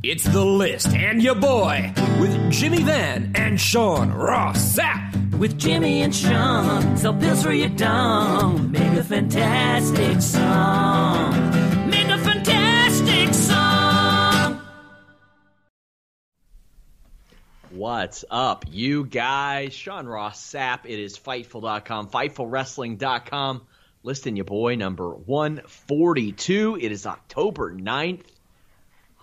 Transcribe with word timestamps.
It's 0.00 0.22
the 0.22 0.44
list 0.44 0.94
and 0.94 1.20
your 1.20 1.34
boy 1.34 1.92
with 2.20 2.52
Jimmy 2.52 2.84
Van 2.84 3.32
and 3.34 3.60
Sean 3.60 4.12
Ross 4.12 4.78
Sapp. 4.78 5.36
With 5.38 5.58
Jimmy 5.58 6.02
and 6.02 6.14
Sean, 6.14 6.96
sell 6.96 7.14
pills 7.14 7.42
for 7.42 7.52
your 7.52 7.70
dong. 7.70 8.70
Make 8.70 8.92
a 8.96 9.02
fantastic 9.02 10.22
song. 10.22 11.90
Make 11.90 12.06
a 12.06 12.18
fantastic 12.18 13.34
song. 13.34 14.60
What's 17.70 18.24
up, 18.30 18.66
you 18.70 19.04
guys? 19.04 19.74
Sean 19.74 20.06
Ross 20.06 20.40
Sapp. 20.40 20.84
It 20.84 21.00
is 21.00 21.18
Fightful.com, 21.18 22.10
FightfulWrestling.com. 22.10 23.66
Listing 24.04 24.36
your 24.36 24.44
boy 24.44 24.76
number 24.76 25.10
142. 25.10 26.78
It 26.80 26.92
is 26.92 27.04
October 27.04 27.74
9th. 27.74 28.37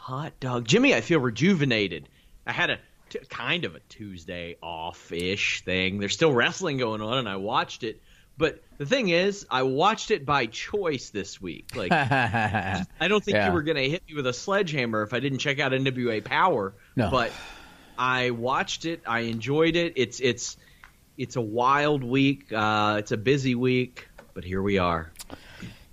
Hot 0.05 0.39
dog. 0.39 0.67
Jimmy, 0.67 0.93
I 0.93 1.01
feel 1.01 1.19
rejuvenated. 1.19 2.07
I 2.45 2.51
had 2.51 2.69
a 2.69 2.77
t- 3.09 3.17
kind 3.27 3.65
of 3.65 3.73
a 3.73 3.79
Tuesday 3.89 4.55
off 4.61 5.11
ish 5.11 5.63
thing. 5.63 5.97
There's 5.99 6.13
still 6.13 6.31
wrestling 6.31 6.77
going 6.77 7.01
on, 7.01 7.17
and 7.17 7.27
I 7.27 7.37
watched 7.37 7.83
it. 7.83 7.99
But 8.37 8.61
the 8.77 8.85
thing 8.85 9.09
is, 9.09 9.47
I 9.49 9.63
watched 9.63 10.11
it 10.11 10.23
by 10.23 10.45
choice 10.45 11.09
this 11.09 11.41
week. 11.41 11.75
Like, 11.75 11.91
I 11.91 12.85
don't 13.07 13.23
think 13.23 13.33
Yeah. 13.33 13.47
you 13.47 13.53
were 13.53 13.63
going 13.63 13.77
to 13.77 13.89
hit 13.89 14.03
me 14.07 14.13
with 14.13 14.27
a 14.27 14.33
sledgehammer 14.33 15.01
if 15.01 15.11
I 15.11 15.19
didn't 15.19 15.39
check 15.39 15.59
out 15.59 15.71
NWA 15.71 16.23
Power. 16.23 16.75
No. 16.95 17.09
But 17.09 17.31
I 17.97 18.29
watched 18.29 18.85
it. 18.85 19.01
I 19.07 19.21
enjoyed 19.21 19.75
it. 19.75 19.93
It's 19.95 20.19
it's 20.19 20.55
it's 21.17 21.35
a 21.35 21.41
wild 21.41 22.03
week. 22.03 22.53
Uh, 22.53 22.97
it's 22.99 23.11
a 23.11 23.17
busy 23.17 23.55
week, 23.55 24.07
but 24.35 24.43
here 24.43 24.61
we 24.61 24.77
are. 24.77 25.11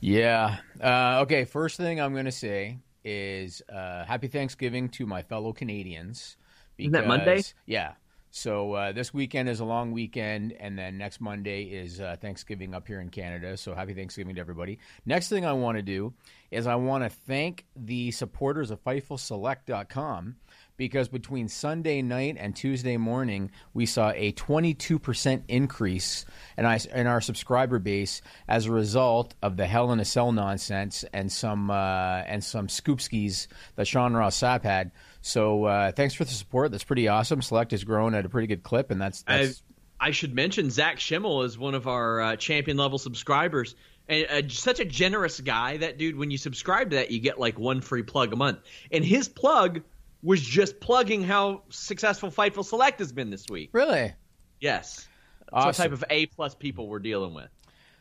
Yeah. 0.01 0.59
Uh, 0.79 1.21
okay. 1.23 1.47
First 1.47 1.79
thing 1.79 1.99
I'm 1.99 2.13
going 2.13 2.27
to 2.27 2.31
say 2.31 2.77
is 3.05 3.63
uh, 3.73 4.05
Happy 4.05 4.29
Thanksgiving 4.29 4.89
to 4.91 5.07
my 5.07 5.23
fellow 5.23 5.53
Canadians. 5.53 6.37
Isn't 6.79 6.93
that 6.93 7.07
Monday? 7.07 7.43
Yeah. 7.67 7.93
So 8.35 8.73
uh, 8.73 8.93
this 8.93 9.13
weekend 9.13 9.51
is 9.51 9.61
a 9.61 9.65
long 9.67 9.93
weekend, 9.93 10.53
and 10.59 10.79
then 10.79 10.97
next 10.97 11.21
Monday 11.21 11.65
is 11.65 12.01
uh, 12.01 12.17
Thanksgiving 12.19 12.75
up 12.75 12.87
here 12.87 12.99
in 12.99 13.11
Canada. 13.11 13.59
So 13.59 13.75
happy 13.75 13.93
Thanksgiving 13.93 14.37
to 14.37 14.41
everybody. 14.41 14.79
Next 15.05 15.29
thing 15.29 15.45
I 15.45 15.53
want 15.53 15.77
to 15.77 15.83
do 15.83 16.15
is 16.51 16.67
I 16.67 16.77
want 16.77 17.05
to 17.05 17.11
thank 17.11 17.67
the 17.77 18.11
supporters 18.11 18.71
of 18.71 18.83
FightfulSelect.com 18.83 20.37
because 20.77 21.09
between 21.09 21.49
Sunday 21.49 22.03
night 22.03 22.37
and 22.39 22.55
Tuesday 22.57 22.97
morning, 22.97 23.51
we 23.75 23.87
saw 23.87 24.11
a 24.11 24.33
22% 24.33 25.43
increase 25.49 26.25
in, 26.57 26.67
I, 26.67 26.79
in 26.95 27.07
our 27.07 27.21
subscriber 27.21 27.79
base 27.79 28.23
as 28.49 28.67
a 28.67 28.73
result 28.73 29.35
of 29.43 29.57
the 29.57 29.67
Hell 29.67 29.93
in 29.93 30.01
a 30.01 30.05
Cell 30.05 30.33
nonsense 30.33 31.05
and 31.13 31.31
some 31.31 31.71
uh, 31.71 32.23
and 32.27 32.43
some 32.43 32.67
scoopskis 32.69 33.47
that 33.77 33.87
Sean 33.87 34.15
Ross 34.15 34.39
Sapp 34.39 34.63
had. 34.63 34.93
So 35.21 35.65
uh, 35.65 35.93
thanks 35.93 36.15
for 36.15 36.25
the 36.25 36.31
support. 36.31 36.71
That's 36.71 36.85
pretty 36.85 37.09
awesome. 37.09 37.43
Select 37.43 37.71
has 37.71 37.85
grown 37.85 38.15
at 38.15 38.25
a 38.25 38.29
pretty 38.29 38.49
good 38.49 38.63
clip, 38.63 38.91
and 38.91 39.01
that's, 39.01 39.25
I, 39.27 39.47
that's 39.47 39.63
I 40.03 40.11
should 40.11 40.35
mention 40.35 40.69
Zach 40.69 40.99
Schimmel 40.99 41.43
is 41.43 41.57
one 41.57 41.75
of 41.77 41.87
our 41.87 42.21
uh, 42.21 42.37
champion 42.37 42.77
level 42.77 42.99
subscribers. 42.99 43.77
And 44.09 44.27
uh, 44.27 44.49
such 44.49 44.81
a 44.81 44.85
generous 44.85 45.41
guy. 45.41 45.77
That 45.77 45.97
dude, 45.97 46.17
when 46.17 46.33
you 46.33 46.39
subscribe 46.39 46.91
to 46.91 46.97
that, 46.97 47.13
you 47.13 47.21
get 47.21 47.39
like 47.39 47.57
one 47.57 47.81
free 47.81 48.03
plug 48.03 48.33
a 48.33 48.37
month. 48.37 48.59
And 48.91 49.05
his 49.05 49.29
plug 49.29 49.83
was 50.23 50.41
just 50.41 50.81
plugging 50.81 51.23
how 51.23 51.63
successful 51.69 52.31
Fightful 52.31 52.65
Select 52.65 52.99
has 53.01 53.13
been 53.13 53.31
this 53.31 53.47
week. 53.51 53.71
really 53.73 54.13
Yes. 54.61 55.09
Awesome. 55.53 55.67
what 55.67 55.75
type 55.75 55.93
of 55.93 56.05
A 56.09 56.27
plus 56.27 56.55
people 56.55 56.89
we're 56.89 57.01
dealing 57.01 57.35
with. 57.35 57.49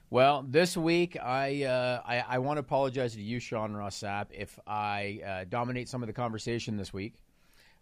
Well, 0.09 0.45
this 0.47 0.77
week 0.77 1.17
I 1.21 1.63
uh, 1.63 2.01
I, 2.05 2.23
I 2.27 2.37
want 2.39 2.57
to 2.57 2.59
apologize 2.59 3.13
to 3.13 3.21
you, 3.21 3.39
Sean 3.39 3.73
Ross 3.73 3.99
Sapp, 3.99 4.27
if 4.31 4.59
I 4.67 5.21
uh, 5.25 5.45
dominate 5.49 5.89
some 5.89 6.03
of 6.03 6.07
the 6.07 6.13
conversation 6.13 6.77
this 6.77 6.93
week. 6.93 7.15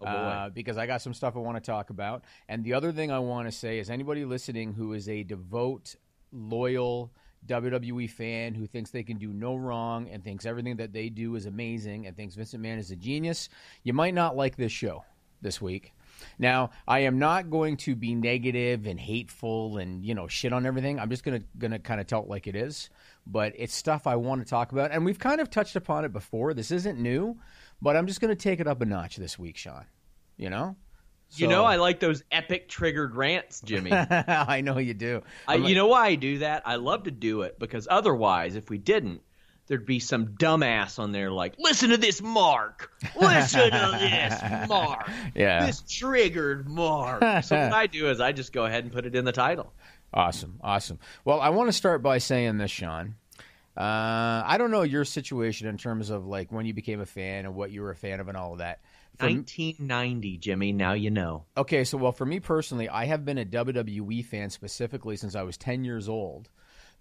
Oh. 0.02 0.06
Uh, 0.06 0.50
because 0.50 0.78
I 0.78 0.88
got 0.88 1.02
some 1.02 1.14
stuff 1.14 1.36
I 1.36 1.40
want 1.40 1.58
to 1.58 1.62
talk 1.62 1.90
about. 1.90 2.24
And 2.48 2.64
the 2.64 2.74
other 2.74 2.94
thing 2.94 3.12
I 3.12 3.20
want 3.20 3.50
to 3.50 3.52
say 3.52 3.80
is 3.80 3.90
anybody 3.90 4.24
listening 4.24 4.72
who 4.72 4.94
is 4.94 5.10
a 5.10 5.24
devout, 5.24 5.94
loyal 6.32 7.12
WWE 7.48 8.10
fan 8.10 8.54
who 8.54 8.68
thinks 8.68 8.92
they 8.92 9.04
can 9.04 9.18
do 9.18 9.30
no 9.30 9.56
wrong 9.56 10.10
and 10.10 10.24
thinks 10.24 10.46
everything 10.46 10.78
that 10.78 10.94
they 10.94 11.10
do 11.10 11.36
is 11.36 11.46
amazing 11.46 12.06
and 12.06 12.16
thinks 12.16 12.36
Vince 12.36 12.54
McMahon 12.54 12.78
is 12.78 12.92
a 12.92 12.96
genius, 12.96 13.50
you 13.84 13.94
might 13.94 14.14
not 14.14 14.36
like 14.36 14.56
this 14.56 14.72
show 14.72 15.04
this 15.42 15.62
week. 15.62 15.94
Now, 16.38 16.72
I 16.88 17.00
am 17.00 17.18
not 17.18 17.50
going 17.50 17.78
to 17.78 17.96
be 17.96 18.14
negative 18.14 18.86
and 18.86 19.00
hateful 19.00 19.78
and 19.78 20.04
you 20.04 20.14
know 20.14 20.28
shit 20.28 20.54
on 20.54 20.66
everything. 20.66 21.00
I'm 21.00 21.10
just 21.10 21.24
gonna 21.24 21.42
gonna 21.58 21.80
kind 21.80 22.02
of 22.02 22.08
tell 22.08 22.24
it 22.24 22.30
like 22.30 22.48
it 22.48 22.56
is. 22.56 22.90
But 23.26 23.54
it's 23.56 23.76
stuff 23.76 24.08
I 24.08 24.16
want 24.16 24.42
to 24.42 24.50
talk 24.50 24.72
about, 24.72 24.92
and 24.92 25.06
we've 25.06 25.20
kind 25.20 25.40
of 25.40 25.50
touched 25.50 25.76
upon 25.76 26.04
it 26.04 26.12
before. 26.12 26.54
This 26.54 26.72
isn't 26.72 27.00
new, 27.00 27.38
but 27.82 27.96
I'm 27.96 28.08
just 28.08 28.22
gonna 28.22 28.36
take 28.36 28.60
it 28.60 28.68
up 28.68 28.82
a 28.82 28.86
notch 28.86 29.18
this 29.18 29.40
week, 29.40 29.58
Sean. 29.58 29.86
You 30.38 30.50
know. 30.50 30.76
You 31.36 31.48
know, 31.48 31.64
I 31.64 31.76
like 31.76 32.00
those 32.00 32.24
epic 32.32 32.70
triggered 32.70 33.16
rants, 33.16 33.62
Jimmy. 33.62 33.92
I 33.94 34.62
know 34.62 34.78
you 34.80 34.94
do. 34.94 35.22
I, 35.48 35.56
like- 35.58 35.70
you 35.70 35.76
know 35.76 35.88
why 35.88 36.08
I 36.08 36.16
do 36.16 36.40
that? 36.40 36.64
I 36.66 36.76
love 36.76 37.04
to 37.04 37.12
do 37.12 37.44
it 37.44 37.60
because 37.60 37.88
otherwise, 37.90 38.56
if 38.56 38.70
we 38.70 38.78
didn't, 38.80 39.22
there'd 39.68 39.86
be 39.86 40.00
some 40.00 40.30
dumbass 40.30 40.98
on 40.98 41.12
there 41.12 41.30
like, 41.32 41.54
"Listen 41.60 41.92
to 41.92 41.98
this, 41.98 42.22
Mark. 42.22 42.92
Listen 43.16 43.70
to 43.70 43.98
this, 44.00 44.68
Mark. 44.70 45.08
Yeah. 45.36 45.66
This 45.68 45.82
triggered 45.88 46.68
Mark." 46.68 47.22
so 47.44 47.56
what 47.56 47.74
I 47.74 47.86
do 47.88 48.10
is 48.10 48.20
I 48.20 48.32
just 48.32 48.52
go 48.52 48.66
ahead 48.66 48.84
and 48.84 48.92
put 48.92 49.06
it 49.06 49.16
in 49.16 49.24
the 49.26 49.32
title. 49.32 49.72
Awesome, 50.12 50.60
awesome. 50.64 50.98
Well, 51.24 51.40
I 51.40 51.50
want 51.50 51.68
to 51.70 51.74
start 51.74 52.02
by 52.02 52.18
saying 52.18 52.58
this, 52.58 52.72
Sean. 52.72 53.14
Uh, 53.78 54.44
I 54.46 54.56
don't 54.58 54.72
know 54.72 54.82
your 54.82 55.06
situation 55.06 55.68
in 55.68 55.78
terms 55.78 56.10
of 56.10 56.26
like 56.26 56.52
when 56.52 56.66
you 56.66 56.74
became 56.74 57.00
a 57.00 57.06
fan 57.06 57.46
and 57.46 57.56
what 57.56 57.72
you 57.72 57.82
were 57.82 57.92
a 57.92 57.96
fan 57.96 58.20
of 58.20 58.28
and 58.28 58.36
all 58.36 58.54
of 58.54 58.58
that. 58.60 58.80
For 59.20 59.26
m- 59.26 59.38
1990, 59.38 60.38
Jimmy. 60.38 60.72
Now 60.72 60.94
you 60.94 61.12
know. 61.12 61.46
Okay, 61.58 61.84
so 61.84 61.98
well, 61.98 62.14
for 62.14 62.26
me 62.26 62.40
personally, 62.40 62.88
I 62.88 63.06
have 63.06 63.26
been 63.26 63.38
a 63.38 63.46
WWE 63.46 64.24
fan 64.26 64.50
specifically 64.50 65.18
since 65.18 65.36
I 65.36 65.44
was 65.44 65.58
10 65.58 65.84
years 65.84 66.08
old 66.08 66.50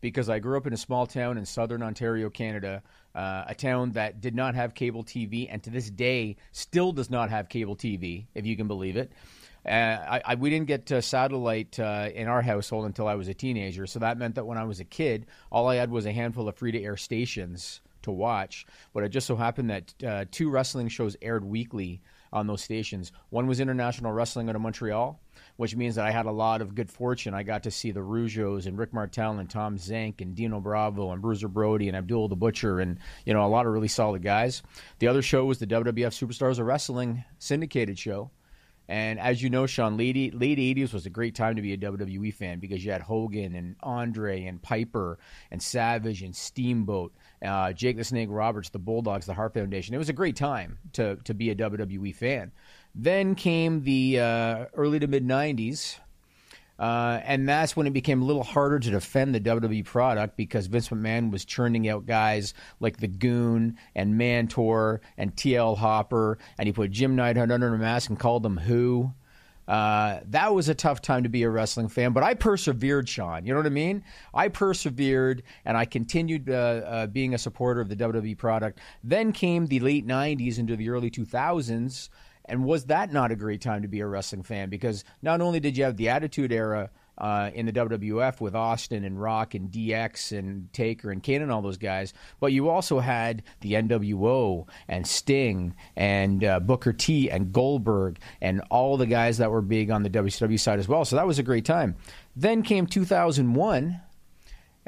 because 0.00 0.28
I 0.28 0.40
grew 0.40 0.56
up 0.56 0.66
in 0.66 0.72
a 0.72 0.76
small 0.76 1.06
town 1.06 1.38
in 1.38 1.44
southern 1.44 1.82
Ontario, 1.82 2.28
Canada, 2.28 2.82
uh, 3.14 3.44
a 3.46 3.54
town 3.54 3.92
that 3.92 4.20
did 4.20 4.34
not 4.34 4.54
have 4.56 4.74
cable 4.74 5.04
TV 5.04 5.46
and 5.50 5.62
to 5.62 5.70
this 5.70 5.90
day 5.90 6.36
still 6.52 6.92
does 6.92 7.08
not 7.08 7.30
have 7.30 7.48
cable 7.48 7.76
TV, 7.76 8.26
if 8.34 8.46
you 8.46 8.56
can 8.56 8.66
believe 8.66 8.96
it. 8.96 9.12
Uh, 9.64 9.70
I, 9.70 10.22
I, 10.24 10.34
we 10.36 10.50
didn't 10.50 10.66
get 10.66 10.90
uh, 10.90 11.00
satellite 11.00 11.78
uh, 11.78 12.08
in 12.14 12.26
our 12.26 12.42
household 12.42 12.86
until 12.86 13.06
I 13.06 13.14
was 13.14 13.28
a 13.28 13.34
teenager, 13.34 13.86
so 13.86 13.98
that 13.98 14.18
meant 14.18 14.36
that 14.36 14.46
when 14.46 14.56
I 14.56 14.64
was 14.64 14.80
a 14.80 14.84
kid, 14.84 15.26
all 15.50 15.68
I 15.68 15.76
had 15.76 15.90
was 15.90 16.06
a 16.06 16.12
handful 16.12 16.48
of 16.48 16.56
free 16.56 16.72
to 16.72 16.82
air 16.82 16.96
stations 16.96 17.80
to 18.08 18.12
watch. 18.12 18.66
But 18.92 19.04
it 19.04 19.10
just 19.10 19.26
so 19.26 19.36
happened 19.36 19.70
that 19.70 19.94
uh, 20.04 20.24
two 20.30 20.50
wrestling 20.50 20.88
shows 20.88 21.16
aired 21.22 21.44
weekly 21.44 22.00
on 22.32 22.46
those 22.46 22.62
stations. 22.62 23.12
One 23.30 23.46
was 23.46 23.60
International 23.60 24.12
Wrestling 24.12 24.48
out 24.48 24.56
of 24.56 24.62
Montreal, 24.62 25.20
which 25.56 25.76
means 25.76 25.94
that 25.94 26.06
I 26.06 26.10
had 26.10 26.26
a 26.26 26.32
lot 26.32 26.60
of 26.60 26.74
good 26.74 26.90
fortune. 26.90 27.34
I 27.34 27.42
got 27.42 27.62
to 27.62 27.70
see 27.70 27.90
the 27.90 28.00
Rougeaus 28.00 28.66
and 28.66 28.78
Rick 28.78 28.92
Martel 28.92 29.38
and 29.38 29.48
Tom 29.48 29.78
Zenk 29.78 30.20
and 30.20 30.34
Dino 30.34 30.60
Bravo 30.60 31.12
and 31.12 31.22
Bruiser 31.22 31.48
Brody 31.48 31.88
and 31.88 31.96
Abdul 31.96 32.28
the 32.28 32.36
Butcher 32.36 32.80
and 32.80 32.98
you 33.24 33.32
know 33.32 33.44
a 33.44 33.48
lot 33.48 33.66
of 33.66 33.72
really 33.72 33.88
solid 33.88 34.22
guys. 34.22 34.62
The 34.98 35.08
other 35.08 35.22
show 35.22 35.44
was 35.44 35.58
the 35.58 35.66
WWF 35.66 35.94
Superstars 35.94 36.58
of 36.58 36.66
Wrestling 36.66 37.24
syndicated 37.38 37.98
show. 37.98 38.30
And 38.90 39.20
as 39.20 39.42
you 39.42 39.50
know, 39.50 39.66
Sean, 39.66 39.98
late 39.98 40.34
late 40.34 40.58
'80s 40.58 40.94
was 40.94 41.04
a 41.04 41.10
great 41.10 41.34
time 41.34 41.56
to 41.56 41.62
be 41.62 41.74
a 41.74 41.76
WWE 41.76 42.32
fan 42.32 42.58
because 42.58 42.82
you 42.82 42.90
had 42.90 43.02
Hogan 43.02 43.54
and 43.54 43.76
Andre 43.82 44.44
and 44.44 44.62
Piper 44.62 45.18
and 45.50 45.62
Savage 45.62 46.22
and 46.22 46.34
Steamboat, 46.34 47.12
uh, 47.42 47.72
Jake 47.72 47.96
the 47.96 48.04
Snake 48.04 48.28
Roberts, 48.30 48.70
the 48.70 48.78
Bulldogs, 48.78 49.26
the 49.26 49.34
Hart 49.34 49.54
Foundation. 49.54 49.94
It 49.94 49.98
was 49.98 50.08
a 50.08 50.14
great 50.14 50.36
time 50.36 50.78
to 50.94 51.16
to 51.24 51.34
be 51.34 51.50
a 51.50 51.54
WWE 51.54 52.14
fan. 52.14 52.52
Then 52.94 53.34
came 53.34 53.82
the 53.82 54.20
uh, 54.20 54.64
early 54.74 54.98
to 54.98 55.06
mid 55.06 55.26
'90s, 55.26 55.98
uh, 56.78 57.20
and 57.24 57.48
that's 57.48 57.76
when 57.76 57.86
it 57.86 57.92
became 57.92 58.22
a 58.22 58.24
little 58.24 58.44
harder 58.44 58.78
to 58.78 58.90
defend 58.90 59.34
the 59.34 59.40
WWE 59.40 59.84
product 59.84 60.36
because 60.36 60.66
Vince 60.66 60.88
McMahon 60.88 61.30
was 61.30 61.44
churning 61.44 61.88
out 61.88 62.06
guys 62.06 62.54
like 62.80 62.98
the 62.98 63.08
Goon 63.08 63.76
and 63.94 64.14
Mantaur 64.14 65.00
and 65.16 65.34
TL 65.34 65.76
Hopper, 65.76 66.38
and 66.58 66.66
he 66.66 66.72
put 66.72 66.90
Jim 66.90 67.16
Neidhart 67.16 67.50
under 67.50 67.74
a 67.74 67.78
mask 67.78 68.10
and 68.10 68.18
called 68.18 68.42
them 68.42 68.56
Who. 68.56 69.12
Uh, 69.68 70.20
that 70.24 70.54
was 70.54 70.70
a 70.70 70.74
tough 70.74 71.02
time 71.02 71.22
to 71.22 71.28
be 71.28 71.42
a 71.42 71.50
wrestling 71.50 71.88
fan, 71.88 72.12
but 72.14 72.22
I 72.22 72.32
persevered, 72.32 73.06
Sean. 73.06 73.44
You 73.44 73.52
know 73.52 73.58
what 73.58 73.66
I 73.66 73.70
mean? 73.70 74.02
I 74.32 74.48
persevered 74.48 75.42
and 75.66 75.76
I 75.76 75.84
continued 75.84 76.48
uh, 76.48 76.52
uh, 76.52 77.06
being 77.06 77.34
a 77.34 77.38
supporter 77.38 77.82
of 77.82 77.90
the 77.90 77.96
WWE 77.96 78.38
product. 78.38 78.80
Then 79.04 79.30
came 79.30 79.66
the 79.66 79.80
late 79.80 80.06
90s 80.06 80.58
into 80.58 80.74
the 80.74 80.88
early 80.88 81.10
2000s. 81.10 82.08
And 82.46 82.64
was 82.64 82.86
that 82.86 83.12
not 83.12 83.30
a 83.30 83.36
great 83.36 83.60
time 83.60 83.82
to 83.82 83.88
be 83.88 84.00
a 84.00 84.06
wrestling 84.06 84.42
fan? 84.42 84.70
Because 84.70 85.04
not 85.20 85.42
only 85.42 85.60
did 85.60 85.76
you 85.76 85.84
have 85.84 85.98
the 85.98 86.08
Attitude 86.08 86.50
Era 86.50 86.88
uh, 87.18 87.50
in 87.52 87.66
the 87.66 87.72
WWF 87.72 88.40
with 88.40 88.54
Austin 88.54 89.04
and 89.04 89.20
Rock 89.20 89.54
and 89.54 89.70
DX 89.70 90.36
and 90.36 90.72
Taker 90.72 91.10
and 91.10 91.22
Kane 91.22 91.42
and 91.42 91.52
all 91.52 91.62
those 91.62 91.76
guys, 91.76 92.14
but 92.40 92.52
you 92.52 92.68
also 92.68 93.00
had 93.00 93.42
the 93.60 93.72
NWO 93.72 94.66
and 94.88 95.06
Sting 95.06 95.74
and 95.96 96.44
uh, 96.44 96.60
Booker 96.60 96.92
T 96.92 97.30
and 97.30 97.52
Goldberg 97.52 98.18
and 98.40 98.62
all 98.70 98.96
the 98.96 99.06
guys 99.06 99.38
that 99.38 99.50
were 99.50 99.62
big 99.62 99.90
on 99.90 100.02
the 100.02 100.10
WCW 100.10 100.58
side 100.58 100.78
as 100.78 100.88
well. 100.88 101.04
So 101.04 101.16
that 101.16 101.26
was 101.26 101.38
a 101.38 101.42
great 101.42 101.64
time. 101.64 101.96
Then 102.36 102.62
came 102.62 102.86
2001 102.86 104.00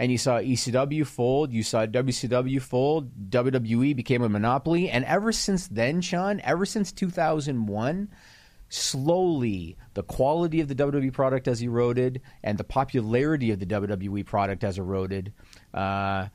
and 0.01 0.11
you 0.11 0.17
saw 0.17 0.39
ECW 0.39 1.07
fold, 1.07 1.53
you 1.53 1.63
saw 1.63 1.85
WCW 1.85 2.63
fold, 2.63 3.31
WWE 3.31 3.95
became 3.95 4.23
a 4.23 4.31
monopoly, 4.31 4.89
and 4.89 5.05
ever 5.05 5.31
since 5.31 5.69
then, 5.69 6.01
Sean, 6.01 6.41
ever 6.43 6.65
since 6.65 6.91
2001, 6.91 8.09
slowly 8.71 9.77
the 9.95 10.03
quality 10.03 10.61
of 10.61 10.69
the 10.69 10.75
WWE 10.75 11.13
product 11.13 11.47
has 11.47 11.61
eroded 11.61 12.23
and 12.43 12.57
the 12.57 12.65
popularity 12.65 13.51
of 13.51 13.59
the 13.59 13.67
WWE 13.67 14.25
product 14.25 14.63
has 14.63 14.79
eroded. 14.79 15.33
Uh, 15.75 16.29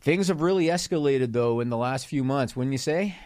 things 0.00 0.28
have 0.28 0.42
really 0.42 0.66
escalated 0.66 1.32
though 1.32 1.60
in 1.60 1.70
the 1.70 1.76
last 1.76 2.06
few 2.06 2.22
months, 2.22 2.54
wouldn't 2.54 2.72
you 2.72 2.78
say? 2.78 3.16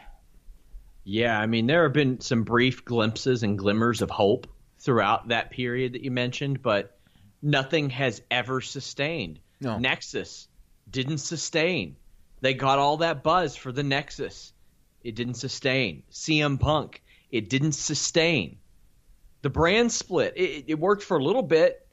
Yeah, 1.02 1.38
I 1.40 1.46
mean 1.46 1.66
there 1.66 1.82
have 1.84 1.92
been 1.92 2.20
some 2.20 2.44
brief 2.44 2.84
glimpses 2.84 3.42
and 3.42 3.58
glimmers 3.58 4.02
of 4.02 4.10
hope 4.10 4.46
throughout 4.78 5.28
that 5.28 5.50
period 5.50 5.94
that 5.94 6.02
you 6.02 6.10
mentioned, 6.10 6.62
but 6.62 6.98
nothing 7.42 7.90
has 7.90 8.22
ever 8.30 8.60
sustained. 8.60 9.40
No. 9.60 9.78
Nexus 9.78 10.48
didn't 10.90 11.18
sustain. 11.18 11.96
They 12.42 12.52
got 12.52 12.78
all 12.78 12.98
that 12.98 13.22
buzz 13.22 13.56
for 13.56 13.72
the 13.72 13.82
Nexus. 13.82 14.52
It 15.02 15.14
didn't 15.14 15.34
sustain. 15.34 16.02
CM 16.12 16.60
Punk, 16.60 17.02
it 17.30 17.48
didn't 17.48 17.72
sustain. 17.72 18.58
The 19.42 19.50
brand 19.50 19.92
split, 19.92 20.34
it, 20.36 20.64
it 20.68 20.78
worked 20.78 21.02
for 21.02 21.16
a 21.16 21.22
little 21.22 21.42
bit. 21.42 21.86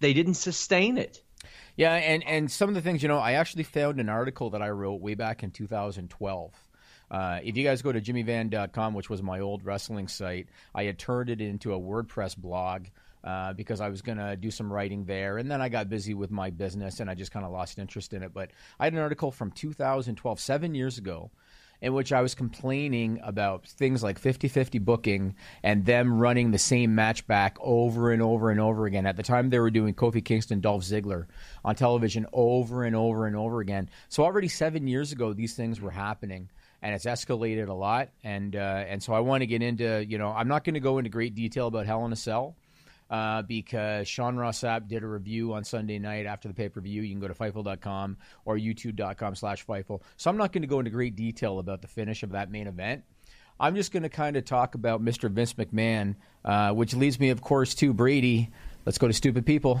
They 0.00 0.12
didn't 0.12 0.34
sustain 0.34 0.98
it. 0.98 1.22
Yeah, 1.76 1.94
and, 1.94 2.22
and 2.26 2.50
some 2.50 2.68
of 2.68 2.74
the 2.74 2.82
things, 2.82 3.02
you 3.02 3.08
know, 3.08 3.18
I 3.18 3.32
actually 3.32 3.62
found 3.62 3.98
an 3.98 4.08
article 4.08 4.50
that 4.50 4.62
I 4.62 4.70
wrote 4.70 5.00
way 5.00 5.14
back 5.14 5.42
in 5.42 5.50
2012. 5.50 6.52
Uh, 7.10 7.40
if 7.42 7.56
you 7.56 7.64
guys 7.64 7.82
go 7.82 7.92
to 7.92 8.00
jimmyvan.com, 8.00 8.94
which 8.94 9.10
was 9.10 9.22
my 9.22 9.40
old 9.40 9.64
wrestling 9.64 10.08
site, 10.08 10.48
I 10.74 10.84
had 10.84 10.98
turned 10.98 11.30
it 11.30 11.40
into 11.40 11.74
a 11.74 11.80
WordPress 11.80 12.36
blog 12.36 12.86
uh, 13.24 13.52
because 13.52 13.80
I 13.80 13.88
was 13.88 14.02
going 14.02 14.18
to 14.18 14.34
do 14.36 14.50
some 14.50 14.72
writing 14.72 15.04
there. 15.04 15.38
And 15.38 15.50
then 15.50 15.60
I 15.60 15.68
got 15.68 15.88
busy 15.88 16.14
with 16.14 16.30
my 16.30 16.50
business 16.50 17.00
and 17.00 17.10
I 17.10 17.14
just 17.14 17.30
kind 17.30 17.44
of 17.44 17.52
lost 17.52 17.78
interest 17.78 18.12
in 18.12 18.22
it. 18.22 18.32
But 18.32 18.50
I 18.80 18.84
had 18.84 18.94
an 18.94 18.98
article 18.98 19.30
from 19.30 19.50
2012, 19.50 20.40
seven 20.40 20.74
years 20.74 20.98
ago, 20.98 21.30
in 21.82 21.92
which 21.92 22.12
I 22.12 22.22
was 22.22 22.34
complaining 22.34 23.20
about 23.24 23.66
things 23.66 24.02
like 24.04 24.18
50 24.18 24.46
50 24.46 24.78
booking 24.78 25.34
and 25.64 25.84
them 25.84 26.18
running 26.18 26.52
the 26.52 26.58
same 26.58 26.94
match 26.94 27.26
back 27.26 27.58
over 27.60 28.12
and 28.12 28.22
over 28.22 28.50
and 28.50 28.60
over 28.60 28.86
again. 28.86 29.04
At 29.04 29.16
the 29.16 29.24
time, 29.24 29.50
they 29.50 29.58
were 29.58 29.70
doing 29.70 29.92
Kofi 29.92 30.24
Kingston, 30.24 30.60
Dolph 30.60 30.84
Ziggler 30.84 31.26
on 31.64 31.74
television 31.74 32.26
over 32.32 32.84
and 32.84 32.94
over 32.94 33.26
and 33.26 33.34
over 33.34 33.60
again. 33.60 33.90
So 34.08 34.22
already 34.22 34.46
seven 34.46 34.86
years 34.86 35.10
ago, 35.10 35.32
these 35.32 35.54
things 35.54 35.80
were 35.80 35.90
happening. 35.90 36.48
And 36.84 36.94
it's 36.96 37.04
escalated 37.04 37.68
a 37.68 37.72
lot, 37.72 38.08
and 38.24 38.56
uh, 38.56 38.82
and 38.88 39.00
so 39.00 39.12
I 39.12 39.20
want 39.20 39.42
to 39.42 39.46
get 39.46 39.62
into 39.62 40.04
you 40.04 40.18
know 40.18 40.30
I'm 40.30 40.48
not 40.48 40.64
going 40.64 40.74
to 40.74 40.80
go 40.80 40.98
into 40.98 41.10
great 41.10 41.32
detail 41.32 41.68
about 41.68 41.86
Hell 41.86 42.04
in 42.06 42.12
a 42.12 42.16
Cell, 42.16 42.56
uh, 43.12 43.42
because 43.42 44.08
Sean 44.08 44.36
Ross 44.36 44.62
Sapp 44.62 44.88
did 44.88 45.04
a 45.04 45.06
review 45.06 45.52
on 45.52 45.64
Sunday 45.64 45.98
night 45.98 46.24
after 46.24 46.48
the 46.48 46.54
pay 46.54 46.70
per 46.70 46.80
view. 46.80 47.02
You 47.02 47.12
can 47.12 47.20
go 47.20 47.28
to 47.28 47.34
Fightful.com 47.34 48.16
or 48.46 48.56
YouTube.com 48.56 49.34
slash 49.34 49.66
Fightful. 49.66 50.00
So 50.16 50.30
I'm 50.30 50.38
not 50.38 50.50
going 50.50 50.62
to 50.62 50.68
go 50.68 50.78
into 50.78 50.90
great 50.90 51.14
detail 51.14 51.58
about 51.58 51.82
the 51.82 51.88
finish 51.88 52.22
of 52.22 52.30
that 52.30 52.50
main 52.50 52.66
event. 52.66 53.04
I'm 53.60 53.76
just 53.76 53.92
going 53.92 54.02
to 54.02 54.08
kind 54.08 54.36
of 54.36 54.46
talk 54.46 54.74
about 54.74 55.04
Mr. 55.04 55.30
Vince 55.30 55.52
McMahon, 55.52 56.16
uh, 56.42 56.72
which 56.72 56.94
leads 56.94 57.20
me, 57.20 57.28
of 57.28 57.42
course, 57.42 57.74
to 57.76 57.92
Brady. 57.92 58.50
Let's 58.86 58.96
go 58.96 59.06
to 59.06 59.12
Stupid 59.12 59.44
People. 59.44 59.80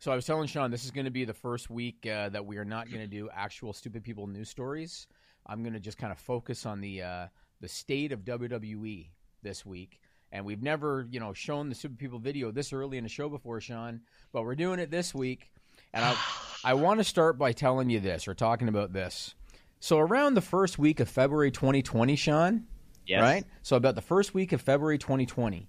So 0.00 0.10
I 0.10 0.14
was 0.14 0.24
telling 0.24 0.48
Sean 0.48 0.70
this 0.70 0.86
is 0.86 0.90
going 0.90 1.04
to 1.04 1.10
be 1.10 1.26
the 1.26 1.34
first 1.34 1.68
week 1.68 2.06
uh, 2.10 2.30
that 2.30 2.46
we 2.46 2.56
are 2.56 2.64
not 2.64 2.88
going 2.88 3.02
to 3.02 3.06
do 3.06 3.28
actual 3.34 3.74
stupid 3.74 4.02
people 4.02 4.26
news 4.26 4.48
stories. 4.48 5.06
I'm 5.46 5.62
going 5.62 5.74
to 5.74 5.80
just 5.80 5.98
kind 5.98 6.10
of 6.10 6.18
focus 6.18 6.64
on 6.64 6.80
the 6.80 7.02
uh, 7.02 7.26
the 7.60 7.68
state 7.68 8.10
of 8.10 8.20
WWE 8.20 9.08
this 9.42 9.66
week. 9.66 10.00
And 10.32 10.46
we've 10.46 10.62
never, 10.62 11.06
you 11.10 11.20
know, 11.20 11.34
shown 11.34 11.68
the 11.68 11.74
stupid 11.74 11.98
people 11.98 12.18
video 12.18 12.50
this 12.50 12.72
early 12.72 12.96
in 12.96 13.04
the 13.04 13.10
show 13.10 13.28
before, 13.28 13.60
Sean, 13.60 14.00
but 14.32 14.42
we're 14.44 14.54
doing 14.54 14.78
it 14.80 14.90
this 14.90 15.14
week. 15.14 15.50
And 15.92 16.02
I 16.02 16.16
I 16.64 16.74
want 16.74 16.98
to 17.00 17.04
start 17.04 17.36
by 17.36 17.52
telling 17.52 17.90
you 17.90 18.00
this 18.00 18.26
or 18.26 18.32
talking 18.34 18.68
about 18.68 18.94
this. 18.94 19.34
So 19.80 19.98
around 19.98 20.32
the 20.32 20.40
first 20.40 20.78
week 20.78 21.00
of 21.00 21.10
February 21.10 21.50
2020, 21.50 22.16
Sean, 22.16 22.64
Yes. 23.06 23.20
right? 23.20 23.44
So 23.62 23.76
about 23.76 23.96
the 23.96 24.02
first 24.02 24.32
week 24.32 24.52
of 24.52 24.62
February 24.62 24.96
2020, 24.98 25.68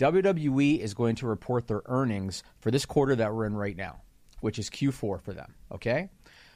WWE 0.00 0.78
is 0.78 0.94
going 0.94 1.14
to 1.16 1.26
report 1.26 1.66
their 1.68 1.82
earnings 1.84 2.42
for 2.58 2.70
this 2.70 2.86
quarter 2.86 3.14
that 3.16 3.34
we're 3.34 3.44
in 3.44 3.54
right 3.54 3.76
now, 3.76 4.00
which 4.40 4.58
is 4.58 4.70
Q4 4.70 5.20
for 5.20 5.32
them. 5.34 5.54
Okay. 5.70 6.08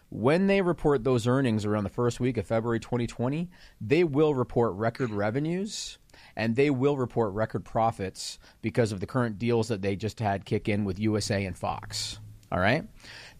When 0.09 0.47
they 0.47 0.63
report 0.63 1.05
those 1.05 1.27
earnings 1.27 1.65
around 1.67 1.85
the 1.85 1.91
first 1.91 2.21
week 2.21 2.37
of 2.39 2.47
February 2.47 2.81
2020, 2.81 3.51
they 3.81 4.03
will 4.03 4.35
report 4.35 4.73
record 4.75 5.11
revenues 5.11 5.99
and 6.37 6.57
they 6.57 6.71
will 6.71 6.97
report 6.97 7.33
record 7.35 7.65
profits 7.65 8.39
because 8.63 8.93
of 8.93 9.01
the 9.01 9.07
current 9.07 9.39
deals 9.39 9.69
that 9.69 9.83
they 9.83 9.95
just 9.95 10.21
had 10.21 10.45
kick 10.47 10.69
in 10.69 10.85
with 10.85 10.99
USA 10.99 11.45
and 11.45 11.57
Fox. 11.57 12.19
All 12.51 12.61
right. 12.61 12.87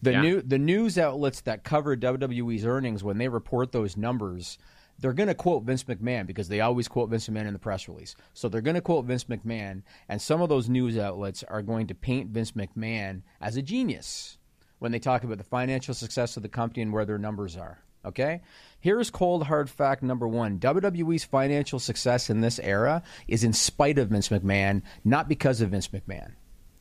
The 0.01 0.11
Yeah. 0.11 0.21
new 0.21 0.41
the 0.41 0.59
news 0.59 0.97
outlets 0.97 1.41
that 1.41 1.63
cover 1.63 1.95
WWE's 1.95 2.65
earnings 2.65 3.03
when 3.03 3.17
they 3.17 3.29
report 3.29 3.71
those 3.71 3.95
numbers, 3.97 4.57
they're 4.99 5.13
going 5.13 5.27
to 5.27 5.35
quote 5.35 5.63
Vince 5.63 5.83
McMahon 5.83 6.25
because 6.25 6.47
they 6.47 6.61
always 6.61 6.87
quote 6.87 7.09
Vince 7.09 7.27
McMahon 7.27 7.47
in 7.47 7.53
the 7.53 7.59
press 7.59 7.87
release. 7.87 8.15
So 8.33 8.47
they're 8.47 8.61
going 8.61 8.75
to 8.75 8.81
quote 8.81 9.05
Vince 9.05 9.25
McMahon, 9.25 9.83
and 10.07 10.21
some 10.21 10.41
of 10.41 10.49
those 10.49 10.69
news 10.69 10.97
outlets 10.97 11.43
are 11.43 11.61
going 11.61 11.87
to 11.87 11.95
paint 11.95 12.31
Vince 12.31 12.53
McMahon 12.53 13.21
as 13.41 13.57
a 13.57 13.61
genius 13.61 14.37
when 14.79 14.91
they 14.91 14.99
talk 14.99 15.23
about 15.23 15.37
the 15.37 15.43
financial 15.43 15.93
success 15.93 16.37
of 16.37 16.43
the 16.43 16.49
company 16.49 16.81
and 16.81 16.93
where 16.93 17.05
their 17.05 17.17
numbers 17.17 17.57
are. 17.57 17.79
Okay? 18.05 18.41
Here's 18.79 19.09
cold 19.09 19.43
hard 19.43 19.69
fact 19.69 20.03
number 20.03 20.27
one 20.27 20.59
WWE's 20.59 21.23
financial 21.23 21.79
success 21.79 22.29
in 22.29 22.41
this 22.41 22.59
era 22.59 23.01
is 23.27 23.43
in 23.43 23.53
spite 23.53 23.97
of 23.97 24.09
Vince 24.09 24.29
McMahon, 24.29 24.83
not 25.03 25.27
because 25.27 25.59
of 25.61 25.71
Vince 25.71 25.87
McMahon. 25.87 26.33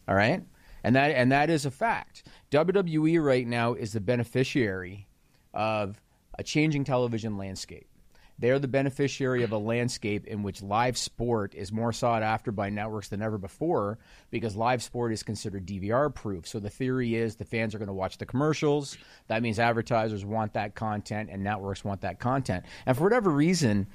All 0.07 0.15
right? 0.15 0.43
And 0.83 0.97
that 0.97 1.13
and 1.13 1.33
that 1.33 1.49
is 1.49 1.65
a 1.65 1.71
fact. 1.71 2.25
WWE 2.51 3.25
right 3.25 3.47
now 3.47 3.73
is 3.73 3.95
the 3.95 4.01
beneficiary 4.01 5.09
of 5.55 5.99
a 6.39 6.43
changing 6.43 6.85
television 6.85 7.39
landscape. 7.39 7.89
They're 8.39 8.59
the 8.59 8.69
beneficiary 8.69 9.45
of 9.45 9.53
a 9.53 9.59
landscape 9.59 10.27
in 10.27 10.43
which 10.43 10.63
live 10.63 10.99
sport 10.99 11.55
is 11.55 11.71
more 11.71 11.93
sought 11.93 12.23
after 12.23 12.51
by 12.51 12.69
networks 12.69 13.09
than 13.09 13.23
ever 13.23 13.39
before 13.39 13.99
because 14.31 14.57
live 14.57 14.83
sport 14.83 15.13
is 15.13 15.23
considered 15.23 15.67
DVR 15.67 16.13
proof. 16.13 16.49
So 16.49 16.59
the 16.59 16.71
theory 16.71 17.15
is 17.15 17.37
the 17.37 17.45
fans 17.45 17.75
are 17.75 17.79
going 17.79 17.89
to 17.89 17.95
watch 17.95 18.19
the 18.19 18.27
commercials. 18.27 18.99
That 19.29 19.43
means 19.43 19.59
advertisers 19.59 20.25
want 20.25 20.55
that 20.55 20.75
content 20.75 21.31
and 21.31 21.45
networks 21.45 21.85
want 21.85 22.01
that 22.01 22.19
content. 22.19 22.65
And 22.87 22.97
for 22.97 23.05
whatever 23.05 23.31
reason, 23.31 23.87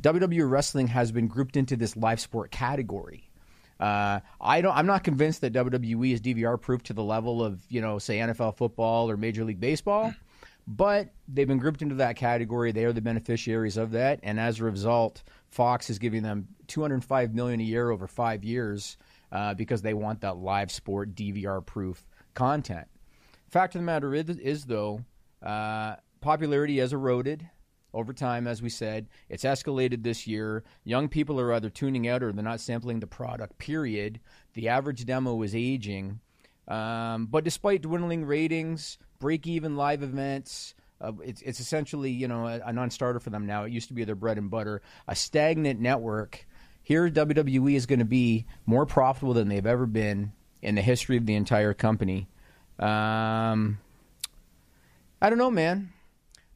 WWE 0.00 0.48
wrestling 0.48 0.86
has 0.88 1.10
been 1.10 1.26
grouped 1.26 1.56
into 1.56 1.76
this 1.76 1.96
live 1.96 2.20
sport 2.20 2.50
category. 2.50 3.28
Uh, 3.80 4.20
I 4.40 4.60
don't. 4.60 4.76
I'm 4.76 4.86
not 4.86 5.04
convinced 5.04 5.40
that 5.40 5.54
WWE 5.54 6.12
is 6.12 6.20
DVR 6.20 6.60
proof 6.60 6.82
to 6.84 6.92
the 6.92 7.02
level 7.02 7.42
of 7.42 7.60
you 7.70 7.80
know, 7.80 7.98
say 7.98 8.18
NFL 8.18 8.56
football 8.56 9.10
or 9.10 9.16
Major 9.16 9.42
League 9.42 9.58
Baseball, 9.58 10.14
but 10.70 11.08
they've 11.26 11.48
been 11.48 11.58
grouped 11.58 11.82
into 11.82 11.96
that 11.96 12.14
category. 12.14 12.70
They 12.70 12.84
are 12.84 12.92
the 12.92 13.00
beneficiaries 13.00 13.76
of 13.76 13.90
that, 13.90 14.20
and 14.22 14.38
as 14.38 14.60
a 14.60 14.64
result, 14.64 15.24
Fox 15.48 15.90
is 15.90 15.98
giving 15.98 16.22
them 16.22 16.46
205 16.68 17.34
million 17.34 17.58
a 17.58 17.64
year 17.64 17.90
over 17.90 18.06
five 18.06 18.44
years 18.44 18.96
uh, 19.32 19.52
because 19.54 19.82
they 19.82 19.94
want 19.94 20.20
that 20.20 20.36
live 20.36 20.70
sport 20.70 21.16
DVR 21.16 21.64
proof 21.66 22.06
content. 22.34 22.86
Fact 23.48 23.74
of 23.74 23.80
the 23.80 23.84
matter 23.84 24.14
is, 24.14 24.28
is 24.28 24.64
though, 24.64 25.04
uh, 25.42 25.96
popularity 26.20 26.78
has 26.78 26.92
eroded. 26.92 27.48
over 27.92 28.12
time, 28.12 28.46
as 28.46 28.62
we 28.62 28.68
said. 28.68 29.08
It's 29.28 29.42
escalated 29.42 30.04
this 30.04 30.24
year. 30.24 30.62
Young 30.84 31.08
people 31.08 31.40
are 31.40 31.52
either 31.52 31.70
tuning 31.70 32.06
out 32.06 32.22
or 32.22 32.32
they're 32.32 32.44
not 32.44 32.60
sampling 32.60 33.00
the 33.00 33.08
product, 33.08 33.58
period. 33.58 34.20
The 34.54 34.68
average 34.68 35.04
demo 35.04 35.42
is 35.42 35.56
aging. 35.56 36.20
Um, 36.70 37.26
but 37.26 37.42
despite 37.42 37.82
dwindling 37.82 38.24
ratings, 38.24 38.96
break 39.18 39.46
even 39.46 39.76
live 39.76 40.04
events, 40.04 40.74
uh, 41.00 41.12
it's, 41.24 41.42
it's 41.42 41.58
essentially 41.58 42.10
you 42.10 42.28
know 42.28 42.46
a, 42.46 42.60
a 42.64 42.72
non-starter 42.72 43.18
for 43.18 43.30
them 43.30 43.44
now. 43.44 43.64
It 43.64 43.72
used 43.72 43.88
to 43.88 43.94
be 43.94 44.04
their 44.04 44.14
bread 44.14 44.38
and 44.38 44.50
butter. 44.50 44.80
A 45.08 45.16
stagnant 45.16 45.80
network. 45.80 46.46
Here, 46.82 47.10
WWE 47.10 47.74
is 47.74 47.86
going 47.86 47.98
to 47.98 48.04
be 48.04 48.46
more 48.66 48.86
profitable 48.86 49.34
than 49.34 49.48
they've 49.48 49.66
ever 49.66 49.86
been 49.86 50.32
in 50.62 50.76
the 50.76 50.82
history 50.82 51.16
of 51.16 51.26
the 51.26 51.34
entire 51.34 51.74
company. 51.74 52.28
Um, 52.78 53.78
I 55.20 55.28
don't 55.28 55.38
know, 55.38 55.50
man. 55.50 55.92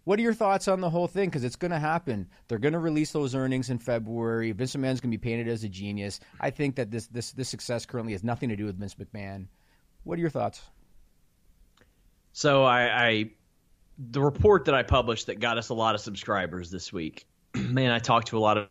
What 0.05 0.19
are 0.19 0.23
your 0.23 0.35
thoughts 0.35 0.69
on 0.69 0.81
the 0.81 0.91
whole 0.91 1.07
thing? 1.09 1.29
Because 1.29 1.45
it's 1.45 1.57
going 1.57 1.71
to 1.71 1.79
happen. 1.79 2.29
They're 2.49 2.59
going 2.59 2.75
to 2.75 2.79
release 2.79 3.13
those 3.13 3.35
earnings 3.35 3.71
in 3.71 3.79
February. 3.79 4.53
Vince 4.53 4.77
McMahon's 4.77 5.01
going 5.01 5.11
to 5.13 5.19
be 5.19 5.19
painted 5.19 5.49
as 5.49 5.65
a 5.65 5.69
genius. 5.69 6.21
I 6.41 6.51
think 6.51 6.77
that 6.77 6.91
this 6.91 7.07
this 7.09 7.33
this 7.33 7.49
success 7.49 7.87
currently 7.87 8.13
has 8.13 8.23
nothing 8.23 8.51
to 8.51 8.57
do 8.57 8.67
with 8.67 8.79
Vince 8.79 8.95
McMahon. 8.95 9.47
What 10.05 10.19
are 10.19 10.21
your 10.21 10.31
thoughts? 10.31 10.63
So 12.33 12.65
I, 12.65 13.07
I 13.09 13.31
the 13.99 14.21
report 14.21 14.67
that 14.67 14.75
I 14.75 14.83
published 14.83 15.27
that 15.27 15.41
got 15.41 15.59
us 15.59 15.69
a 15.69 15.75
lot 15.75 15.95
of 15.95 16.01
subscribers 16.01 16.71
this 16.71 16.93
week. 16.93 17.27
Man, 17.55 17.91
I 17.91 17.99
talked 17.99 18.29
to 18.29 18.39
a 18.39 18.41
lot 18.41 18.59
of 18.59 18.69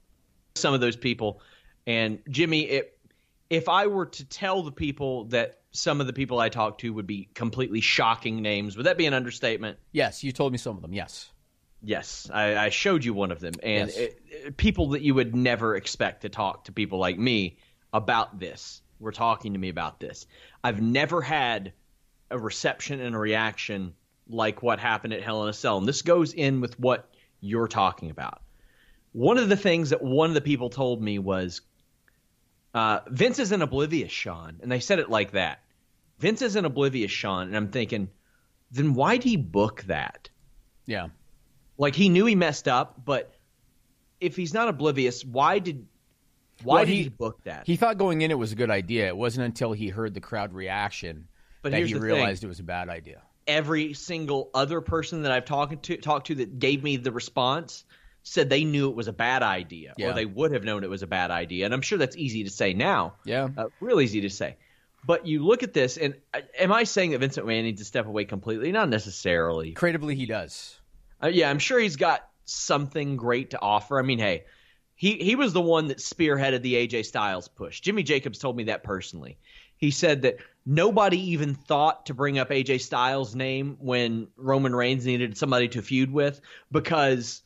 some 0.56 0.74
of 0.74 0.82
those 0.82 0.96
people, 0.96 1.42
and 1.88 2.20
Jimmy, 2.30 2.62
it, 2.62 2.98
if 3.50 3.70
I 3.70 3.88
were 3.88 4.06
to 4.08 4.26
tell 4.26 4.64
the 4.64 4.72
people 4.72 5.26
that 5.26 5.62
some 5.72 6.02
of 6.02 6.08
the 6.08 6.14
people 6.14 6.40
I 6.40 6.50
talked 6.50 6.82
to 6.82 6.94
would 6.94 7.08
be 7.08 7.30
completely 7.34 7.82
shocking 7.82 8.42
names, 8.42 8.78
would 8.78 8.86
that 8.86 8.98
be 8.98 9.06
an 9.08 9.14
understatement? 9.14 9.80
Yes, 9.92 10.24
you 10.24 10.32
told 10.32 10.52
me 10.52 10.58
some 10.58 10.76
of 10.76 10.82
them. 10.82 10.94
Yes. 10.94 11.32
Yes, 11.82 12.30
I, 12.32 12.56
I 12.66 12.70
showed 12.70 13.04
you 13.04 13.14
one 13.14 13.32
of 13.32 13.40
them, 13.42 13.54
and 13.64 13.90
Yes. 13.90 13.98
it, 13.98 14.22
it- 14.30 14.58
people 14.58 14.90
that 14.90 15.02
you 15.02 15.16
would 15.16 15.36
never 15.36 15.76
expect 15.76 16.22
to 16.22 16.30
talk 16.30 16.66
to 16.66 16.72
people 16.72 17.00
like 17.00 17.18
me 17.18 17.58
about 17.92 18.40
this 18.40 18.82
were 19.04 19.12
talking 19.12 19.54
to 19.54 19.60
me 19.60 19.70
about 19.70 20.00
this. 20.00 20.26
I've 20.64 20.82
never 20.82 21.22
had 21.22 21.74
a 22.32 22.40
reception 22.40 23.00
and 23.00 23.16
a 23.16 23.20
reaction 23.20 23.94
like 24.28 24.64
what 24.64 24.80
happened 24.80 25.14
at 25.14 25.22
Hell 25.22 25.44
in 25.44 25.50
a 25.50 25.54
Cell, 25.54 25.78
and 25.78 25.88
this 25.88 26.02
goes 26.02 26.34
in 26.34 26.62
with 26.62 26.80
what 26.80 27.10
you're 27.42 27.68
talking 27.68 28.10
about. 28.10 28.42
One 29.12 29.38
of 29.38 29.50
the 29.50 29.58
things 29.58 29.92
that 29.92 30.02
one 30.02 30.30
of 30.30 30.34
the 30.34 30.42
people 30.42 30.70
told 30.70 31.02
me 31.02 31.20
was, 31.20 31.62
uh, 32.74 33.02
"Vince 33.08 33.38
isn't 33.40 33.62
oblivious, 33.62 34.12
Sean," 34.12 34.60
and 34.62 34.72
they 34.72 34.80
said 34.80 35.00
it 35.00 35.10
like 35.10 35.32
that. 35.32 35.60
Vince 36.18 36.42
isn't 36.42 36.66
oblivious, 36.66 37.12
Sean, 37.12 37.48
and 37.48 37.58
I'm 37.58 37.70
thinking, 37.70 38.10
then 38.72 38.96
why'd 38.96 39.24
he 39.24 39.38
book 39.38 39.84
that? 39.84 40.30
Yeah. 40.86 41.10
Like 41.78 41.96
he 41.96 42.10
knew 42.10 42.26
he 42.26 42.36
messed 42.36 42.68
up, 42.68 43.04
but 43.06 43.34
if 44.20 44.36
he's 44.36 44.54
not 44.54 44.68
oblivious, 44.68 45.24
why 45.24 45.60
did 45.60 45.86
why 46.64 46.76
Well, 46.76 46.86
did 46.86 46.92
he- 46.92 47.04
he, 47.04 47.10
book 47.10 47.44
that? 47.44 47.66
He 47.68 47.76
thought 47.76 47.98
going 47.98 48.22
in 48.22 48.32
it 48.32 48.38
was 48.38 48.52
a 48.52 48.56
good 48.56 48.70
idea. 48.72 49.08
It 49.08 49.18
wasn't 49.18 49.46
until 49.46 49.74
he 49.74 49.90
heard 49.90 50.14
the 50.14 50.22
crowd 50.22 50.54
reaction 50.54 51.28
But 51.62 51.72
that 51.72 51.86
he 51.86 51.94
realized 51.96 52.42
thing. 52.42 52.48
it 52.48 52.50
was 52.50 52.60
a 52.60 52.64
bad 52.64 52.90
idea. 52.90 53.22
Every 53.46 53.94
single 53.94 54.50
other 54.54 54.80
person 54.82 55.24
that 55.24 55.32
I've 55.32 55.46
talked 55.46 55.84
to 55.84 55.98
talked 55.98 56.28
to 56.28 56.36
that 56.36 56.60
gave 56.60 56.82
me 56.84 56.98
the 56.98 57.12
response 57.12 57.84
said 58.26 58.50
they 58.50 58.64
knew 58.64 58.90
it 58.90 58.96
was 58.96 59.10
a 59.10 59.14
bad 59.14 59.44
idea, 59.44 59.94
Yeah. 59.98 60.12
or 60.12 60.14
they 60.14 60.26
would 60.26 60.54
have 60.54 60.64
known 60.64 60.86
it 60.86 60.90
was 60.90 61.04
a 61.04 61.08
bad 61.08 61.30
idea. 61.30 61.66
And 61.66 61.74
I'm 61.74 61.82
sure 61.82 61.98
that's 61.98 62.16
easy 62.16 62.46
to 62.46 62.50
say 62.50 62.74
now. 62.74 63.16
Yeah. 63.26 63.50
uh, 63.58 63.66
real 63.82 64.00
easy 64.00 64.22
to 64.22 64.30
say. 64.30 64.56
But 65.06 65.28
you 65.28 65.44
look 65.44 65.62
at 65.64 65.74
this, 65.74 65.98
and 65.98 66.16
uh, 66.34 66.40
am 66.58 66.72
I 66.72 66.86
saying 66.86 67.12
that 67.12 67.18
Vincent 67.20 67.46
McMahon 67.46 67.64
needs 67.64 67.82
to 67.82 67.86
step 67.86 68.06
away 68.08 68.24
completely? 68.24 68.72
Not 68.72 68.88
necessarily. 68.88 69.74
Creatively, 69.74 70.16
he 70.16 70.26
does. 70.26 70.80
Uh, 71.22 71.28
yeah, 71.28 71.50
I'm 71.50 71.60
sure 71.60 71.78
he's 71.78 71.98
got 71.98 72.26
something 72.46 73.18
great 73.18 73.50
to 73.50 73.62
offer. 73.62 74.00
I 74.00 74.04
mean, 74.04 74.20
hey, 74.20 74.46
he 75.04 75.18
he 75.18 75.36
was 75.36 75.52
the 75.52 75.60
one 75.60 75.88
that 75.88 75.98
spearheaded 75.98 76.62
the 76.62 76.76
AJ 76.76 77.06
Styles 77.06 77.50
push. 77.50 77.82
Jimmy 77.82 78.04
Jacobs 78.04 78.40
told 78.40 78.56
me 78.56 78.64
that 78.66 78.86
personally. 78.86 79.38
He 79.76 79.92
said 79.92 80.22
that 80.22 80.38
nobody 80.66 81.32
even 81.32 81.56
thought 81.56 82.06
to 82.06 82.14
bring 82.14 82.40
up 82.40 82.52
AJ 82.52 82.80
Styles' 82.80 83.36
name 83.36 83.76
when 83.82 84.30
Roman 84.38 84.74
Reigns 84.74 85.06
needed 85.06 85.38
somebody 85.38 85.68
to 85.68 85.82
feud 85.82 86.10
with 86.10 86.40
because 86.72 87.42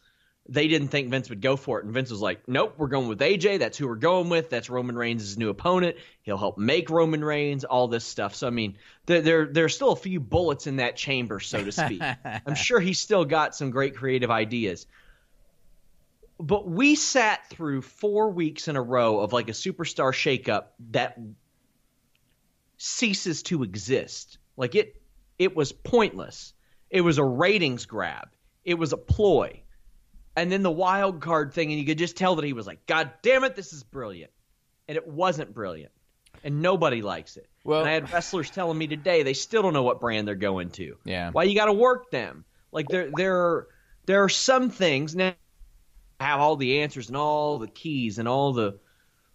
they 0.48 0.68
didn't 0.68 0.90
think 0.90 1.10
Vince 1.10 1.32
would 1.32 1.42
go 1.42 1.56
for 1.56 1.80
it. 1.80 1.86
And 1.86 1.96
Vince 1.96 2.12
was 2.12 2.22
like, 2.22 2.48
nope, 2.48 2.76
we're 2.78 2.90
going 2.90 3.08
with 3.08 3.22
AJ. 3.22 3.58
That's 3.58 3.76
who 3.76 3.88
we're 3.88 3.96
going 3.96 4.30
with. 4.30 4.52
That's 4.52 4.70
Roman 4.70 4.96
Reigns' 4.96 5.36
new 5.36 5.50
opponent. 5.50 5.98
He'll 6.22 6.38
help 6.38 6.60
make 6.60 6.92
Roman 6.92 7.24
Reigns, 7.24 7.64
all 7.64 7.88
this 7.88 8.06
stuff. 8.06 8.36
So, 8.36 8.46
I 8.46 8.52
mean, 8.52 8.78
there, 9.08 9.22
there, 9.22 9.46
there's 9.48 9.74
still 9.74 9.94
a 9.94 9.96
few 9.96 10.20
bullets 10.20 10.68
in 10.68 10.76
that 10.76 10.96
chamber, 10.96 11.40
so 11.40 11.64
to 11.64 11.72
speak. 11.72 12.04
I'm 12.46 12.54
sure 12.54 12.80
he's 12.80 13.00
still 13.00 13.26
got 13.26 13.56
some 13.56 13.72
great 13.72 13.96
creative 13.96 14.30
ideas. 14.30 14.86
But 16.40 16.68
we 16.68 16.96
sat 16.96 17.50
through 17.50 17.82
four 17.82 18.30
weeks 18.30 18.68
in 18.68 18.76
a 18.76 18.82
row 18.82 19.20
of 19.20 19.34
like 19.34 19.50
a 19.50 19.54
superstar 19.54 20.12
shakeup 20.14 20.66
that 20.92 21.18
ceases 22.78 23.44
to 23.44 23.64
exist. 23.64 24.38
Like 24.56 24.76
it, 24.76 25.02
it 25.40 25.56
was 25.56 25.72
pointless. 25.72 26.54
It 26.90 27.02
was 27.02 27.18
a 27.18 27.24
ratings 27.24 27.86
grab. 27.86 28.30
It 28.64 28.76
was 28.76 28.94
a 28.94 28.98
ploy 28.98 29.64
and 30.38 30.52
then 30.52 30.62
the 30.62 30.72
wild 30.72 31.20
card 31.20 31.52
thing, 31.52 31.72
and 31.72 31.80
you 31.80 31.86
could 31.86 31.98
just 31.98 32.16
tell 32.16 32.36
that 32.36 32.46
he 32.46 32.54
was 32.54 32.68
like, 32.68 32.86
"God 32.86 33.12
damn 33.24 33.44
it, 33.44 33.56
this 33.56 33.74
is 33.74 33.84
brilliant," 33.84 34.32
and 34.88 34.96
it 34.96 35.08
wasn't 35.08 35.52
brilliant, 35.52 35.92
and 36.44 36.62
nobody 36.62 37.02
likes 37.02 37.38
it. 37.38 37.50
Well- 37.64 37.80
and 37.82 37.90
I 37.90 37.94
had 37.94 38.14
wrestlers 38.14 38.52
telling 38.52 38.78
me 38.78 38.86
today 38.86 39.24
they 39.24 39.34
still 39.34 39.64
don't 39.64 39.74
know 39.74 39.82
what 39.84 40.00
brand 40.00 40.28
they're 40.28 40.36
going 40.36 40.70
to. 40.72 40.96
Yeah. 41.04 41.32
why 41.32 41.44
you 41.44 41.56
got 41.56 41.66
to 41.66 41.74
work 41.74 42.12
them? 42.12 42.46
Like 42.72 42.88
there, 42.88 43.10
there, 43.12 43.36
are, 43.36 43.68
there 44.06 44.24
are 44.24 44.30
some 44.30 44.70
things 44.70 45.16
now 45.16 45.34
have 46.20 46.40
all 46.40 46.56
the 46.56 46.80
answers 46.80 47.08
and 47.08 47.18
all 47.18 47.60
the 47.60 47.68
keys 47.68 48.18
and 48.18 48.28
all 48.28 48.54
the 48.54 48.80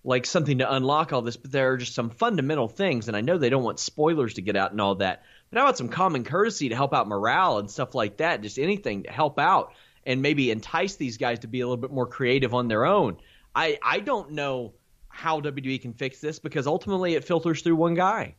like 0.04 0.26
something 0.26 0.58
to 0.58 0.74
unlock 0.74 1.12
all 1.12 1.22
this, 1.22 1.36
but 1.36 1.52
there 1.52 1.72
are 1.72 1.76
just 1.76 1.94
some 1.94 2.10
fundamental 2.10 2.66
things, 2.66 3.06
and 3.06 3.16
I 3.16 3.20
know 3.20 3.38
they 3.38 3.50
don't 3.50 3.62
want 3.62 3.78
spoilers 3.78 4.34
to 4.34 4.42
get 4.42 4.56
out 4.56 4.72
and 4.72 4.80
all 4.80 4.96
that. 4.96 5.22
But 5.50 5.58
how 5.58 5.66
about 5.66 5.78
some 5.78 5.88
common 5.88 6.24
courtesy 6.24 6.70
to 6.70 6.74
help 6.74 6.92
out 6.92 7.06
morale 7.06 7.58
and 7.58 7.70
stuff 7.70 7.94
like 7.94 8.16
that? 8.16 8.42
Just 8.42 8.58
anything 8.58 9.04
to 9.04 9.12
help 9.12 9.38
out 9.38 9.74
and 10.04 10.20
maybe 10.20 10.50
entice 10.50 10.96
these 10.96 11.18
guys 11.18 11.40
to 11.40 11.46
be 11.46 11.60
a 11.60 11.66
little 11.66 11.80
bit 11.80 11.92
more 11.92 12.06
creative 12.06 12.52
on 12.52 12.66
their 12.66 12.84
own. 12.84 13.18
I 13.54 13.78
I 13.82 14.00
don't 14.00 14.32
know 14.32 14.72
how 15.08 15.40
WWE 15.40 15.80
can 15.80 15.92
fix 15.92 16.20
this 16.20 16.40
because 16.40 16.66
ultimately 16.66 17.14
it 17.14 17.24
filters 17.24 17.62
through 17.62 17.76
one 17.76 17.94
guy. 17.94 18.34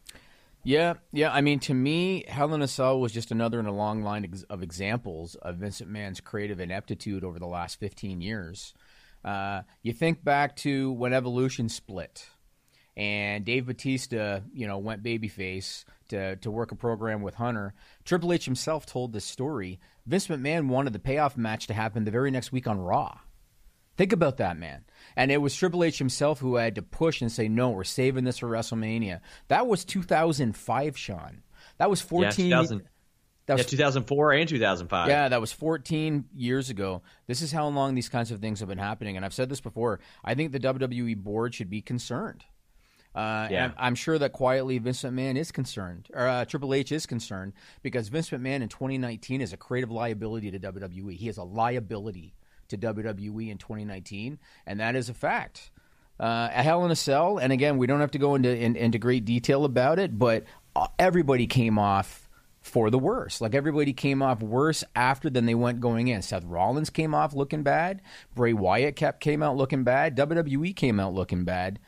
Yeah, 0.63 0.93
yeah. 1.12 1.32
I 1.32 1.41
mean, 1.41 1.60
to 1.62 1.74
me, 1.74 2.24
Hell 2.27 2.53
in 2.53 2.62
a 2.62 2.67
Cell 2.67 3.00
was 3.00 3.12
just 3.12 3.32
another 3.32 3.60
in 3.60 3.65
a 3.65 3.74
long 3.74 4.01
line 4.01 4.29
of 4.50 4.63
examples 4.63 5.36
of 5.36 5.58
Vince 5.58 5.82
McMahon's 5.82 6.22
creative 6.22 6.60
ineptitude 6.60 7.24
over 7.24 7.38
the 7.38 7.48
last 7.48 7.79
15 7.79 8.22
years. 8.22 8.74
Uh, 9.25 9.63
you 9.82 9.91
think 9.91 10.24
back 10.24 10.55
to 10.58 10.91
when 10.93 11.13
Evolution 11.13 11.67
split, 11.67 12.29
and 12.96 13.43
Dave 13.43 13.65
Batista, 13.65 14.41
you 14.53 14.67
know, 14.67 14.77
went 14.77 15.03
babyface 15.03 15.84
to 16.10 16.36
to 16.38 16.51
work 16.51 16.72
a 16.72 16.75
program 16.75 17.22
with 17.22 17.36
Hunter. 17.36 17.74
Triple 18.05 18.34
H 18.34 18.46
himself 18.46 18.86
told 18.86 19.12
this 19.12 19.25
story. 19.25 19.79
Vince 20.05 20.27
McMahon 20.27 20.67
wanted 20.67 20.93
the 20.93 21.00
payoff 21.00 21.38
match 21.38 21.67
to 21.67 21.74
happen 21.74 22.03
the 22.05 22.12
very 22.12 22.32
next 22.32 22.51
week 22.51 22.67
on 22.67 22.79
Raw. 22.79 23.20
Think 23.97 24.12
about 24.13 24.38
that, 24.38 24.57
man. 24.57 24.85
And 25.15 25.31
it 25.31 25.38
was 25.38 25.55
Triple 25.55 25.83
H 25.83 26.00
himself 26.00 26.39
who 26.39 26.55
had 26.55 26.75
to 26.75 26.81
push 26.81 27.21
and 27.21 27.31
say, 27.31 27.47
no, 27.47 27.69
we're 27.69 27.83
saving 27.83 28.23
this 28.23 28.39
for 28.39 28.50
WrestleMania. 28.50 29.19
That 29.50 29.67
was 29.67 29.85
2005, 29.85 30.97
Sean. 30.97 31.43
That 31.77 31.89
was 31.89 32.01
14. 32.01 32.47
Yeah, 32.47 32.57
2000 32.57 32.77
that 33.45 33.53
Yeah, 33.53 33.57
was, 33.57 33.65
2004 33.67 34.31
and 34.33 34.47
2005. 34.50 35.07
yeah, 35.09 35.27
that 35.29 35.41
was 35.41 35.51
14 35.51 36.25
years 36.33 36.69
ago. 36.69 37.01
This 37.27 37.41
is 37.41 37.51
how 37.51 37.67
long 37.67 37.93
these 37.93 38.09
kinds 38.09 38.31
of 38.31 38.39
things 38.39 38.62
have 38.62 38.69
been 38.69 38.77
happening. 38.77 39.15
And 39.17 39.25
I've 39.25 39.33
said 39.33 39.50
this 39.50 39.62
before. 39.62 40.00
I 40.23 40.33
think 40.33 40.53
the 40.53 40.59
WWE 40.59 41.17
board 41.17 41.53
should 41.53 41.69
be 41.69 41.81
concerned. 41.81 42.45
Uh, 43.13 43.47
Yeah. 43.51 43.65
and 43.65 43.73
I'm 43.77 43.93
sure 43.95 44.17
that 44.17 44.31
quietly 44.31 44.79
Vince 44.79 45.03
McMahon 45.03 45.38
is 45.38 45.51
concerned, 45.51 46.07
or 46.15 46.27
uh, 46.27 46.45
Triple 46.45 46.73
H 46.73 46.91
is 46.91 47.05
concerned, 47.05 47.53
because 47.83 48.07
Vince 48.07 48.31
McMahon 48.31 48.62
in 48.63 48.69
2019 48.69 49.39
is 49.41 49.53
a 49.53 49.57
creative 49.57 49.91
liability 49.91 50.50
to 50.50 50.57
WWE. 50.59 51.15
He 51.15 51.27
is 51.29 51.38
a 51.38 51.43
liability 51.43 52.33
to 52.70 52.77
WWE 52.77 53.50
in 53.50 53.58
2019, 53.58 54.39
and 54.65 54.79
that 54.79 54.96
is 54.96 55.10
a 55.10 55.13
fact. 55.13 55.72
Uh, 56.20 56.50
a 56.53 56.63
Hell 56.63 56.86
in 56.86 56.91
a 56.91 56.96
Cell, 56.96 57.38
and 57.38 57.51
again, 57.51 57.77
we 57.77 57.88
don't 57.88 58.00
have 58.00 58.12
to 58.12 58.20
go 58.20 58.36
into 58.36 58.55
in, 58.55 58.75
into 58.75 58.98
great 58.98 59.25
detail 59.25 59.65
about 59.65 60.00
it, 60.00 60.17
but 60.17 60.43
uh, 60.75 60.88
everybody 61.00 61.48
came 61.48 61.79
off 61.79 62.29
for 62.63 62.89
the 62.89 62.98
worse. 62.98 63.41
Like 63.41 63.53
everybody 63.53 63.93
came 63.93 64.22
off 64.22 64.41
worse 64.41 64.84
after 64.96 65.29
than 65.29 65.46
they 65.46 65.53
went 65.53 65.82
going 65.82 66.08
in. 66.08 66.22
Seth 66.22 66.46
Rollins 66.46 66.89
came 66.89 67.13
off 67.13 67.34
looking 67.34 67.62
bad. 67.62 68.01
Bray 68.34 68.53
Wyatt 68.53 68.96
kept 68.96 69.20
came 69.20 69.43
out 69.43 69.58
looking 69.58 69.84
bad. 69.84 70.15
WWE 70.15 70.75
came 70.75 71.00
out 71.00 71.13
looking 71.13 71.43
bad. 71.43 71.79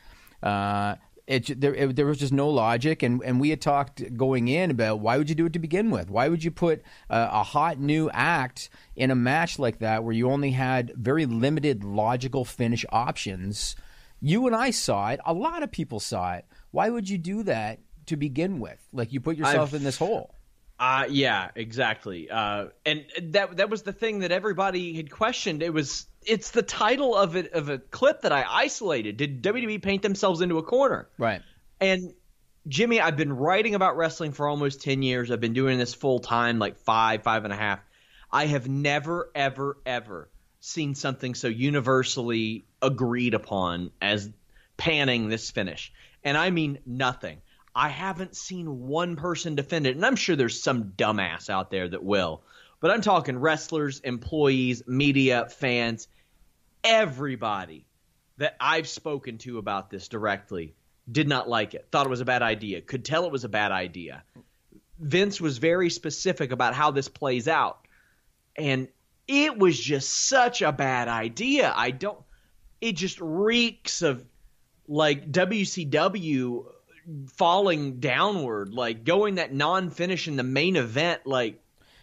Uh, 0.42 0.96
it, 1.26 1.60
there, 1.60 1.74
it, 1.74 1.96
there 1.96 2.06
was 2.06 2.18
just 2.18 2.32
no 2.32 2.48
logic, 2.48 3.02
and, 3.02 3.20
and 3.24 3.40
we 3.40 3.50
had 3.50 3.60
talked 3.60 4.16
going 4.16 4.46
in 4.48 4.70
about 4.70 5.00
why 5.00 5.18
would 5.18 5.28
you 5.28 5.34
do 5.34 5.46
it 5.46 5.52
to 5.54 5.58
begin 5.58 5.90
with? 5.90 6.08
Why 6.08 6.28
would 6.28 6.44
you 6.44 6.50
put 6.52 6.82
a, 7.10 7.28
a 7.32 7.42
hot 7.42 7.80
new 7.80 8.08
act 8.12 8.70
in 8.94 9.10
a 9.10 9.16
match 9.16 9.58
like 9.58 9.80
that 9.80 10.04
where 10.04 10.12
you 10.12 10.30
only 10.30 10.52
had 10.52 10.92
very 10.94 11.26
limited 11.26 11.82
logical 11.82 12.44
finish 12.44 12.84
options? 12.90 13.74
You 14.20 14.46
and 14.46 14.54
I 14.54 14.70
saw 14.70 15.10
it. 15.10 15.20
A 15.26 15.34
lot 15.34 15.62
of 15.62 15.72
people 15.72 15.98
saw 16.00 16.34
it. 16.34 16.46
Why 16.70 16.90
would 16.90 17.08
you 17.08 17.18
do 17.18 17.42
that 17.42 17.80
to 18.06 18.16
begin 18.16 18.60
with? 18.60 18.78
Like 18.92 19.12
you 19.12 19.20
put 19.20 19.36
yourself 19.36 19.70
I've- 19.70 19.76
in 19.78 19.82
this 19.84 19.98
hole. 19.98 20.32
Uh, 20.78 21.06
yeah, 21.08 21.50
exactly. 21.54 22.28
Uh, 22.30 22.66
and 22.84 23.06
that 23.22 23.56
that 23.56 23.70
was 23.70 23.82
the 23.82 23.92
thing 23.92 24.20
that 24.20 24.30
everybody 24.30 24.94
had 24.94 25.10
questioned. 25.10 25.62
It 25.62 25.72
was 25.72 26.06
it's 26.22 26.50
the 26.50 26.62
title 26.62 27.14
of 27.14 27.34
it 27.36 27.52
of 27.52 27.70
a 27.70 27.78
clip 27.78 28.22
that 28.22 28.32
I 28.32 28.44
isolated. 28.46 29.16
Did 29.16 29.42
WWE 29.42 29.82
paint 29.82 30.02
themselves 30.02 30.42
into 30.42 30.58
a 30.58 30.62
corner? 30.62 31.08
Right. 31.16 31.40
And 31.80 32.12
Jimmy, 32.68 33.00
I've 33.00 33.16
been 33.16 33.32
writing 33.32 33.74
about 33.74 33.96
wrestling 33.96 34.32
for 34.32 34.48
almost 34.48 34.82
ten 34.82 35.02
years. 35.02 35.30
I've 35.30 35.40
been 35.40 35.54
doing 35.54 35.78
this 35.78 35.94
full 35.94 36.18
time, 36.18 36.58
like 36.58 36.78
five, 36.78 37.22
five 37.22 37.44
and 37.44 37.52
a 37.52 37.56
half. 37.56 37.80
I 38.30 38.46
have 38.46 38.68
never, 38.68 39.30
ever, 39.34 39.78
ever 39.86 40.28
seen 40.60 40.94
something 40.94 41.34
so 41.34 41.48
universally 41.48 42.66
agreed 42.82 43.32
upon 43.32 43.92
as 44.02 44.28
panning 44.76 45.28
this 45.28 45.50
finish. 45.50 45.92
And 46.22 46.36
I 46.36 46.50
mean 46.50 46.80
nothing. 46.84 47.40
I 47.76 47.90
haven't 47.90 48.34
seen 48.34 48.86
one 48.86 49.16
person 49.16 49.54
defend 49.54 49.86
it, 49.86 49.96
and 49.96 50.06
I'm 50.06 50.16
sure 50.16 50.34
there's 50.34 50.62
some 50.62 50.92
dumbass 50.96 51.50
out 51.50 51.70
there 51.70 51.86
that 51.86 52.02
will. 52.02 52.42
But 52.80 52.90
I'm 52.90 53.02
talking 53.02 53.38
wrestlers, 53.38 54.00
employees, 54.00 54.82
media, 54.86 55.46
fans, 55.50 56.08
everybody 56.82 57.84
that 58.38 58.56
I've 58.58 58.88
spoken 58.88 59.36
to 59.38 59.58
about 59.58 59.90
this 59.90 60.08
directly 60.08 60.74
did 61.12 61.28
not 61.28 61.50
like 61.50 61.74
it, 61.74 61.86
thought 61.92 62.06
it 62.06 62.10
was 62.10 62.22
a 62.22 62.24
bad 62.24 62.42
idea, 62.42 62.80
could 62.80 63.04
tell 63.04 63.26
it 63.26 63.32
was 63.32 63.44
a 63.44 63.48
bad 63.48 63.72
idea. 63.72 64.24
Vince 64.98 65.38
was 65.38 65.58
very 65.58 65.90
specific 65.90 66.52
about 66.52 66.74
how 66.74 66.90
this 66.90 67.08
plays 67.08 67.46
out. 67.46 67.86
And 68.56 68.88
it 69.28 69.58
was 69.58 69.78
just 69.78 70.28
such 70.28 70.62
a 70.62 70.72
bad 70.72 71.08
idea. 71.08 71.74
I 71.76 71.90
don't 71.90 72.18
it 72.80 72.92
just 72.92 73.20
reeks 73.20 74.00
of 74.00 74.24
like 74.88 75.30
WCW 75.30 76.64
falling 77.36 78.00
downward, 78.00 78.72
like 78.72 79.04
going 79.04 79.36
that 79.36 79.52
non-finish 79.52 80.28
in 80.28 80.36
the 80.36 80.42
main 80.42 80.76
event 80.76 81.26
like 81.26 81.60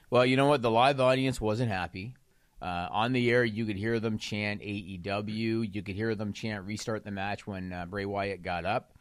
Well, 0.10 0.26
you 0.26 0.38
know 0.38 0.48
what? 0.48 0.62
The 0.62 0.72
live 0.72 1.00
audience 1.00 1.42
wasn't 1.42 1.72
happy. 1.72 2.16
Uh, 2.62 2.88
on 2.92 3.12
the 3.12 3.30
air, 3.30 3.44
you 3.44 3.66
could 3.66 3.76
hear 3.76 4.00
them 4.00 4.18
chant 4.18 4.62
AEW. 4.62 5.74
You 5.74 5.84
could 5.84 5.96
hear 5.96 6.16
them 6.16 6.32
chant 6.32 6.66
restart 6.66 7.04
the 7.04 7.12
match 7.12 7.46
when 7.46 7.74
uh, 7.74 7.86
Bray 7.86 8.06
Wyatt 8.06 8.42
got 8.42 8.64
up. 8.64 8.94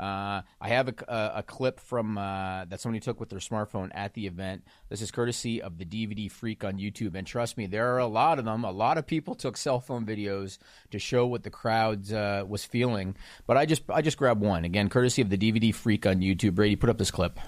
Uh, 0.00 0.40
I 0.60 0.68
have 0.68 0.88
a, 0.88 0.94
a, 1.08 1.32
a 1.36 1.42
clip 1.42 1.78
from 1.78 2.16
uh, 2.16 2.64
that 2.64 2.80
somebody 2.80 3.00
took 3.00 3.20
with 3.20 3.28
their 3.28 3.38
smartphone 3.38 3.90
at 3.92 4.14
the 4.14 4.26
event. 4.26 4.64
This 4.88 5.02
is 5.02 5.10
courtesy 5.10 5.60
of 5.60 5.76
the 5.76 5.84
DVD 5.84 6.30
Freak 6.30 6.64
on 6.64 6.78
YouTube, 6.78 7.14
and 7.14 7.26
trust 7.26 7.58
me, 7.58 7.66
there 7.66 7.94
are 7.94 7.98
a 7.98 8.06
lot 8.06 8.38
of 8.38 8.46
them. 8.46 8.64
A 8.64 8.70
lot 8.70 8.96
of 8.96 9.06
people 9.06 9.34
took 9.34 9.58
cell 9.58 9.78
phone 9.78 10.06
videos 10.06 10.56
to 10.90 10.98
show 10.98 11.26
what 11.26 11.42
the 11.42 11.50
crowd 11.50 12.10
uh, 12.10 12.46
was 12.48 12.64
feeling. 12.64 13.14
But 13.46 13.58
I 13.58 13.66
just 13.66 13.82
I 13.90 14.00
just 14.00 14.16
grabbed 14.16 14.40
one 14.40 14.64
again, 14.64 14.88
courtesy 14.88 15.20
of 15.20 15.28
the 15.28 15.36
DVD 15.36 15.74
Freak 15.74 16.06
on 16.06 16.20
YouTube. 16.20 16.54
Brady, 16.54 16.76
put 16.76 16.88
up 16.88 16.96
this 16.96 17.10
clip. 17.10 17.38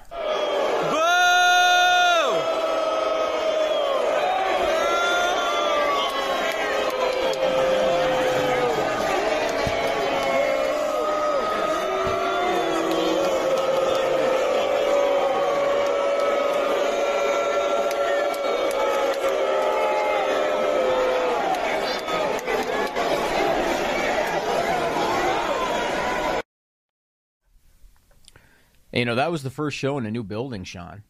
You 28.93 29.05
know, 29.05 29.15
that 29.15 29.31
was 29.31 29.43
the 29.43 29.51
first 29.51 29.77
show 29.77 29.99
in 29.99 30.07
a 30.07 30.11
new 30.11 30.23
building, 30.23 30.65
Sean. 30.65 31.03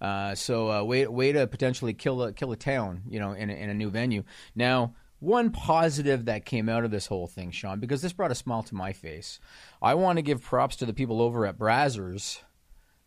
Uh, 0.00 0.34
so 0.34 0.70
uh, 0.70 0.82
way 0.82 1.06
way 1.06 1.32
to 1.32 1.46
potentially 1.46 1.94
kill 1.94 2.22
a 2.22 2.32
kill 2.32 2.52
a 2.52 2.56
town, 2.56 3.02
you 3.08 3.18
know, 3.18 3.32
in 3.32 3.48
a, 3.48 3.52
in 3.52 3.70
a 3.70 3.74
new 3.74 3.88
venue. 3.88 4.24
Now, 4.54 4.94
one 5.20 5.50
positive 5.50 6.26
that 6.26 6.44
came 6.44 6.68
out 6.68 6.84
of 6.84 6.90
this 6.90 7.06
whole 7.06 7.26
thing, 7.26 7.50
Sean, 7.50 7.80
because 7.80 8.02
this 8.02 8.12
brought 8.12 8.30
a 8.30 8.34
smile 8.34 8.62
to 8.64 8.74
my 8.74 8.92
face. 8.92 9.40
I 9.80 9.94
want 9.94 10.18
to 10.18 10.22
give 10.22 10.42
props 10.42 10.76
to 10.76 10.86
the 10.86 10.92
people 10.92 11.22
over 11.22 11.46
at 11.46 11.58
Brazzers, 11.58 12.40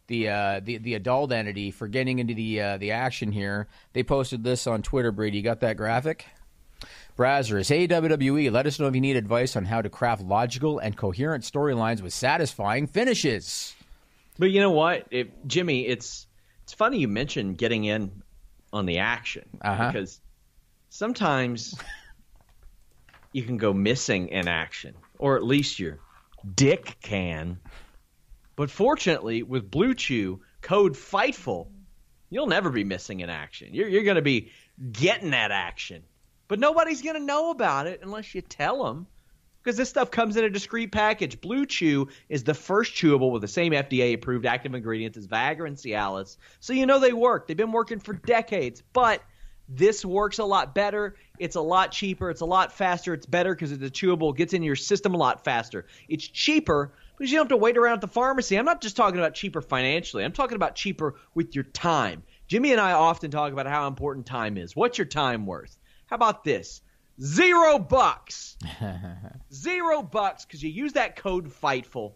the 0.07 0.29
uh, 0.29 0.61
the 0.63 0.77
the 0.77 0.95
adult 0.95 1.31
entity, 1.31 1.69
for 1.69 1.87
getting 1.87 2.17
into 2.17 2.33
the 2.33 2.61
uh, 2.61 2.77
the 2.77 2.91
action 2.91 3.31
here. 3.31 3.67
They 3.93 4.01
posted 4.01 4.43
this 4.43 4.65
on 4.65 4.81
Twitter. 4.81 5.11
Brady, 5.11 5.37
you 5.37 5.43
got 5.43 5.59
that 5.59 5.77
graphic? 5.77 6.25
Brazzers, 7.17 7.67
hey 7.67 7.85
WWE, 7.85 8.49
let 8.49 8.65
us 8.65 8.79
know 8.79 8.87
if 8.87 8.95
you 8.95 9.01
need 9.01 9.17
advice 9.17 9.57
on 9.57 9.65
how 9.65 9.81
to 9.81 9.89
craft 9.89 10.21
logical 10.21 10.79
and 10.79 10.95
coherent 10.95 11.43
storylines 11.43 12.01
with 12.01 12.13
satisfying 12.13 12.87
finishes. 12.87 13.75
But 14.39 14.51
you 14.51 14.61
know 14.61 14.71
what, 14.71 15.05
if, 15.11 15.27
Jimmy? 15.45 15.85
It's 15.85 16.25
it's 16.63 16.73
funny 16.73 16.97
you 16.99 17.07
mentioned 17.07 17.57
getting 17.57 17.83
in 17.83 18.23
on 18.71 18.85
the 18.85 18.99
action 18.99 19.45
Uh-huh. 19.61 19.91
because 19.91 20.21
sometimes 20.89 21.75
you 23.33 23.43
can 23.43 23.57
go 23.57 23.73
missing 23.73 24.29
in 24.29 24.47
action, 24.47 24.95
or 25.17 25.35
at 25.35 25.43
least 25.43 25.77
your 25.79 25.99
dick 26.55 26.97
can. 27.01 27.59
But 28.55 28.71
fortunately, 28.71 29.43
with 29.43 29.69
BlueChew 29.69 30.39
code 30.61 30.93
Fightful, 30.93 31.67
you'll 32.29 32.47
never 32.47 32.69
be 32.69 32.83
missing 32.83 33.19
in 33.19 33.29
action. 33.29 33.69
You're 33.73 33.87
you're 33.89 34.03
going 34.03 34.15
to 34.15 34.21
be 34.21 34.51
getting 34.91 35.31
that 35.31 35.51
action, 35.51 36.03
but 36.47 36.59
nobody's 36.59 37.01
going 37.01 37.15
to 37.15 37.25
know 37.25 37.51
about 37.51 37.87
it 37.87 37.99
unless 38.03 38.33
you 38.33 38.41
tell 38.41 38.85
them. 38.85 39.07
Because 39.69 39.77
this 39.77 39.89
stuff 39.89 40.09
comes 40.09 40.35
in 40.35 40.43
a 40.43 40.49
discrete 40.49 40.91
package. 40.91 41.39
BlueChew 41.41 42.09
is 42.27 42.43
the 42.43 42.55
first 42.55 42.95
chewable 42.95 43.31
with 43.31 43.43
the 43.43 43.47
same 43.47 43.71
FDA 43.71 44.15
approved 44.15 44.47
active 44.47 44.73
ingredients 44.73 45.15
as 45.15 45.27
Viagra 45.27 45.67
and 45.67 45.77
Cialis. 45.77 46.37
So 46.59 46.73
you 46.73 46.87
know 46.87 46.97
they 46.97 47.13
work. 47.13 47.45
They've 47.45 47.55
been 47.55 47.71
working 47.71 47.99
for 47.99 48.13
decades. 48.13 48.81
But 48.93 49.21
this 49.67 50.03
works 50.03 50.39
a 50.39 50.43
lot 50.43 50.73
better. 50.73 51.17
It's 51.37 51.55
a 51.55 51.61
lot 51.61 51.91
cheaper. 51.91 52.31
It's 52.31 52.41
a 52.41 52.47
lot 52.47 52.73
faster. 52.73 53.13
It's 53.13 53.27
better 53.27 53.53
because 53.53 53.71
it's 53.71 53.83
a 53.83 53.91
chewable. 53.91 54.31
It 54.31 54.37
gets 54.37 54.53
in 54.55 54.63
your 54.63 54.75
system 54.75 55.13
a 55.13 55.17
lot 55.17 55.43
faster. 55.43 55.85
It's 56.07 56.27
cheaper 56.27 56.91
because 57.15 57.31
you 57.31 57.37
don't 57.37 57.45
have 57.45 57.49
to 57.49 57.57
wait 57.57 57.77
around 57.77 57.93
at 57.93 58.01
the 58.01 58.07
pharmacy. 58.07 58.57
I'm 58.57 58.65
not 58.65 58.81
just 58.81 58.97
talking 58.97 59.19
about 59.19 59.35
cheaper 59.35 59.61
financially. 59.61 60.25
I'm 60.25 60.31
talking 60.31 60.55
about 60.55 60.73
cheaper 60.73 61.13
with 61.35 61.53
your 61.53 61.65
time. 61.65 62.23
Jimmy 62.47 62.71
and 62.71 62.81
I 62.81 62.93
often 62.93 63.29
talk 63.29 63.53
about 63.53 63.67
how 63.67 63.85
important 63.85 64.25
time 64.25 64.57
is. 64.57 64.75
What's 64.75 64.97
your 64.97 65.05
time 65.05 65.45
worth? 65.45 65.77
How 66.07 66.15
about 66.15 66.43
this? 66.43 66.81
Zero 67.21 67.79
bucks. 67.79 68.57
Zero 69.53 70.01
bucks 70.01 70.45
because 70.45 70.63
you 70.63 70.69
use 70.69 70.93
that 70.93 71.15
code 71.15 71.51
FIGHTFUL 71.51 72.13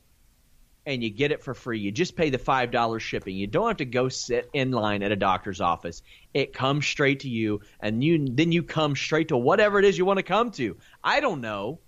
and 0.85 1.03
you 1.03 1.09
get 1.09 1.31
it 1.31 1.41
for 1.41 1.53
free. 1.53 1.79
You 1.79 1.91
just 1.91 2.15
pay 2.15 2.29
the 2.29 2.37
$5 2.37 2.99
shipping. 2.99 3.35
You 3.35 3.47
don't 3.47 3.67
have 3.67 3.77
to 3.77 3.85
go 3.85 4.09
sit 4.09 4.49
in 4.53 4.71
line 4.71 5.01
at 5.03 5.11
a 5.11 5.15
doctor's 5.15 5.61
office. 5.61 6.01
It 6.33 6.53
comes 6.53 6.85
straight 6.85 7.21
to 7.21 7.29
you, 7.29 7.61
and 7.79 8.03
you 8.03 8.27
then 8.29 8.51
you 8.51 8.63
come 8.63 8.95
straight 8.95 9.29
to 9.29 9.37
whatever 9.37 9.79
it 9.79 9.85
is 9.85 9.97
you 9.97 10.05
want 10.05 10.17
to 10.17 10.23
come 10.23 10.51
to. 10.51 10.77
I 11.03 11.19
don't 11.19 11.41
know, 11.41 11.79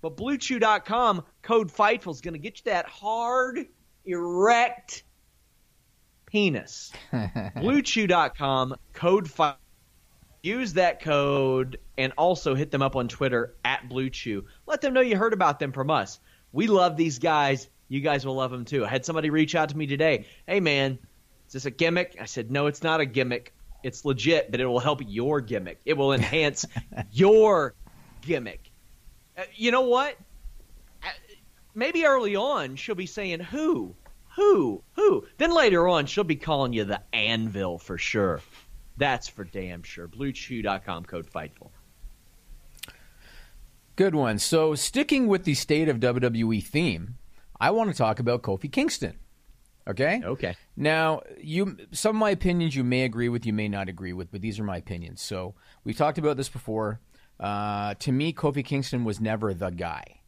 but 0.00 0.16
BlueChew.com, 0.16 1.24
code 1.42 1.72
FIGHTFUL 1.72 2.12
is 2.12 2.20
going 2.20 2.34
to 2.34 2.40
get 2.40 2.58
you 2.58 2.70
that 2.70 2.86
hard, 2.86 3.66
erect 4.04 5.02
penis. 6.26 6.92
BlueChew.com, 7.12 8.76
code 8.92 9.26
FIGHTFUL. 9.26 9.56
Use 10.42 10.74
that 10.74 11.00
code 11.00 11.78
and 11.98 12.12
also 12.16 12.54
hit 12.54 12.70
them 12.70 12.82
up 12.82 12.96
on 12.96 13.08
Twitter 13.08 13.54
at 13.64 13.88
BlueChew. 13.88 14.44
Let 14.66 14.80
them 14.80 14.94
know 14.94 15.00
you 15.00 15.16
heard 15.16 15.32
about 15.32 15.58
them 15.58 15.72
from 15.72 15.90
us. 15.90 16.20
We 16.52 16.66
love 16.66 16.96
these 16.96 17.18
guys. 17.18 17.68
You 17.88 18.00
guys 18.00 18.24
will 18.24 18.36
love 18.36 18.50
them 18.50 18.64
too. 18.64 18.84
I 18.84 18.88
had 18.88 19.04
somebody 19.04 19.30
reach 19.30 19.54
out 19.54 19.70
to 19.70 19.76
me 19.76 19.86
today. 19.86 20.26
Hey 20.46 20.60
man, 20.60 20.98
is 21.46 21.52
this 21.52 21.66
a 21.66 21.70
gimmick? 21.70 22.16
I 22.20 22.26
said, 22.26 22.50
no, 22.50 22.66
it's 22.66 22.82
not 22.82 23.00
a 23.00 23.06
gimmick. 23.06 23.52
It's 23.82 24.04
legit, 24.04 24.50
but 24.50 24.60
it 24.60 24.66
will 24.66 24.80
help 24.80 25.00
your 25.06 25.40
gimmick. 25.40 25.80
It 25.84 25.96
will 25.96 26.12
enhance 26.12 26.64
your 27.12 27.74
gimmick. 28.22 28.70
Uh, 29.36 29.42
you 29.54 29.70
know 29.70 29.82
what? 29.82 30.16
Uh, 31.02 31.08
Maybe 31.74 32.06
early 32.06 32.36
on 32.36 32.76
she'll 32.76 32.94
be 32.94 33.06
saying 33.06 33.40
who, 33.40 33.94
who, 34.34 34.82
who. 34.94 35.26
Then 35.36 35.54
later 35.54 35.86
on 35.86 36.06
she'll 36.06 36.24
be 36.24 36.36
calling 36.36 36.72
you 36.72 36.84
the 36.84 37.02
Anvil 37.12 37.78
for 37.78 37.98
sure. 37.98 38.40
That's 38.96 39.28
for 39.28 39.44
damn 39.44 39.82
sure. 39.82 40.08
BlueChew.com 40.08 41.04
code 41.04 41.30
Fightful. 41.30 41.70
Good 43.96 44.14
one. 44.14 44.38
So, 44.38 44.74
sticking 44.74 45.26
with 45.26 45.44
the 45.44 45.54
state 45.54 45.88
of 45.88 46.00
WWE 46.00 46.62
theme, 46.62 47.16
I 47.58 47.70
want 47.70 47.90
to 47.90 47.96
talk 47.96 48.18
about 48.18 48.42
Kofi 48.42 48.70
Kingston. 48.70 49.18
Okay. 49.88 50.20
Okay. 50.24 50.56
Now, 50.76 51.22
you 51.40 51.76
some 51.92 52.16
of 52.16 52.20
my 52.20 52.30
opinions 52.30 52.74
you 52.74 52.84
may 52.84 53.04
agree 53.04 53.28
with, 53.28 53.46
you 53.46 53.52
may 53.52 53.68
not 53.68 53.88
agree 53.88 54.12
with, 54.12 54.32
but 54.32 54.40
these 54.40 54.58
are 54.58 54.64
my 54.64 54.76
opinions. 54.78 55.22
So 55.22 55.54
we've 55.84 55.96
talked 55.96 56.18
about 56.18 56.36
this 56.36 56.48
before. 56.48 57.00
Uh, 57.38 57.94
to 57.94 58.12
me, 58.12 58.32
Kofi 58.32 58.64
Kingston 58.64 59.04
was 59.04 59.20
never 59.20 59.54
the 59.54 59.70
guy. 59.70 60.20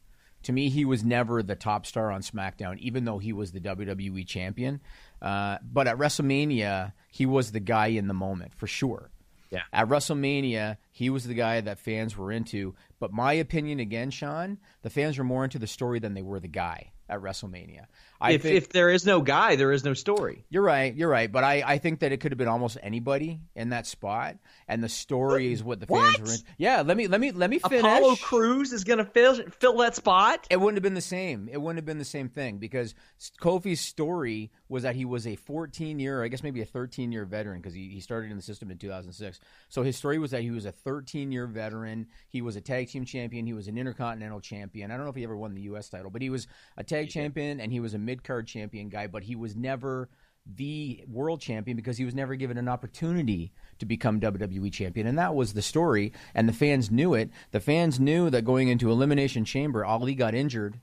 To 0.43 0.53
me, 0.53 0.69
he 0.69 0.85
was 0.85 1.03
never 1.03 1.43
the 1.43 1.55
top 1.55 1.85
star 1.85 2.11
on 2.11 2.21
SmackDown, 2.21 2.77
even 2.79 3.03
though 3.03 3.17
he 3.17 3.33
was 3.33 3.51
the 3.51 3.59
WWE 3.59 4.25
champion. 4.25 4.79
Uh, 5.21 5.57
but 5.61 5.87
at 5.87 5.97
WrestleMania, 5.97 6.93
he 7.09 7.25
was 7.25 7.51
the 7.51 7.59
guy 7.59 7.87
in 7.87 8.07
the 8.07 8.13
moment 8.13 8.53
for 8.55 8.67
sure. 8.67 9.11
Yeah. 9.49 9.63
At 9.73 9.87
WrestleMania, 9.87 10.77
he 10.91 11.09
was 11.09 11.25
the 11.25 11.33
guy 11.33 11.61
that 11.61 11.79
fans 11.79 12.15
were 12.15 12.31
into. 12.31 12.75
But 12.99 13.11
my 13.11 13.33
opinion, 13.33 13.79
again, 13.79 14.11
Sean, 14.11 14.59
the 14.83 14.89
fans 14.89 15.17
were 15.17 15.23
more 15.23 15.43
into 15.43 15.59
the 15.59 15.67
story 15.67 15.99
than 15.99 16.13
they 16.13 16.21
were 16.21 16.39
the 16.39 16.47
guy 16.47 16.91
at 17.07 17.19
WrestleMania. 17.21 17.85
I 18.21 18.31
if 18.33 18.41
think, 18.41 18.55
if 18.55 18.69
there 18.69 18.89
is 18.89 19.05
no 19.05 19.21
guy, 19.21 19.55
there 19.55 19.71
is 19.71 19.85
no 19.85 19.93
story. 19.93 20.43
You're 20.49 20.63
right. 20.63 20.93
You're 20.93 21.09
right. 21.09 21.31
But 21.31 21.43
I, 21.43 21.63
I 21.65 21.77
think 21.77 21.99
that 21.99 22.11
it 22.11 22.17
could 22.19 22.31
have 22.31 22.37
been 22.37 22.49
almost 22.49 22.77
anybody 22.83 23.39
in 23.55 23.69
that 23.69 23.87
spot, 23.87 24.37
and 24.67 24.83
the 24.83 24.89
story 24.89 25.53
is 25.53 25.63
what 25.63 25.79
the 25.79 25.85
fans 25.85 26.19
What? 26.19 26.27
were 26.27 26.33
in. 26.33 26.39
Yeah. 26.57 26.81
Let 26.81 26.97
me 26.97 27.07
let 27.07 27.21
me 27.21 27.31
let 27.31 27.49
me 27.49 27.59
finish. 27.59 27.79
Apollo 27.79 28.17
Crews 28.17 28.73
is 28.73 28.83
going 28.83 28.99
to 28.99 29.05
fill 29.05 29.35
fill 29.59 29.77
that 29.77 29.95
spot. 29.95 30.47
It 30.49 30.59
wouldn't 30.59 30.77
have 30.77 30.83
been 30.83 30.95
the 30.95 31.01
same. 31.01 31.49
It 31.51 31.57
wouldn't 31.61 31.77
have 31.77 31.85
been 31.85 31.97
the 31.97 32.05
same 32.05 32.29
thing 32.29 32.57
because 32.57 32.93
Kofi's 33.41 33.79
story 33.79 34.51
was 34.67 34.83
that 34.83 34.95
he 34.95 35.05
was 35.05 35.25
a 35.25 35.35
14 35.35 35.99
year, 35.99 36.23
I 36.23 36.27
guess 36.27 36.43
maybe 36.43 36.61
a 36.61 36.65
13 36.65 37.11
year 37.11 37.25
veteran 37.25 37.59
because 37.61 37.73
he, 37.73 37.89
he 37.89 37.99
started 37.99 38.31
in 38.31 38.37
the 38.37 38.43
system 38.43 38.69
in 38.69 38.77
2006. 38.77 39.39
So 39.69 39.81
his 39.83 39.95
story 39.95 40.19
was 40.19 40.31
that 40.31 40.41
he 40.41 40.51
was 40.51 40.65
a 40.65 40.71
13 40.71 41.31
year 41.31 41.47
veteran. 41.47 42.07
He 42.27 42.41
was 42.41 42.55
a 42.55 42.61
tag 42.61 42.89
team 42.89 43.05
champion. 43.05 43.45
He 43.45 43.53
was 43.53 43.67
an 43.67 43.77
intercontinental 43.77 44.41
champion. 44.41 44.91
I 44.91 44.95
don't 44.97 45.05
know 45.05 45.09
if 45.11 45.15
he 45.15 45.23
ever 45.23 45.37
won 45.37 45.55
the 45.55 45.61
U.S. 45.61 45.89
title, 45.89 46.11
but 46.11 46.21
he 46.21 46.29
was 46.29 46.47
a 46.77 46.83
tag 46.83 47.09
champion 47.09 47.59
and 47.59 47.71
he 47.71 47.79
was 47.79 47.93
a 47.93 47.99
mid 48.09 48.23
card 48.23 48.47
champion 48.47 48.89
guy, 48.89 49.05
but 49.05 49.21
he 49.21 49.35
was 49.35 49.55
never 49.55 50.09
the 50.55 51.03
world 51.07 51.39
champion 51.39 51.77
because 51.77 51.97
he 51.97 52.05
was 52.05 52.15
never 52.15 52.35
given 52.35 52.57
an 52.57 52.67
opportunity 52.67 53.51
to 53.77 53.85
become 53.85 54.19
WWE 54.19 54.73
champion. 54.73 55.05
And 55.05 55.19
that 55.19 55.35
was 55.35 55.53
the 55.53 55.61
story. 55.61 56.11
And 56.33 56.49
the 56.49 56.53
fans 56.53 56.89
knew 56.89 57.13
it. 57.13 57.29
The 57.51 57.59
fans 57.59 57.99
knew 57.99 58.31
that 58.31 58.45
going 58.45 58.67
into 58.67 58.89
Elimination 58.89 59.45
Chamber, 59.45 59.85
Ali 59.85 60.15
got 60.15 60.33
injured. 60.33 60.79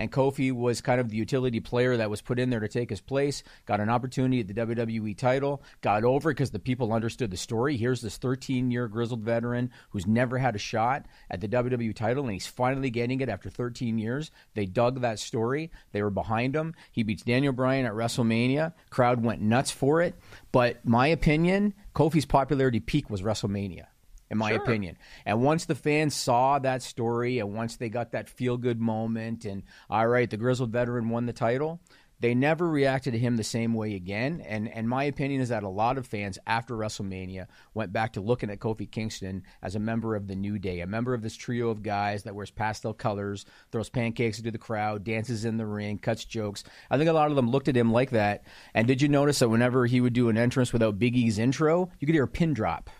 And 0.00 0.10
Kofi 0.10 0.50
was 0.50 0.80
kind 0.80 0.98
of 0.98 1.10
the 1.10 1.18
utility 1.18 1.60
player 1.60 1.98
that 1.98 2.08
was 2.08 2.22
put 2.22 2.38
in 2.38 2.48
there 2.48 2.60
to 2.60 2.68
take 2.68 2.88
his 2.88 3.02
place, 3.02 3.42
got 3.66 3.80
an 3.80 3.90
opportunity 3.90 4.40
at 4.40 4.48
the 4.48 4.54
WWE 4.54 5.14
title, 5.14 5.62
got 5.82 6.04
over 6.04 6.30
because 6.30 6.52
the 6.52 6.58
people 6.58 6.94
understood 6.94 7.30
the 7.30 7.36
story. 7.36 7.76
Here's 7.76 8.00
this 8.00 8.16
13 8.16 8.70
year 8.70 8.88
grizzled 8.88 9.20
veteran 9.20 9.70
who's 9.90 10.06
never 10.06 10.38
had 10.38 10.56
a 10.56 10.58
shot 10.58 11.04
at 11.30 11.42
the 11.42 11.48
WWE 11.48 11.94
title, 11.94 12.24
and 12.24 12.32
he's 12.32 12.46
finally 12.46 12.88
getting 12.88 13.20
it 13.20 13.28
after 13.28 13.50
13 13.50 13.98
years. 13.98 14.30
They 14.54 14.64
dug 14.64 15.02
that 15.02 15.18
story. 15.18 15.70
They 15.92 16.02
were 16.02 16.08
behind 16.08 16.56
him. 16.56 16.74
He 16.90 17.02
beats 17.02 17.22
Daniel 17.22 17.52
Bryan 17.52 17.84
at 17.84 17.92
WrestleMania. 17.92 18.72
Crowd 18.88 19.22
went 19.22 19.42
nuts 19.42 19.70
for 19.70 20.00
it. 20.00 20.14
But 20.50 20.82
my 20.82 21.08
opinion, 21.08 21.74
Kofi's 21.94 22.24
popularity 22.24 22.80
peak 22.80 23.10
was 23.10 23.20
WrestleMania 23.20 23.84
in 24.30 24.38
my 24.38 24.52
opinion. 24.52 24.96
And 25.26 25.42
once 25.42 25.64
the 25.64 25.74
fans 25.74 26.14
saw 26.14 26.58
that 26.60 26.82
story 26.82 27.38
and 27.38 27.54
once 27.54 27.76
they 27.76 27.88
got 27.88 28.12
that 28.12 28.28
feel 28.28 28.56
good 28.56 28.80
moment 28.80 29.44
and 29.44 29.64
all 29.88 30.06
right, 30.06 30.30
the 30.30 30.36
grizzled 30.36 30.70
veteran 30.70 31.08
won 31.08 31.26
the 31.26 31.32
title, 31.32 31.80
they 32.20 32.34
never 32.34 32.68
reacted 32.68 33.14
to 33.14 33.18
him 33.18 33.36
the 33.36 33.44
same 33.44 33.74
way 33.74 33.94
again. 33.94 34.42
And 34.46 34.68
and 34.68 34.88
my 34.88 35.04
opinion 35.04 35.40
is 35.40 35.48
that 35.48 35.62
a 35.62 35.68
lot 35.68 35.98
of 35.98 36.06
fans 36.06 36.38
after 36.46 36.74
WrestleMania 36.74 37.46
went 37.74 37.92
back 37.92 38.12
to 38.12 38.20
looking 38.20 38.50
at 38.50 38.60
Kofi 38.60 38.88
Kingston 38.90 39.42
as 39.62 39.74
a 39.74 39.80
member 39.80 40.14
of 40.14 40.28
the 40.28 40.36
New 40.36 40.58
Day, 40.58 40.80
a 40.80 40.86
member 40.86 41.14
of 41.14 41.22
this 41.22 41.34
trio 41.34 41.70
of 41.70 41.82
guys 41.82 42.24
that 42.24 42.34
wears 42.34 42.50
pastel 42.50 42.92
colors, 42.92 43.46
throws 43.72 43.88
pancakes 43.88 44.38
into 44.38 44.50
the 44.50 44.58
crowd, 44.58 45.02
dances 45.02 45.44
in 45.44 45.56
the 45.56 45.66
ring, 45.66 45.98
cuts 45.98 46.24
jokes. 46.24 46.62
I 46.90 46.98
think 46.98 47.08
a 47.08 47.14
lot 47.14 47.30
of 47.30 47.36
them 47.36 47.50
looked 47.50 47.68
at 47.68 47.76
him 47.76 47.90
like 47.90 48.10
that. 48.10 48.44
And 48.74 48.86
did 48.86 49.00
you 49.00 49.08
notice 49.08 49.38
that 49.38 49.48
whenever 49.48 49.86
he 49.86 50.00
would 50.00 50.12
do 50.12 50.28
an 50.28 50.36
entrance 50.36 50.72
without 50.72 50.98
Big 50.98 51.16
E's 51.16 51.38
intro, 51.38 51.90
you 51.98 52.06
could 52.06 52.14
hear 52.14 52.24
a 52.24 52.28
pin 52.28 52.52
drop 52.52 52.90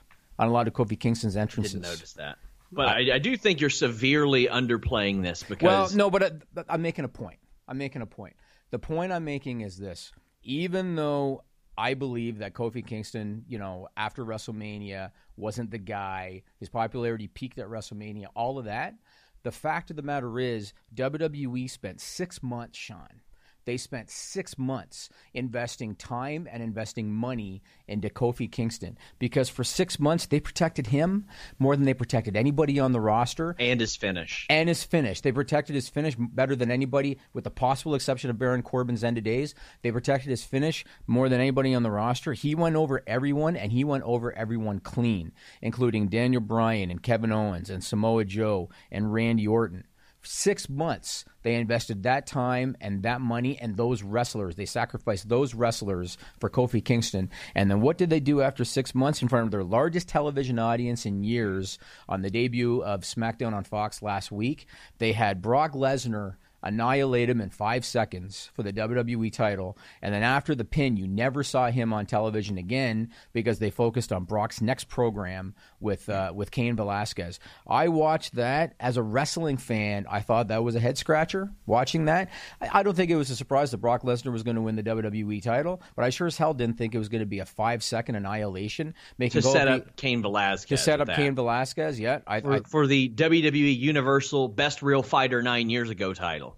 on 0.41 0.49
a 0.49 0.51
lot 0.51 0.67
of 0.67 0.73
Kofi 0.73 0.99
Kingston's 0.99 1.37
entrances. 1.37 1.75
Didn't 1.75 1.85
notice 1.85 2.13
that. 2.15 2.39
But 2.73 2.89
I, 2.89 3.15
I 3.17 3.19
do 3.19 3.37
think 3.37 3.61
you're 3.61 3.69
severely 3.69 4.47
underplaying 4.47 5.23
this 5.23 5.43
because 5.43 5.67
Well, 5.67 5.91
no, 5.95 6.11
but 6.11 6.23
I, 6.23 6.31
but 6.55 6.67
I'm 6.69 6.83
making 6.83 7.05
a 7.05 7.09
point. 7.09 7.39
I'm 7.69 7.79
making 7.79 8.01
a 8.01 8.07
point. 8.07 8.35
The 8.71 8.79
point 8.79 9.13
I'm 9.13 9.25
making 9.25 9.61
is 9.61 9.77
this: 9.77 10.13
even 10.43 10.97
though 10.97 11.45
I 11.77 11.95
believe 11.95 12.39
that 12.39 12.55
Kofi 12.55 12.87
Kingston, 12.87 13.45
you 13.49 13.59
know, 13.59 13.89
after 13.97 14.25
WrestleMania 14.25 15.11
wasn't 15.37 15.71
the 15.71 15.79
guy, 15.79 16.43
his 16.59 16.69
popularity 16.69 17.27
peaked 17.29 17.59
at 17.59 17.67
WrestleMania, 17.69 18.27
all 18.35 18.59
of 18.59 18.65
that. 18.65 18.95
The 19.43 19.51
fact 19.51 19.91
of 19.91 19.97
the 19.97 20.03
matter 20.03 20.39
is, 20.39 20.73
WWE 20.95 21.69
spent 21.69 22.01
six 22.01 22.43
months, 22.43 22.79
Sean. 22.79 23.23
They 23.71 23.77
spent 23.77 24.11
six 24.11 24.59
months 24.59 25.11
investing 25.33 25.95
time 25.95 26.49
and 26.51 26.61
investing 26.61 27.13
money 27.13 27.63
into 27.87 28.09
Kofi 28.09 28.51
Kingston 28.51 28.99
because 29.21 29.49
for 29.49 29.63
six 29.63 30.01
months 30.01 30.27
they 30.27 30.41
protected 30.41 30.89
him 30.89 31.27
more 31.61 31.77
than 31.77 31.85
they 31.85 31.95
protected 31.95 32.37
anybody 32.37 32.81
on 32.81 32.91
the 32.91 32.99
roster 33.01 33.55
and 33.61 33.81
his 33.81 33.95
finish. 33.95 34.45
and 34.51 34.69
his 34.69 34.83
finish. 34.83 35.21
They 35.21 35.31
protected 35.31 35.77
his 35.77 35.89
finish 35.89 36.17
better 36.19 36.57
than 36.57 36.73
anybody, 36.73 37.19
with 37.33 37.45
the 37.45 37.51
possible 37.53 37.95
exception 37.95 38.29
of 38.29 38.41
Baron 38.41 38.63
Corbin's 38.63 39.05
end 39.05 39.19
of 39.19 39.23
days. 39.23 39.55
They 39.83 39.93
protected 39.93 40.31
his 40.31 40.43
finish 40.43 40.85
more 41.07 41.29
than 41.29 41.41
anybody 41.41 41.73
on 41.73 41.85
the 41.85 41.93
roster. 41.93 42.33
He 42.33 42.57
went 42.57 42.75
over 42.75 43.05
everyone, 43.07 43.55
and 43.55 43.71
he 43.71 43.85
went 43.85 44.03
over 44.03 44.33
everyone 44.33 44.81
clean, 44.81 45.31
including 45.63 46.09
Daniel 46.09 46.43
Bryan 46.43 46.91
and 46.91 47.01
Kevin 47.01 47.31
Owens 47.31 47.71
and 47.71 47.85
Samoa 47.85 48.25
Joe 48.25 48.69
and 48.91 49.13
Randy 49.13 49.47
Orton. 49.47 49.85
Six 50.23 50.69
months 50.69 51.25
they 51.43 51.55
invested 51.55 52.03
that 52.03 52.27
time 52.27 52.77
and 52.81 53.03
that 53.03 53.21
money 53.21 53.59
and 53.59 53.77
those 53.77 54.03
wrestlers. 54.03 54.57
They 54.57 54.67
sacrificed 54.67 55.29
those 55.29 55.55
wrestlers 55.55 56.19
for 56.39 56.51
Kofi 56.51 56.85
Kingston. 56.85 57.31
And 57.55 57.71
then 57.71 57.81
what 57.81 57.99
did 57.99 58.11
they 58.11 58.21
do 58.21 58.43
after 58.43 58.65
six 58.65 58.95
months 58.95 59.23
in 59.23 59.29
front 59.29 59.47
of 59.47 59.51
their 59.51 59.65
largest 59.65 60.09
television 60.09 60.59
audience 60.59 61.07
in 61.07 61.25
years 61.25 61.79
on 62.09 62.23
the 62.23 62.31
debut 62.31 62.83
of 62.83 63.03
SmackDown 63.03 63.55
on 63.55 63.65
Fox 63.65 64.03
last 64.03 64.31
week? 64.31 64.67
They 64.99 65.13
had 65.13 65.43
Brock 65.43 65.73
Lesnar 65.73 66.37
annihilate 66.63 67.31
him 67.31 67.41
in 67.41 67.51
five 67.51 67.85
seconds 67.85 68.51
for 68.55 68.63
the 68.63 68.73
WWE 68.73 69.33
title. 69.33 69.77
And 70.03 70.15
then 70.15 70.23
after 70.23 70.55
the 70.55 70.65
pin, 70.65 70.97
you 70.97 71.07
never 71.07 71.43
saw 71.43 71.71
him 71.71 71.93
on 71.93 72.07
television 72.07 72.59
again 72.59 73.11
because 73.33 73.59
they 73.59 73.71
focused 73.71 74.13
on 74.13 74.25
Brock's 74.25 74.61
next 74.61 74.89
program 74.89 75.55
with 75.81 76.09
uh, 76.09 76.33
with 76.35 76.51
Cain 76.51 76.77
Velasquez. 76.77 77.41
I 77.67 77.89
watched 77.89 78.37
that 78.37 78.75
as 78.79 78.97
a 78.97 79.03
wrestling 79.03 79.57
fan. 79.57 80.07
I 80.09 80.21
thought 80.21 80.49
that 80.49 80.63
was 80.63 80.75
a 80.75 80.81
head 80.81 80.99
scratcher. 80.99 81.51
Watching 81.67 82.07
that, 82.07 82.31
I, 82.61 82.81
I 82.81 82.83
don't 82.83 82.95
think 82.95 83.11
it 83.11 83.17
was 83.17 83.31
a 83.31 83.37
surprise 83.37 83.71
that 83.71 83.79
Brock 83.79 84.03
Lesnar 84.03 84.33
was 84.33 84.43
going 84.43 84.57
to 84.57 84.63
win 84.63 84.77
the 84.77 84.83
WWE 84.83 85.43
title, 85.43 85.81
but 85.97 86.05
I 86.05 86.11
sure 86.11 86.27
as 86.27 86.37
hell 86.37 86.55
didn't 86.55 86.77
think 86.77 86.95
it 86.95 86.99
was 86.99 87.09
going 87.09 87.21
to 87.21 87.27
be 87.27 87.39
a 87.39 87.47
five 87.47 87.83
second 87.83 88.17
annihilation. 88.17 88.95
Making 89.19 89.43
to 89.43 89.49
set 89.49 89.69
up 89.69 89.97
Cain 89.97 90.23
Velasquez. 90.23 90.79
to 90.79 90.85
set 90.85 91.01
up 91.01 91.07
that. 91.07 91.17
Cain 91.17 91.35
Velasquez. 91.35 91.99
Yeah, 91.99 92.21
I, 92.27 92.41
for, 92.41 92.53
I 92.53 92.61
for 92.61 92.87
the 92.87 93.09
WWE 93.09 93.79
Universal 93.79 94.49
Best 94.49 94.83
Real 94.83 95.03
Fighter 95.03 95.43
nine 95.43 95.71
years 95.71 95.91
ago 95.91 96.13
title. 96.13 96.50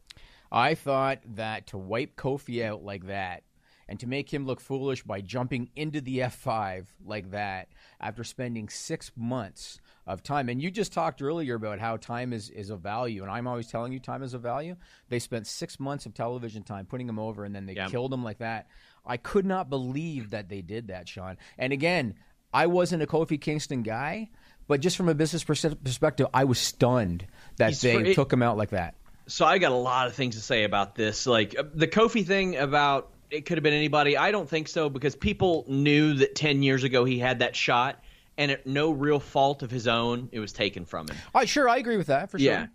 I 0.52 0.74
thought 0.74 1.20
that 1.36 1.68
to 1.68 1.78
wipe 1.78 2.14
Kofi 2.14 2.62
out 2.64 2.84
like 2.84 3.06
that 3.06 3.42
and 3.88 3.98
to 4.00 4.06
make 4.06 4.32
him 4.32 4.46
look 4.46 4.60
foolish 4.60 5.02
by 5.02 5.20
jumping 5.22 5.70
into 5.74 6.00
the 6.00 6.18
F5 6.18 6.86
like 7.04 7.30
that 7.32 7.68
after 8.00 8.22
spending 8.22 8.68
six 8.68 9.10
months 9.16 9.80
of 10.06 10.22
time. 10.22 10.48
And 10.48 10.62
you 10.62 10.70
just 10.70 10.92
talked 10.92 11.22
earlier 11.22 11.54
about 11.54 11.78
how 11.78 11.96
time 11.96 12.32
is, 12.32 12.50
is 12.50 12.70
of 12.70 12.80
value. 12.80 13.22
And 13.22 13.30
I'm 13.30 13.46
always 13.46 13.66
telling 13.68 13.92
you 13.92 13.98
time 13.98 14.22
is 14.22 14.34
of 14.34 14.42
value. 14.42 14.76
They 15.08 15.18
spent 15.18 15.46
six 15.46 15.80
months 15.80 16.06
of 16.06 16.14
television 16.14 16.62
time 16.62 16.86
putting 16.86 17.08
him 17.08 17.18
over 17.18 17.44
and 17.44 17.54
then 17.54 17.66
they 17.66 17.74
Yeah. 17.74 17.88
killed 17.88 18.12
him 18.12 18.22
like 18.22 18.38
that. 18.38 18.66
I 19.06 19.16
could 19.16 19.46
not 19.46 19.68
believe 19.70 20.30
that 20.30 20.48
they 20.48 20.60
did 20.62 20.88
that, 20.88 21.08
Sean. 21.08 21.36
And 21.58 21.72
again, 21.72 22.14
I 22.52 22.66
wasn't 22.66 23.02
a 23.02 23.06
Kofi 23.06 23.40
Kingston 23.40 23.82
guy, 23.82 24.30
but 24.68 24.80
just 24.80 24.96
from 24.96 25.08
a 25.08 25.14
business 25.14 25.42
perspective, 25.44 26.26
I 26.34 26.44
was 26.44 26.58
stunned 26.58 27.26
that 27.56 27.70
He's 27.70 27.80
they 27.80 27.96
it- 28.10 28.14
took 28.14 28.32
him 28.32 28.42
out 28.42 28.56
like 28.58 28.70
that. 28.70 28.94
So 29.26 29.44
I 29.46 29.58
got 29.58 29.72
a 29.72 29.76
lot 29.76 30.06
of 30.08 30.14
things 30.14 30.34
to 30.36 30.40
say 30.42 30.64
about 30.64 30.94
this. 30.94 31.26
Like 31.26 31.56
uh, 31.58 31.64
the 31.74 31.86
Kofi 31.86 32.26
thing 32.26 32.56
about 32.56 33.12
it 33.30 33.46
could 33.46 33.56
have 33.58 33.62
been 33.62 33.72
anybody. 33.72 34.16
I 34.16 34.30
don't 34.30 34.48
think 34.48 34.68
so 34.68 34.90
because 34.90 35.16
people 35.16 35.64
knew 35.68 36.14
that 36.14 36.34
10 36.34 36.62
years 36.62 36.84
ago 36.84 37.04
he 37.04 37.18
had 37.18 37.38
that 37.38 37.56
shot 37.56 38.02
and 38.36 38.50
at 38.50 38.66
no 38.66 38.90
real 38.90 39.20
fault 39.20 39.62
of 39.62 39.70
his 39.70 39.86
own, 39.88 40.28
it 40.32 40.40
was 40.40 40.52
taken 40.52 40.84
from 40.84 41.08
him. 41.08 41.16
Oh, 41.34 41.44
sure, 41.44 41.68
I 41.68 41.76
agree 41.78 41.96
with 41.96 42.08
that 42.08 42.30
for 42.30 42.38
sure. 42.38 42.50
Yeah. 42.50 42.66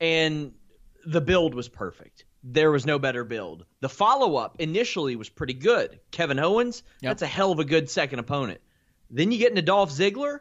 And 0.00 0.52
the 1.06 1.20
build 1.20 1.54
was 1.54 1.68
perfect. 1.68 2.24
There 2.42 2.70
was 2.70 2.84
no 2.84 2.98
better 2.98 3.24
build. 3.24 3.64
The 3.80 3.88
follow 3.88 4.36
up 4.36 4.56
initially 4.58 5.16
was 5.16 5.28
pretty 5.30 5.54
good. 5.54 6.00
Kevin 6.10 6.38
Owens, 6.38 6.82
Yep. 7.00 7.10
that's 7.10 7.22
a 7.22 7.26
hell 7.26 7.52
of 7.52 7.58
a 7.58 7.64
good 7.64 7.88
second 7.88 8.18
opponent. 8.18 8.60
Then 9.10 9.30
you 9.32 9.38
get 9.38 9.50
into 9.50 9.62
Dolph 9.62 9.90
Ziggler, 9.90 10.40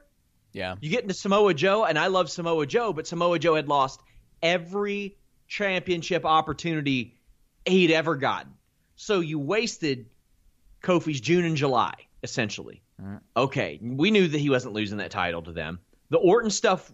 Yeah. 0.51 0.75
you 0.81 0.89
get 0.89 1.03
into 1.03 1.13
Samoa 1.13 1.53
Joe, 1.53 1.85
and 1.85 1.97
I 1.99 2.07
love 2.07 2.29
Samoa 2.29 2.65
Joe, 2.65 2.91
but 2.91 3.07
Samoa 3.07 3.39
Joe 3.39 3.55
had 3.55 3.67
lost 3.69 4.01
every 4.41 5.17
championship 5.53 6.25
opportunity 6.25 7.15
he'd 7.65 7.91
ever 7.91 8.15
gotten. 8.15 8.53
So 8.95 9.19
you 9.19 9.37
wasted 9.37 10.07
Kofi's 10.81 11.21
June 11.21 11.45
and 11.45 11.55
July, 11.55 11.93
essentially. 12.23 12.81
Mm-hmm. 12.99 13.17
Okay, 13.37 13.79
we 13.81 14.09
knew 14.09 14.27
that 14.27 14.37
he 14.37 14.49
wasn't 14.49 14.73
losing 14.73 14.97
that 14.97 15.11
title 15.11 15.43
to 15.43 15.51
them. 15.51 15.79
The 16.09 16.17
Orton 16.17 16.49
stuff, 16.49 16.91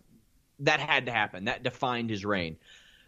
that 0.59 0.81
had 0.81 1.05
to 1.05 1.11
happen. 1.13 1.45
That 1.45 1.63
defined 1.63 2.09
his 2.09 2.25
reign. 2.25 2.57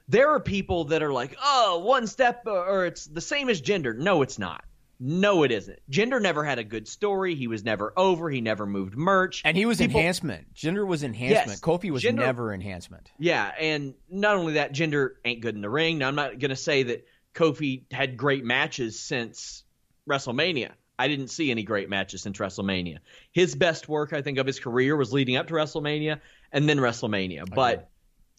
There 0.08 0.30
are 0.30 0.40
people 0.40 0.86
that 0.86 1.04
are 1.04 1.12
like, 1.12 1.38
oh, 1.44 1.80
one 1.80 2.08
step, 2.08 2.44
or 2.46 2.86
it's 2.86 3.06
the 3.06 3.20
same 3.20 3.50
as 3.50 3.62
Jinder. 3.62 3.98
No, 3.98 4.22
it's 4.22 4.40
not. 4.40 4.64
No, 5.04 5.42
it 5.42 5.52
isn't. 5.52 5.80
Jinder 5.90 6.22
never 6.22 6.46
had 6.46 6.60
a 6.60 6.64
good 6.64 6.88
story. 6.88 7.34
He 7.34 7.48
was 7.48 7.64
never 7.64 7.92
over. 7.98 8.30
He 8.30 8.40
never 8.40 8.68
moved 8.68 8.96
merch. 8.96 9.42
And 9.44 9.58
he 9.58 9.66
was 9.66 9.80
People- 9.80 10.00
enhancement. 10.00 10.54
Jinder 10.54 10.86
was 10.86 11.04
enhancement. 11.04 11.50
Yes. 11.50 11.60
Kofi 11.60 11.90
was 11.90 12.04
Jinder- 12.04 12.18
never 12.18 12.54
enhancement. 12.54 13.12
Yeah, 13.18 13.52
and 13.60 13.96
not 14.12 14.38
only 14.38 14.54
that, 14.54 14.74
Jinder 14.74 15.14
ain't 15.26 15.42
good 15.42 15.56
in 15.56 15.62
the 15.62 15.72
ring. 15.72 15.98
Now, 15.98 16.08
I'm 16.08 16.14
not 16.14 16.38
going 16.38 16.50
to 16.50 16.56
say 16.56 16.84
that 16.84 17.08
Kofi 17.34 17.92
had 17.92 18.16
great 18.16 18.46
matches 18.46 19.00
since 19.00 19.64
WrestleMania. 20.08 20.70
I 21.00 21.08
didn't 21.08 21.30
see 21.30 21.50
any 21.50 21.64
great 21.64 21.90
matches 21.90 22.22
since 22.22 22.38
WrestleMania. 22.38 23.00
His 23.32 23.56
best 23.56 23.90
work, 23.90 24.14
I 24.14 24.22
think, 24.22 24.38
of 24.38 24.46
his 24.46 24.60
career 24.60 24.96
was 24.96 25.12
leading 25.12 25.36
up 25.36 25.48
to 25.48 25.56
WrestleMania 25.56 26.20
and 26.52 26.70
then 26.70 26.78
WrestleMania. 26.78 27.52
But 27.52 27.90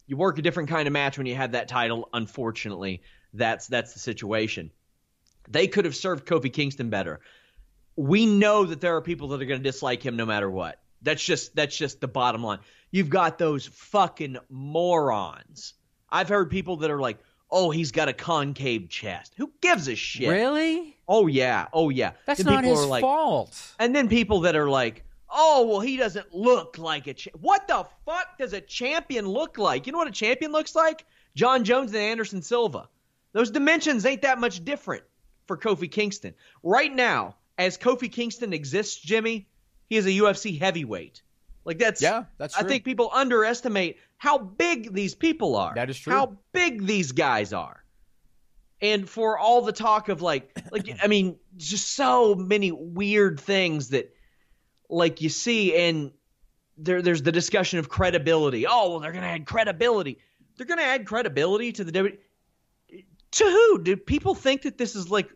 you 0.07 0.16
work 0.16 0.38
a 0.38 0.42
different 0.42 0.68
kind 0.68 0.87
of 0.87 0.92
match 0.92 1.18
when 1.18 1.27
you 1.27 1.35
have 1.35 1.53
that 1.53 1.66
title. 1.66 2.09
Unfortunately, 2.12 3.03
that's 3.35 3.66
that's 3.66 3.94
the 3.94 3.98
situation. 3.98 4.70
They 5.48 5.66
could 5.66 5.85
have 5.85 5.96
served 5.96 6.26
Kofi 6.26 6.52
Kingston 6.52 6.90
better. 6.90 7.20
We 7.96 8.26
know 8.26 8.64
that 8.64 8.81
there 8.81 8.96
are 8.96 9.02
people 9.02 9.28
that 9.28 9.42
are 9.42 9.44
going 9.44 9.61
to 9.62 9.68
dislike 9.70 10.02
him 10.02 10.16
no 10.16 10.24
matter 10.26 10.50
what. 10.50 10.78
That's 11.02 11.22
just 11.24 11.55
that's 11.57 11.76
just 11.76 12.00
the 12.00 12.09
bottom 12.09 12.42
line. 12.42 12.61
You've 12.90 13.11
got 13.11 13.38
those 13.38 13.66
fucking 13.66 14.37
morons. 14.48 15.74
I've 16.11 16.28
heard 16.28 16.50
people 16.50 16.76
that 16.78 16.90
are 16.90 17.00
like, 17.00 17.18
"Oh, 17.50 17.70
he's 17.70 17.90
got 17.90 18.09
a 18.09 18.12
concave 18.12 18.88
chest." 18.88 19.35
Who 19.37 19.50
gives 19.61 19.88
a 19.88 19.96
shit? 19.96 20.28
Really? 20.28 20.96
Oh 21.09 21.26
yeah. 21.26 21.66
Oh 21.72 21.90
yeah. 21.90 22.12
That's 22.26 22.40
And 22.40 22.48
not 22.48 22.64
his 22.64 22.85
like, 22.85 23.02
fault. 23.02 23.74
and 23.78 23.94
then 23.94 24.09
people 24.09 24.40
that 24.42 24.55
are 24.57 24.68
like, 24.70 25.05
oh, 25.35 25.66
well, 25.66 25.81
he 25.81 25.96
doesn't 25.96 26.33
look 26.35 26.78
like 26.78 27.07
a 27.07 27.14
champ. 27.14 27.37
What 27.40 27.66
the 27.66 27.85
fuck 28.07 28.38
does 28.38 28.52
a 28.52 28.61
champion 28.61 29.26
look 29.26 29.59
like? 29.59 29.87
You 29.87 29.92
know 29.92 29.98
what 29.98 30.09
a 30.09 30.12
champion 30.12 30.52
looks 30.52 30.74
like? 30.76 31.05
Jon 31.35 31.64
Jones 31.64 31.92
and 31.92 32.02
Anderson 32.02 32.42
Silva. 32.42 32.88
Those 33.33 33.50
dimensions 33.50 34.05
ain't 34.05 34.22
that 34.22 34.38
much 34.38 34.62
different 34.64 35.02
for 35.53 35.59
Kofi 35.59 35.91
Kingston. 35.91 36.35
Right 36.62 36.95
now, 36.95 37.37
as 37.59 37.77
Kofi 37.77 38.11
Kingston 38.11 38.55
exists, 38.55 38.97
Jimmy, 38.97 39.49
he 39.88 39.97
is 39.97 40.07
a 40.07 40.11
UFC 40.11 40.59
heavyweight. 40.59 41.21
Like 41.65 41.79
that's 41.79 42.01
Yeah, 42.01 42.25
that's 42.38 42.57
I 42.57 42.62
think 42.62 42.85
people 42.85 43.11
underestimate 43.12 43.99
how 44.17 44.38
big 44.38 44.95
these 44.95 45.15
people 45.15 45.57
are. 45.57 45.75
That 45.75 45.91
is 45.91 45.99
true. 45.99 46.12
How 46.12 46.38
big 46.53 46.87
these 46.87 47.12
guys 47.12 47.53
are. 47.53 47.85
And 48.81 49.09
for 49.09 49.38
all 49.38 49.62
the 49.62 49.73
talk 49.73 50.09
of 50.09 50.23
like 50.23 50.57
like 50.73 50.88
I 51.03 51.07
mean, 51.07 51.37
just 51.57 51.93
so 51.93 52.35
many 52.35 52.73
weird 52.73 53.38
things 53.38 53.91
that 53.91 54.15
like 54.88 55.21
you 55.21 55.29
see 55.29 55.77
and 55.77 56.12
there 56.79 57.03
there's 57.03 57.23
the 57.23 57.31
discussion 57.31 57.79
of 57.79 57.91
credibility. 57.91 58.67
Oh, 58.67 58.91
well 58.91 59.01
they're 59.01 59.12
going 59.12 59.23
to 59.23 59.29
add 59.29 59.45
credibility. 59.45 60.19
They're 60.57 60.67
going 60.67 60.81
to 60.81 60.85
add 60.85 61.07
credibility 61.07 61.73
to 61.73 61.85
the 61.85 61.93
W 61.93 62.17
to 63.33 63.45
who? 63.45 63.83
Do 63.83 63.97
people 63.97 64.35
think 64.35 64.62
that 64.62 64.79
this 64.79 64.95
is 64.95 65.11
like 65.11 65.31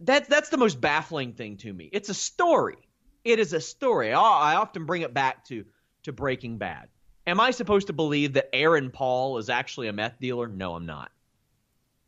that 0.00 0.28
that's 0.28 0.48
the 0.48 0.56
most 0.56 0.80
baffling 0.80 1.32
thing 1.32 1.56
to 1.58 1.72
me. 1.72 1.88
It's 1.92 2.08
a 2.08 2.14
story. 2.14 2.88
It 3.24 3.38
is 3.38 3.52
a 3.52 3.60
story. 3.60 4.12
I, 4.12 4.56
often 4.56 4.86
bring 4.86 5.02
it 5.02 5.14
back 5.14 5.46
to 5.46 5.64
to 6.02 6.12
Breaking 6.12 6.58
Bad. 6.58 6.88
Am 7.26 7.40
I 7.40 7.52
supposed 7.52 7.86
to 7.86 7.94
believe 7.94 8.34
that 8.34 8.54
Aaron 8.54 8.90
Paul 8.90 9.38
is 9.38 9.48
actually 9.48 9.88
a 9.88 9.92
meth 9.92 10.18
dealer? 10.20 10.46
No, 10.46 10.74
I'm 10.74 10.84
not. 10.84 11.10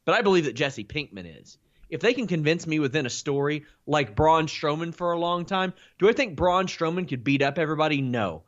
But 0.04 0.14
I 0.14 0.22
believe 0.22 0.44
that 0.44 0.54
Jesse 0.54 0.84
Pinkman 0.84 1.40
is. 1.40 1.56
If 1.88 2.00
they 2.00 2.12
can 2.12 2.26
convince 2.26 2.66
me 2.66 2.80
within 2.80 3.06
a 3.06 3.10
story 3.10 3.64
like 3.86 4.16
Braun 4.16 4.46
Strowman 4.46 4.94
for 4.94 5.12
a 5.12 5.18
long 5.18 5.46
time, 5.46 5.72
do 5.98 6.08
I 6.08 6.12
think 6.12 6.36
Braun 6.36 6.66
Strowman 6.66 7.08
could 7.08 7.24
beat 7.24 7.42
up 7.42 7.58
everybody? 7.58 8.02
No. 8.02 8.42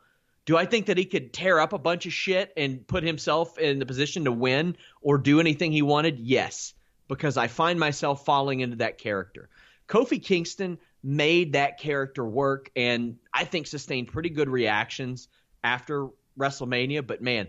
Do 0.45 0.57
I 0.57 0.65
think 0.65 0.87
that 0.87 0.97
he 0.97 1.05
could 1.05 1.33
tear 1.33 1.59
up 1.59 1.73
a 1.73 1.79
bunch 1.79 2.05
of 2.05 2.13
shit 2.13 2.51
and 2.57 2.85
put 2.85 3.03
himself 3.03 3.57
in 3.57 3.79
the 3.79 3.85
position 3.85 4.25
to 4.25 4.31
win 4.31 4.77
or 5.01 5.17
do 5.17 5.39
anything 5.39 5.71
he 5.71 5.81
wanted? 5.81 6.19
Yes, 6.19 6.73
because 7.09 7.35
I 7.35 7.47
find 7.47 7.77
myself 7.77 8.23
falling 8.23 8.61
into 8.61 8.77
that 8.77 8.97
character. 8.97 9.49
Kofi 9.89 10.23
Kingston 10.23 10.77
made 11.03 11.53
that 11.53 11.79
character 11.79 12.23
work 12.23 12.71
and 12.75 13.17
I 13.33 13.43
think 13.43 13.67
sustained 13.67 14.07
pretty 14.07 14.29
good 14.29 14.47
reactions 14.47 15.27
after 15.63 16.07
WrestleMania, 16.37 17.05
but 17.05 17.21
man, 17.21 17.47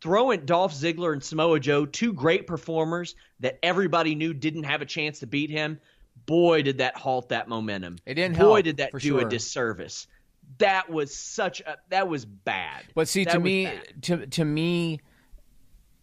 throwing 0.00 0.44
Dolph 0.44 0.72
Ziggler 0.74 1.12
and 1.12 1.24
Samoa 1.24 1.58
Joe, 1.58 1.86
two 1.86 2.12
great 2.12 2.46
performers 2.46 3.16
that 3.40 3.58
everybody 3.62 4.14
knew 4.14 4.32
didn't 4.34 4.64
have 4.64 4.82
a 4.82 4.86
chance 4.86 5.20
to 5.20 5.26
beat 5.26 5.50
him, 5.50 5.80
boy, 6.26 6.62
did 6.62 6.78
that 6.78 6.96
halt 6.96 7.30
that 7.30 7.48
momentum. 7.48 7.96
It 8.06 8.14
didn't 8.14 8.36
Boy, 8.36 8.56
help, 8.56 8.64
did 8.64 8.76
that 8.76 8.92
do 8.92 8.98
sure. 9.00 9.26
a 9.26 9.28
disservice. 9.28 10.06
That 10.58 10.88
was 10.90 11.14
such 11.14 11.60
a 11.60 11.76
that 11.90 12.08
was 12.08 12.24
bad. 12.24 12.84
But 12.94 13.08
see, 13.08 13.24
That 13.24 13.32
to 13.32 13.40
me, 13.40 13.64
bad. 13.64 14.02
to 14.02 14.26
to 14.28 14.44
me, 14.44 15.00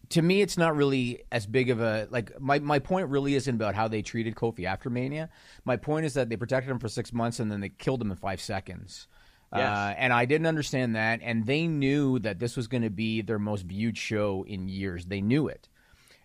to 0.10 0.22
me, 0.22 0.42
it's 0.42 0.58
not 0.58 0.76
really 0.76 1.24
as 1.32 1.46
big 1.46 1.70
of 1.70 1.82
a 1.82 2.08
like. 2.10 2.40
My 2.40 2.60
my 2.60 2.80
point 2.80 3.10
really 3.10 3.36
isn't 3.36 3.54
about 3.54 3.76
how 3.76 3.88
they 3.88 4.02
treated 4.02 4.36
Kofi 4.36 4.66
after 4.66 4.90
Mania. 4.90 5.30
My 5.64 5.78
point 5.78 6.06
is 6.06 6.14
that 6.16 6.30
they 6.30 6.38
protected 6.38 6.72
him 6.72 6.80
for 6.80 6.90
six 6.90 7.14
months 7.14 7.40
and 7.40 7.52
then 7.52 7.62
they 7.62 7.70
killed 7.70 8.02
him 8.02 8.12
in 8.12 8.18
five 8.18 8.42
seconds. 8.42 9.08
Yes. 9.54 9.62
Uh, 9.62 9.94
and 9.98 10.12
I 10.12 10.26
didn't 10.26 10.48
understand 10.48 10.96
that, 10.96 11.20
and 11.24 11.46
they 11.46 11.68
knew 11.68 12.20
that 12.20 12.40
this 12.40 12.58
was 12.58 12.68
going 12.68 12.84
to 12.84 12.90
be 12.90 13.22
their 13.22 13.40
most 13.40 13.64
viewed 13.64 13.98
show 13.98 14.44
in 14.48 14.68
years. 14.68 15.06
They 15.06 15.22
knew 15.22 15.48
it. 15.48 15.70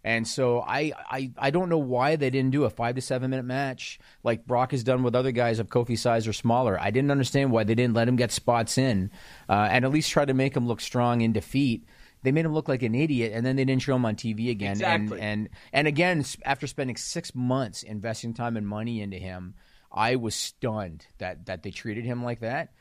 And 0.03 0.27
so 0.27 0.61
I, 0.61 0.93
I 1.11 1.31
I 1.37 1.51
don't 1.51 1.69
know 1.69 1.79
why 1.79 2.16
they 2.16 2.31
didn't 2.31 2.53
do 2.53 2.64
a 2.64 2.71
five 2.71 2.95
to 2.95 3.03
seven 3.03 3.31
minute 3.31 3.45
match 3.45 3.99
like 4.25 4.47
Brock 4.47 4.71
has 4.71 4.83
done 4.83 5.03
with 5.03 5.14
other 5.14 5.31
guys 5.31 5.59
of 5.59 5.69
Kofi 5.69 5.99
size 5.99 6.27
or 6.27 6.33
smaller. 6.33 6.81
I 6.81 6.90
didn't 6.90 7.11
understand 7.11 7.53
why 7.53 7.64
they 7.64 7.75
didn't 7.75 7.95
let 7.95 8.09
him 8.09 8.16
get 8.16 8.33
spots 8.33 8.79
in 8.79 9.11
uh, 9.49 9.69
and 9.71 9.85
at 9.85 9.90
least 9.90 10.11
try 10.11 10.25
to 10.25 10.33
make 10.33 10.57
him 10.57 10.66
look 10.66 10.81
strong 10.81 11.21
in 11.21 11.33
defeat. 11.33 11.85
They 12.23 12.33
made 12.33 12.45
him 12.45 12.53
look 12.53 12.69
like 12.69 12.83
an 12.83 12.95
idiot, 12.95 13.33
and 13.35 13.45
then 13.45 13.57
they 13.57 13.65
didn't 13.65 13.83
show 13.83 13.97
him 13.97 14.05
on 14.05 14.15
TV 14.15 14.51
again. 14.51 14.73
Exactly. 14.73 15.21
And 15.21 15.43
and 15.43 15.49
and 15.73 15.89
again, 15.89 16.25
after 16.45 16.67
spending 16.67 16.97
six 16.97 17.35
months 17.35 17.83
investing 17.83 18.35
time 18.35 18.57
and 18.57 18.67
money 18.67 19.01
into 19.01 19.17
him, 19.17 19.55
I 19.93 20.17
was 20.17 20.35
stunned 20.35 21.07
that 21.19 21.47
that 21.47 21.63
they 21.63 21.71
treated 21.71 22.05
him 22.05 22.23
like 22.23 22.41
that. 22.41 22.73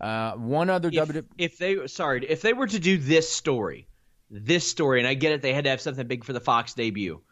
Uh, 0.00 0.32
one 0.32 0.68
other 0.68 0.88
if, 0.88 0.94
W. 0.94 1.22
if 1.38 1.56
they 1.56 1.86
sorry 1.86 2.26
if 2.28 2.42
they 2.42 2.52
were 2.52 2.66
to 2.66 2.78
do 2.78 2.98
this 2.98 3.32
story 3.32 3.88
this 4.30 4.68
story 4.68 4.98
and 4.98 5.08
i 5.08 5.14
get 5.14 5.32
it 5.32 5.40
they 5.40 5.54
had 5.54 5.64
to 5.64 5.70
have 5.70 5.80
something 5.80 6.06
big 6.06 6.22
for 6.22 6.34
the 6.34 6.40
fox 6.40 6.74
debut 6.74 7.22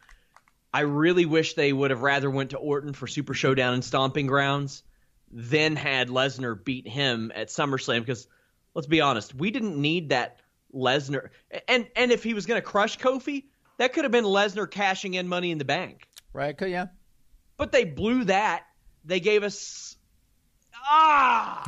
i 0.72 0.81
really 0.81 1.27
wish 1.27 1.53
they 1.53 1.70
would 1.70 1.90
have 1.90 2.00
rather 2.00 2.31
went 2.31 2.50
to 2.50 2.57
orton 2.57 2.94
for 2.94 3.07
super 3.07 3.35
showdown 3.35 3.74
and 3.74 3.85
stomping 3.85 4.27
grounds 4.27 4.83
then 5.31 5.77
had 5.77 6.09
lesnar 6.09 6.64
beat 6.64 6.88
him 6.88 7.31
at 7.35 7.48
summerslam 7.48 8.00
because 8.00 8.27
let's 8.72 8.88
be 8.88 9.03
honest 9.03 9.35
we 9.35 9.50
didn't 9.50 9.77
need 9.77 10.09
that 10.09 10.40
lesnar 10.74 11.28
and 11.68 11.87
and 11.96 12.10
if 12.12 12.22
he 12.24 12.34
was 12.34 12.46
going 12.46 12.60
to 12.60 12.66
crush 12.66 12.98
kofi 12.98 13.44
that 13.78 13.92
could 13.92 14.04
have 14.04 14.12
been 14.12 14.24
lesnar 14.24 14.70
cashing 14.70 15.14
in 15.14 15.28
money 15.28 15.50
in 15.50 15.58
the 15.58 15.64
bank 15.64 16.08
Right? 16.32 16.56
Could- 16.56 16.70
Yeah. 16.70 16.87
but 17.56 17.70
they 17.72 17.84
blew 17.84 18.24
that. 18.24 18.64
They 19.04 19.20
gave 19.20 19.42
us 19.44 19.96
ah 20.87 21.62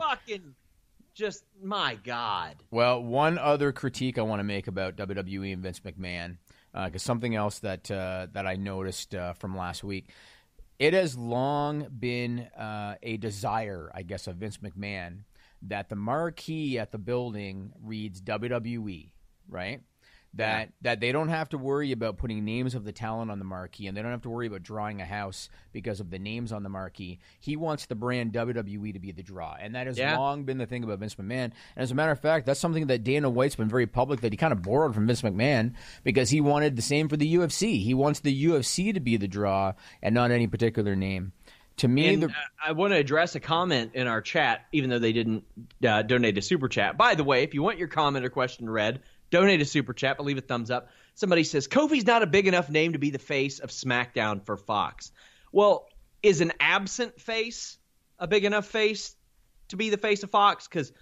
so 0.00 0.06
fucking 0.08 0.54
just 1.14 1.44
my 1.62 1.94
god. 2.04 2.56
Well, 2.70 3.02
one 3.02 3.38
other 3.38 3.72
critique 3.72 4.18
I 4.18 4.22
want 4.22 4.40
to 4.40 4.44
make 4.44 4.66
about 4.68 4.96
WWE 4.96 5.52
and 5.54 5.62
Vince 5.62 5.80
McMahon, 5.80 6.36
because 6.74 7.02
something 7.02 7.34
else 7.34 7.58
that 7.60 7.90
uh, 7.90 8.26
that 8.34 8.46
I 8.46 8.56
noticed 8.56 9.14
uh, 9.14 9.32
from 9.32 9.56
last 9.56 9.82
week, 9.82 10.10
it 10.78 10.92
has 10.92 11.16
long 11.16 11.86
been 11.98 12.40
uh, 12.58 12.96
a 13.02 13.16
desire, 13.16 13.90
I 13.94 14.02
guess, 14.02 14.26
of 14.26 14.36
Vince 14.36 14.58
McMahon 14.58 15.20
that 15.62 15.88
the 15.88 15.96
marquee 15.96 16.78
at 16.78 16.92
the 16.92 16.98
building 16.98 17.72
reads 17.82 18.20
WWE, 18.20 19.10
right? 19.48 19.80
That 20.34 20.72
that 20.82 21.00
they 21.00 21.12
don't 21.12 21.30
have 21.30 21.48
to 21.50 21.56
worry 21.58 21.92
about 21.92 22.18
putting 22.18 22.44
names 22.44 22.74
of 22.74 22.84
the 22.84 22.92
talent 22.92 23.30
on 23.30 23.38
the 23.38 23.44
marquee, 23.46 23.86
and 23.86 23.96
they 23.96 24.02
don't 24.02 24.10
have 24.10 24.20
to 24.22 24.28
worry 24.28 24.48
about 24.48 24.62
drawing 24.62 25.00
a 25.00 25.06
house 25.06 25.48
because 25.72 25.98
of 25.98 26.10
the 26.10 26.18
names 26.18 26.52
on 26.52 26.62
the 26.62 26.68
marquee. 26.68 27.20
He 27.40 27.56
wants 27.56 27.86
the 27.86 27.94
brand 27.94 28.32
WWE 28.34 28.92
to 28.92 28.98
be 28.98 29.12
the 29.12 29.22
draw, 29.22 29.56
and 29.58 29.74
that 29.74 29.86
has 29.86 29.96
Yeah. 29.96 30.18
long 30.18 30.44
been 30.44 30.58
the 30.58 30.66
thing 30.66 30.84
about 30.84 30.98
Vince 30.98 31.14
McMahon. 31.14 31.44
And 31.44 31.52
as 31.76 31.90
a 31.90 31.94
matter 31.94 32.12
of 32.12 32.20
fact, 32.20 32.44
that's 32.44 32.60
something 32.60 32.88
that 32.88 33.02
Dana 33.02 33.30
White's 33.30 33.56
been 33.56 33.70
very 33.70 33.86
public 33.86 34.20
that 34.20 34.32
he 34.32 34.36
kind 34.36 34.52
of 34.52 34.60
borrowed 34.60 34.94
from 34.94 35.06
Vince 35.06 35.22
McMahon 35.22 35.72
because 36.04 36.28
he 36.28 36.42
wanted 36.42 36.76
the 36.76 36.82
same 36.82 37.08
for 37.08 37.16
the 37.16 37.32
UFC. 37.34 37.82
He 37.82 37.94
wants 37.94 38.20
the 38.20 38.44
UFC 38.44 38.92
to 38.92 39.00
be 39.00 39.16
the 39.16 39.28
draw 39.28 39.72
and 40.02 40.14
not 40.14 40.30
any 40.30 40.46
particular 40.48 40.94
name. 40.94 41.32
To 41.78 41.88
me, 41.88 42.14
And 42.14 42.22
the, 42.22 42.28
uh, 42.28 42.32
I 42.64 42.72
want 42.72 42.94
to 42.94 42.96
address 42.96 43.34
a 43.34 43.40
comment 43.40 43.92
in 43.94 44.06
our 44.06 44.22
chat, 44.22 44.64
even 44.72 44.88
though 44.88 44.98
they 44.98 45.12
didn't 45.12 45.44
uh, 45.86 46.02
donate 46.02 46.38
a 46.38 46.42
super 46.42 46.68
chat. 46.68 46.96
By 46.96 47.14
the 47.14 47.24
way, 47.24 47.42
if 47.42 47.52
you 47.52 47.62
want 47.62 47.78
your 47.78 47.88
comment 47.88 48.24
or 48.24 48.30
question 48.30 48.68
read, 48.68 49.00
donate 49.30 49.60
a 49.60 49.66
super 49.66 49.92
chat, 49.92 50.16
but 50.16 50.24
leave 50.24 50.38
a 50.38 50.40
thumbs 50.40 50.70
up. 50.70 50.88
Somebody 51.14 51.44
says 51.44 51.68
Kofi's 51.68 52.06
not 52.06 52.22
a 52.22 52.26
big 52.26 52.46
enough 52.46 52.70
name 52.70 52.94
to 52.94 52.98
be 52.98 53.10
the 53.10 53.18
face 53.18 53.58
of 53.58 53.70
SmackDown 53.70 54.44
for 54.44 54.56
Fox. 54.56 55.12
Well, 55.52 55.88
is 56.22 56.40
an 56.40 56.52
absent 56.60 57.20
face 57.20 57.78
a 58.18 58.26
big 58.26 58.44
enough 58.44 58.66
face 58.66 59.14
to 59.68 59.76
be 59.76 59.90
the 59.90 59.98
face 59.98 60.22
of 60.22 60.30
Fox? 60.30 60.66
Because 60.66 60.92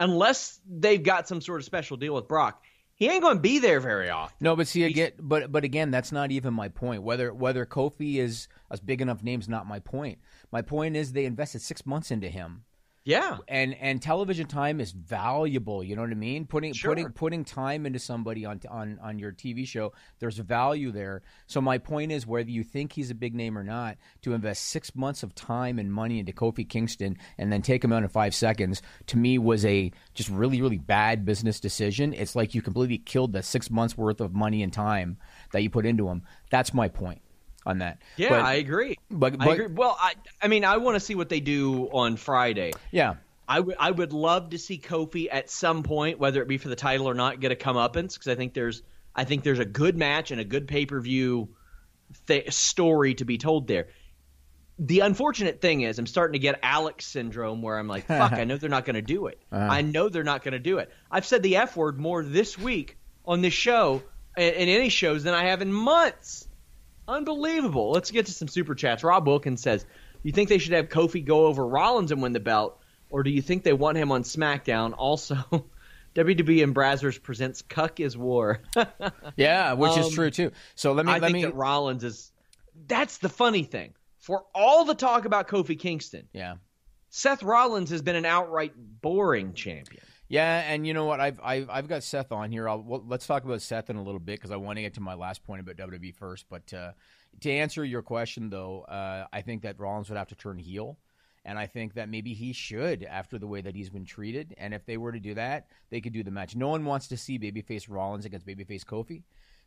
unless 0.00 0.60
they've 0.68 1.02
got 1.02 1.28
some 1.28 1.40
sort 1.40 1.60
of 1.60 1.64
special 1.64 1.96
deal 1.96 2.14
with 2.14 2.28
Brock, 2.28 2.62
he 2.96 3.08
ain't 3.08 3.22
going 3.22 3.36
to 3.36 3.42
be 3.42 3.58
there 3.58 3.80
very 3.80 4.08
often. 4.08 4.36
No, 4.40 4.54
but 4.54 4.68
see, 4.68 4.84
again, 4.84 5.12
but 5.18 5.50
but 5.50 5.64
again, 5.64 5.90
that's 5.90 6.12
not 6.12 6.30
even 6.30 6.54
my 6.54 6.68
point. 6.68 7.02
Whether 7.02 7.34
whether 7.34 7.66
Kofi 7.66 8.16
is 8.16 8.48
a 8.70 8.78
big 8.80 9.00
enough 9.00 9.22
name 9.22 9.40
is 9.40 9.48
not 9.48 9.66
my 9.66 9.80
point. 9.80 10.18
My 10.52 10.62
point 10.62 10.96
is 10.96 11.12
they 11.12 11.24
invested 11.24 11.62
six 11.62 11.84
months 11.84 12.10
into 12.10 12.28
him, 12.28 12.64
Yeah. 13.04 13.38
and 13.48 13.74
and 13.74 14.00
television 14.00 14.46
time 14.46 14.80
is 14.80 14.92
valuable. 14.92 15.84
You 15.84 15.94
know 15.94 16.02
what 16.02 16.10
I 16.10 16.14
mean? 16.14 16.46
Putting 16.46 16.72
Sure. 16.72 16.90
putting 16.90 17.10
putting 17.10 17.44
time 17.44 17.84
into 17.84 17.98
somebody 17.98 18.46
on 18.46 18.60
on 18.70 18.98
on 19.02 19.18
your 19.18 19.32
TV 19.32 19.66
show, 19.66 19.92
there's 20.20 20.38
value 20.38 20.90
there. 20.90 21.22
So 21.46 21.60
my 21.60 21.76
point 21.78 22.12
is, 22.12 22.26
whether 22.26 22.48
you 22.50 22.64
think 22.64 22.92
he's 22.92 23.10
a 23.10 23.14
big 23.14 23.34
name 23.34 23.58
or 23.58 23.64
not, 23.64 23.98
to 24.22 24.32
invest 24.32 24.64
six 24.64 24.94
months 24.94 25.22
of 25.22 25.34
time 25.34 25.78
and 25.78 25.92
money 25.92 26.18
into 26.18 26.32
Kofi 26.32 26.66
Kingston 26.66 27.18
and 27.36 27.52
then 27.52 27.60
take 27.60 27.84
him 27.84 27.92
out 27.92 28.02
in 28.02 28.08
five 28.08 28.34
seconds, 28.34 28.80
to 29.08 29.18
me 29.18 29.36
was 29.38 29.66
a 29.66 29.92
just 30.14 30.30
really 30.30 30.62
really 30.62 30.78
bad 30.78 31.26
business 31.26 31.60
decision. 31.60 32.14
It's 32.14 32.34
like 32.34 32.54
you 32.54 32.62
completely 32.62 32.98
killed 32.98 33.34
the 33.34 33.42
six 33.42 33.70
months 33.70 33.98
worth 33.98 34.22
of 34.22 34.34
money 34.34 34.62
and 34.62 34.72
time 34.72 35.18
that 35.52 35.62
you 35.62 35.68
put 35.68 35.84
into 35.84 36.08
him. 36.08 36.22
That's 36.50 36.72
my 36.72 36.88
point 36.88 37.20
on 37.66 37.78
that. 37.78 37.98
Yeah, 38.16 38.30
But- 38.30 38.40
I 38.44 38.54
agree. 38.54 38.98
but- 39.10 39.36
I 39.40 39.52
agree. 39.52 39.66
Well, 39.68 39.96
I, 39.98 40.14
I 40.42 40.48
mean, 40.48 40.64
I 40.64 40.76
want 40.78 40.96
to 40.96 41.00
see 41.00 41.14
what 41.14 41.28
they 41.28 41.40
do 41.40 41.88
on 41.92 42.16
Friday. 42.16 42.72
yeah. 42.90 43.14
I 43.46 43.60
would 43.60 43.76
I 43.78 43.90
would 43.90 44.14
love 44.14 44.50
to 44.50 44.58
see 44.58 44.78
Kofi 44.78 45.28
at 45.30 45.50
some 45.50 45.82
point, 45.82 46.18
whether 46.18 46.40
it 46.40 46.48
be 46.48 46.56
for 46.56 46.68
the 46.70 46.76
title 46.76 47.06
or 47.10 47.12
not, 47.12 47.40
get 47.40 47.52
a 47.52 47.54
comeuppance 47.54 48.14
because 48.14 48.28
I 48.28 48.36
think 48.36 48.54
there's 48.54 48.82
I 49.14 49.24
think 49.24 49.44
there's 49.44 49.58
a 49.58 49.66
good 49.66 49.98
match 49.98 50.30
and 50.30 50.40
a 50.40 50.44
good 50.44 50.66
pay 50.66 50.86
per 50.86 50.98
view 50.98 51.50
th- 52.26 52.50
story 52.54 53.12
to 53.16 53.26
be 53.26 53.36
told 53.36 53.66
there. 53.68 53.88
The 54.78 55.00
unfortunate 55.00 55.60
thing 55.60 55.82
is, 55.82 55.98
I'm 55.98 56.06
starting 56.06 56.32
to 56.32 56.38
get 56.38 56.58
Alex 56.62 57.04
syndrome 57.06 57.60
where 57.60 57.78
I'm 57.78 57.86
like, 57.86 58.06
fuck, 58.06 58.32
I 58.32 58.44
know 58.44 58.56
they're 58.56 58.70
not 58.70 58.86
going 58.86 58.96
to 58.96 59.02
do 59.02 59.26
it. 59.26 59.38
Uh-huh. 59.52 59.62
I 59.70 59.82
know 59.82 60.08
they're 60.08 60.24
not 60.24 60.42
going 60.42 60.52
to 60.52 60.58
do 60.58 60.78
it. 60.78 60.90
I've 61.10 61.26
said 61.26 61.42
the 61.42 61.56
F 61.56 61.76
word 61.76 62.00
more 62.00 62.24
this 62.24 62.58
week 62.58 62.96
on 63.26 63.42
this 63.42 63.52
show 63.52 64.02
in, 64.38 64.54
in 64.54 64.68
any 64.70 64.88
shows 64.88 65.22
than 65.22 65.34
I 65.34 65.48
have 65.48 65.60
in 65.60 65.70
months. 65.70 66.48
Unbelievable. 67.08 67.90
Let's 67.90 68.10
get 68.10 68.26
to 68.26 68.32
some 68.32 68.48
super 68.48 68.74
chats. 68.74 69.04
Rob 69.04 69.26
Wilkins 69.26 69.60
says, 69.62 69.84
You 70.22 70.32
think 70.32 70.48
they 70.48 70.58
should 70.58 70.72
have 70.72 70.88
Kofi 70.88 71.24
go 71.24 71.46
over 71.46 71.66
Rollins 71.66 72.12
and 72.12 72.22
win 72.22 72.32
the 72.32 72.40
belt? 72.40 72.80
Or 73.10 73.22
do 73.22 73.30
you 73.30 73.42
think 73.42 73.62
they 73.62 73.72
want 73.72 73.96
him 73.98 74.10
on 74.10 74.22
SmackDown? 74.22 74.94
Also, 74.96 75.36
WWE 76.14 76.62
and 76.64 76.74
Brazzers 76.74 77.20
presents 77.22 77.62
Cuck 77.62 78.00
is 78.00 78.16
War. 78.16 78.60
Yeah, 79.36 79.74
which 79.74 79.96
is 79.96 80.06
Um, 80.06 80.12
true 80.12 80.30
too. 80.30 80.52
So 80.74 80.92
let 80.92 81.06
me 81.06 81.12
I 81.12 81.18
let 81.18 81.22
think 81.22 81.34
me 81.34 81.42
that 81.44 81.54
Rollins 81.54 82.04
is. 82.04 82.32
That's 82.86 83.18
the 83.18 83.28
funny 83.28 83.64
thing. 83.64 83.94
For 84.18 84.44
all 84.54 84.84
the 84.84 84.94
talk 84.94 85.26
about 85.26 85.48
Kofi 85.48 85.78
Kingston, 85.78 86.28
yeah. 86.32 86.54
Seth 87.10 87.42
Rollins 87.42 87.90
has 87.90 88.02
been 88.02 88.16
an 88.16 88.24
outright 88.24 88.72
boring 88.76 89.52
champion. 89.54 90.02
Yeah, 90.28 90.64
and 90.66 90.86
you 90.86 90.94
know 90.94 91.04
what? 91.04 91.20
I've 91.20 91.38
I've, 91.42 91.68
I've 91.70 91.88
got 91.88 92.02
Seth 92.02 92.32
on 92.32 92.50
here. 92.50 92.64
Well, 92.64 93.04
let's 93.06 93.26
talk 93.26 93.44
about 93.44 93.60
Seth 93.62 93.90
in 93.90 93.96
a 93.96 94.02
little 94.02 94.20
bit 94.20 94.36
because 94.36 94.50
I 94.50 94.56
want 94.56 94.78
to 94.78 94.82
get 94.82 94.94
to 94.94 95.00
my 95.00 95.14
last 95.14 95.44
point 95.44 95.60
about 95.60 95.76
WWE 95.76 96.14
first. 96.14 96.46
But 96.48 96.72
uh, 96.72 96.92
to 97.40 97.50
answer 97.50 97.84
your 97.84 98.02
question, 98.02 98.48
though, 98.48 98.82
uh, 98.82 99.26
I 99.32 99.42
think 99.42 99.62
that 99.62 99.78
Rollins 99.78 100.08
would 100.08 100.18
have 100.18 100.28
to 100.28 100.34
turn 100.34 100.58
heel, 100.58 100.98
and 101.44 101.58
I 101.58 101.66
think 101.66 101.94
that 101.94 102.08
maybe 102.08 102.32
he 102.32 102.52
should 102.52 103.02
after 103.04 103.38
the 103.38 103.46
way 103.46 103.60
that 103.60 103.74
he's 103.74 103.90
been 103.90 104.06
treated. 104.06 104.54
And 104.56 104.72
if 104.72 104.86
they 104.86 104.96
were 104.96 105.12
to 105.12 105.20
do 105.20 105.34
that, 105.34 105.66
they 105.90 106.00
could 106.00 106.14
do 106.14 106.22
the 106.22 106.30
match. 106.30 106.56
No 106.56 106.68
one 106.68 106.84
wants 106.86 107.08
to 107.08 107.16
see 107.18 107.38
babyface 107.38 107.86
Rollins 107.88 108.24
against 108.24 108.46
babyface 108.46 108.84
Kofi. 108.84 109.22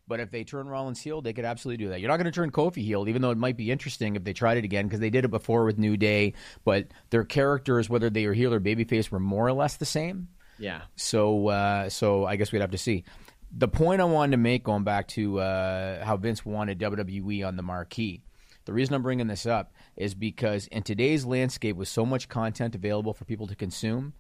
But 0.08 0.22
if 0.22 0.32
they 0.32 0.46
turn 0.46 0.68
Rollins 0.68 1.02
heel, 1.02 1.22
they 1.22 1.34
could 1.34 1.44
absolutely 1.44 1.84
do 1.84 1.90
that. 1.90 2.00
You're 2.00 2.10
not 2.10 2.16
going 2.16 2.26
to 2.26 2.32
turn 2.32 2.50
Kofi 2.50 2.78
heel, 2.78 3.10
even 3.10 3.22
though 3.22 3.32
it 3.32 3.38
might 3.38 3.58
be 3.58 3.72
interesting 3.72 4.16
if 4.16 4.24
they 4.24 4.32
tried 4.32 4.58
it 4.58 4.64
again 4.64 4.88
because 4.88 5.02
they 5.02 5.10
did 5.10 5.26
it 5.26 5.32
before 5.32 5.66
with 5.66 5.78
New 5.78 5.98
Day. 5.98 6.34
But 6.64 6.88
their 7.10 7.26
characters, 7.26 7.90
whether 7.90 8.10
they 8.10 8.26
were 8.26 8.34
heel 8.34 8.54
or 8.54 8.62
babyface, 8.62 9.12
were 9.12 9.20
more 9.20 9.46
or 9.46 9.54
less 9.54 9.76
the 9.76 9.86
same. 9.86 10.30
Yeah. 10.60 10.82
So, 10.96 11.48
uh, 11.48 11.90
so 11.90 12.26
I 12.26 12.36
guess 12.36 12.52
we'd 12.52 12.62
have 12.62 12.72
to 12.72 12.78
see. 12.78 13.04
The 13.52 13.68
point 13.68 14.02
I 14.02 14.06
wanted 14.06 14.32
to 14.32 14.38
make, 14.38 14.64
going 14.64 14.84
back 14.84 15.08
to 15.10 15.40
uh, 15.40 16.04
how 16.04 16.18
Vince 16.18 16.46
wanted 16.46 16.80
WWE 16.80 17.48
on 17.48 17.56
the 17.56 17.64
marquee, 17.64 18.22
the 18.66 18.74
reason 18.74 18.94
I'm 18.96 19.04
bringing 19.04 19.28
this 19.28 19.46
up 19.46 19.72
is 19.96 20.14
because 20.14 20.68
in 20.68 20.84
today's 20.84 21.26
landscape, 21.26 21.78
with 21.78 21.88
so 21.88 22.06
much 22.06 22.28
content 22.28 22.76
available 22.76 23.14
for 23.14 23.24
people 23.24 23.48
to 23.48 23.56
consume, 23.56 24.14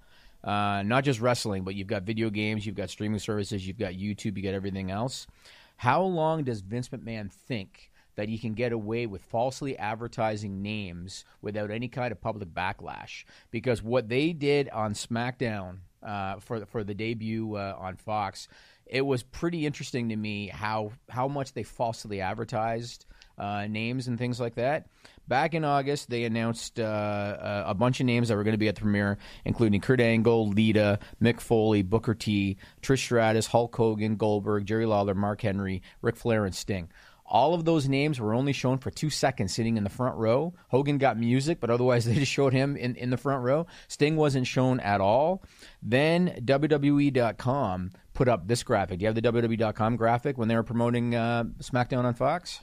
uh, 0.43 0.83
not 0.83 1.03
just 1.03 1.19
wrestling, 1.19 1.63
but 1.63 1.75
you've 1.75 1.87
got 1.87 2.03
video 2.03 2.29
games, 2.29 2.65
you've 2.65 2.75
got 2.75 2.89
streaming 2.89 3.19
services, 3.19 3.67
you've 3.67 3.77
got 3.77 3.93
YouTube, 3.93 4.37
you 4.37 4.43
got 4.43 4.53
everything 4.53 4.89
else. 4.89 5.27
How 5.75 6.01
long 6.01 6.43
does 6.45 6.61
Vince 6.61 6.89
McMahon 6.89 7.29
think 7.29 7.91
that 8.15 8.29
he 8.29 8.37
can 8.37 8.53
get 8.53 8.71
away 8.71 9.05
with 9.05 9.21
falsely 9.21 9.77
advertising 9.77 10.61
names 10.61 11.25
without 11.41 11.69
any 11.69 11.89
kind 11.89 12.13
of 12.13 12.21
public 12.21 12.49
backlash? 12.49 13.25
Because 13.51 13.83
what 13.83 14.07
they 14.07 14.31
did 14.31 14.69
on 14.69 14.93
SmackDown 14.93 15.79
uh, 16.07 16.39
for 16.39 16.65
for 16.65 16.83
the 16.83 16.93
debut 16.93 17.55
uh, 17.55 17.75
on 17.77 17.97
Fox, 17.97 18.47
it 18.85 19.05
was 19.05 19.23
pretty 19.23 19.65
interesting 19.65 20.09
to 20.09 20.15
me 20.15 20.47
how 20.47 20.91
how 21.09 21.27
much 21.27 21.53
they 21.53 21.63
falsely 21.63 22.21
advertised 22.21 23.05
uh, 23.37 23.67
names 23.67 24.07
and 24.07 24.17
things 24.17 24.39
like 24.39 24.55
that. 24.55 24.87
Back 25.27 25.53
in 25.53 25.65
August, 25.65 26.09
they 26.09 26.23
announced 26.23 26.79
uh, 26.79 26.83
uh, 26.83 27.63
a 27.67 27.73
bunch 27.73 27.99
of 27.99 28.05
names 28.05 28.29
that 28.29 28.37
were 28.37 28.43
going 28.43 28.53
to 28.53 28.57
be 28.57 28.69
at 28.69 28.75
the 28.75 28.81
premiere, 28.81 29.17
including 29.43 29.81
Kurt 29.81 29.99
Angle, 29.99 30.47
Lita, 30.47 30.99
Mick 31.21 31.41
Foley, 31.41 31.81
Booker 31.81 32.13
T, 32.13 32.57
Trish 32.81 32.99
Stratus, 32.99 33.47
Hulk 33.47 33.75
Hogan, 33.75 34.15
Goldberg, 34.15 34.65
Jerry 34.65 34.85
Lawler, 34.85 35.13
Mark 35.13 35.41
Henry, 35.41 35.81
Ric 36.01 36.15
Flair, 36.15 36.45
and 36.45 36.55
Sting. 36.55 36.89
All 37.29 37.53
of 37.53 37.65
those 37.65 37.89
names 37.89 38.19
were 38.19 38.33
only 38.33 38.53
shown 38.53 38.77
for 38.77 38.89
two 38.89 39.09
seconds 39.09 39.53
sitting 39.53 39.75
in 39.75 39.83
the 39.83 39.89
front 39.89 40.15
row. 40.15 40.53
Hogan 40.69 40.97
got 40.97 41.17
music, 41.19 41.59
but 41.59 41.69
otherwise 41.69 42.05
they 42.05 42.15
just 42.15 42.31
showed 42.31 42.53
him 42.53 42.77
in, 42.77 42.95
in 42.95 43.09
the 43.09 43.17
front 43.17 43.43
row. 43.43 43.67
Sting 43.87 44.15
wasn't 44.15 44.47
shown 44.47 44.79
at 44.79 45.01
all. 45.01 45.43
Then 45.81 46.39
WWE.com 46.45 47.91
put 48.13 48.27
up 48.29 48.47
this 48.47 48.63
graphic. 48.63 48.99
Do 48.99 49.03
you 49.03 49.07
have 49.07 49.15
the 49.15 49.21
WWE.com 49.21 49.97
graphic 49.97 50.37
when 50.37 50.47
they 50.47 50.55
were 50.55 50.63
promoting 50.63 51.15
uh, 51.15 51.43
SmackDown 51.59 52.05
on 52.05 52.13
Fox? 52.13 52.61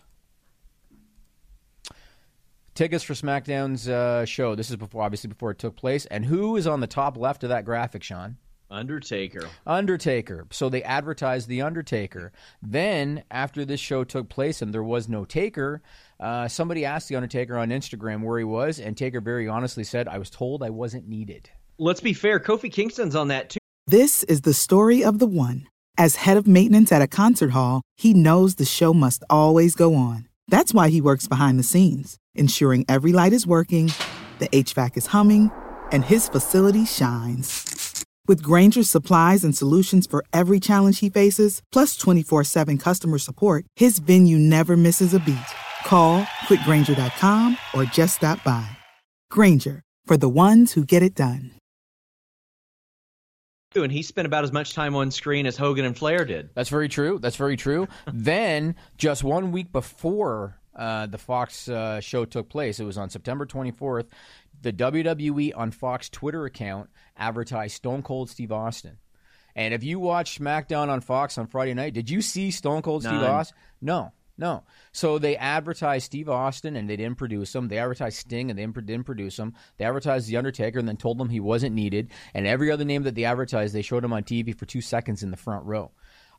Tickets 2.75 3.05
for 3.05 3.15
SmackDown's 3.15 3.89
uh, 3.89 4.25
show. 4.25 4.57
This 4.57 4.71
is 4.71 4.77
before, 4.77 5.03
obviously, 5.03 5.29
before 5.29 5.53
it 5.53 5.61
took 5.61 5.77
place. 5.77 6.07
And 6.07 6.25
who 6.25 6.57
is 6.57 6.67
on 6.67 6.81
the 6.81 6.89
top 6.89 7.17
left 7.17 7.45
of 7.45 7.51
that 7.51 7.65
graphic, 7.65 8.03
Sean? 8.03 8.37
Undertaker. 8.71 9.49
Undertaker. 9.67 10.47
So 10.51 10.69
they 10.69 10.83
advertised 10.83 11.49
the 11.49 11.63
Undertaker. 11.63 12.33
Then, 12.63 13.25
after 13.31 13.65
this 13.65 13.81
show 13.81 14.05
took 14.05 14.29
place 14.29 14.63
and 14.63 14.73
there 14.73 14.83
was 14.83 15.09
no 15.09 15.25
Taker, 15.25 15.83
uh, 16.19 16.49
somebody 16.49 16.85
asked 16.85 17.09
the 17.09 17.17
Undertaker 17.17 17.57
on 17.57 17.69
Instagram 17.69 18.23
where 18.23 18.39
he 18.39 18.45
was, 18.45 18.81
and 18.81 18.97
Taker 18.97 19.21
very 19.21 19.47
honestly 19.49 19.85
said, 19.85 20.09
"I 20.09 20.19
was 20.19 20.31
told 20.31 20.63
I 20.63 20.71
wasn't 20.71 21.09
needed." 21.09 21.51
Let's 21.79 22.01
be 22.01 22.13
fair. 22.13 22.41
Kofi 22.41 22.73
Kingston's 22.73 23.17
on 23.17 23.29
that 23.29 23.51
too. 23.51 23.59
This 23.87 24.23
is 24.25 24.43
the 24.43 24.55
story 24.55 25.05
of 25.05 25.19
the 25.19 25.27
one. 25.27 25.67
As 25.99 26.17
head 26.17 26.37
of 26.37 26.47
maintenance 26.47 26.91
at 26.91 27.03
a 27.03 27.07
concert 27.07 27.51
hall, 27.51 27.83
he 27.97 28.15
knows 28.15 28.55
the 28.55 28.65
show 28.65 28.95
must 28.95 29.23
always 29.29 29.75
go 29.75 29.95
on. 29.95 30.29
That's 30.49 30.75
why 30.75 30.89
he 30.89 31.01
works 31.01 31.29
behind 31.29 31.59
the 31.59 31.63
scenes, 31.63 32.17
ensuring 32.35 32.85
every 32.89 33.13
light 33.13 33.33
is 33.33 33.47
working, 33.47 33.93
the 34.39 34.49
HVAC 34.49 34.97
is 34.97 35.07
humming, 35.09 35.51
and 35.93 36.05
his 36.05 36.29
facility 36.29 36.85
shines. 36.85 37.74
With 38.27 38.43
Grainger's 38.43 38.89
supplies 38.89 39.45
and 39.45 39.55
solutions 39.55 40.07
for 40.07 40.25
every 40.33 40.59
challenge 40.59 41.01
he 41.01 41.11
faces, 41.11 41.61
plus 41.71 41.95
24 41.97 42.45
7 42.45 42.79
customer 42.79 43.19
support, 43.19 43.67
his 43.77 43.99
venue 43.99 44.39
never 44.39 44.77
misses 44.77 45.13
a 45.13 45.21
beat. 45.21 45.51
Call 45.85 46.27
click 46.47 46.61
grainger.com 46.65 47.59
or 47.75 47.85
just 47.85 48.17
stop 48.17 48.43
by. 48.43 48.67
Grainger, 49.31 49.83
for 50.07 50.17
the 50.17 50.29
ones 50.29 50.73
who 50.73 50.85
get 50.85 51.03
it 51.03 51.15
done. 51.15 51.51
And 53.77 53.91
he 53.91 54.03
spent 54.03 54.25
about 54.25 54.45
as 54.45 54.53
much 54.53 54.73
time 54.73 54.95
on 54.95 55.11
screen 55.11 55.47
as 55.47 55.57
Hogan 55.57 55.85
and 55.85 55.99
Flair 55.99 56.25
did. 56.25 56.49
That's 56.55 56.71
very 56.71 56.89
true. 56.89 57.19
That's 57.19 57.37
very 57.37 57.57
true. 57.57 57.89
then, 58.13 58.77
just 58.97 59.25
one 59.25 59.51
week 59.53 59.73
before 59.73 60.61
uh, 60.77 61.07
the 61.07 61.19
Fox 61.19 61.69
uh, 61.69 62.01
show 62.01 62.25
took 62.25 62.49
place, 62.49 62.81
it 62.81 62.85
was 62.85 62.99
on 62.99 63.11
September 63.11 63.47
24th, 63.47 64.07
the 64.63 64.73
WWE 64.73 65.53
on 65.55 65.71
Fox 65.71 66.09
Twitter 66.09 66.45
account 66.45 66.91
advertised 67.17 67.77
Stone 67.77 68.03
Cold 68.03 68.31
Steve 68.31 68.53
Austin. 68.53 68.99
And 69.57 69.73
if 69.73 69.85
you 69.85 70.01
watched 70.01 70.41
SmackDown 70.41 70.89
on 70.89 71.01
Fox 71.01 71.39
on 71.39 71.47
Friday 71.47 71.75
night, 71.75 71.95
did 71.95 72.11
you 72.11 72.23
see 72.23 72.51
Stone 72.51 72.83
Cold 72.83 73.03
Steve 73.03 73.23
Austin? 73.23 73.57
No. 73.81 74.13
No. 74.37 74.65
So 74.91 75.19
they 75.19 75.37
advertised 75.37 76.07
Steve 76.07 76.29
Austin 76.29 76.75
and 76.75 76.91
they 76.91 76.97
didn't 76.97 77.19
produce 77.19 77.55
him. 77.55 77.69
They 77.69 77.79
advertised 77.79 78.19
Sting 78.19 78.51
and 78.51 78.59
they 78.59 78.65
didn't 78.65 78.87
didn't 78.87 79.07
produce 79.07 79.39
him. 79.39 79.55
They 79.77 79.85
advertised 79.85 80.29
The 80.29 80.37
Undertaker 80.37 80.81
and 80.81 80.89
then 80.89 80.97
told 80.97 81.19
them 81.19 81.29
he 81.29 81.39
wasn't 81.41 81.77
needed. 81.77 82.11
And 82.35 82.47
every 82.47 82.71
other 82.73 82.85
name 82.85 83.05
that 83.05 83.15
they 83.15 83.25
advertised, 83.25 83.75
they 83.75 83.83
showed 83.83 84.05
him 84.05 84.13
on 84.13 84.25
TV 84.25 84.57
for 84.57 84.67
two 84.67 84.81
seconds 84.81 85.23
in 85.23 85.31
the 85.31 85.37
front 85.37 85.65
row. 85.67 85.93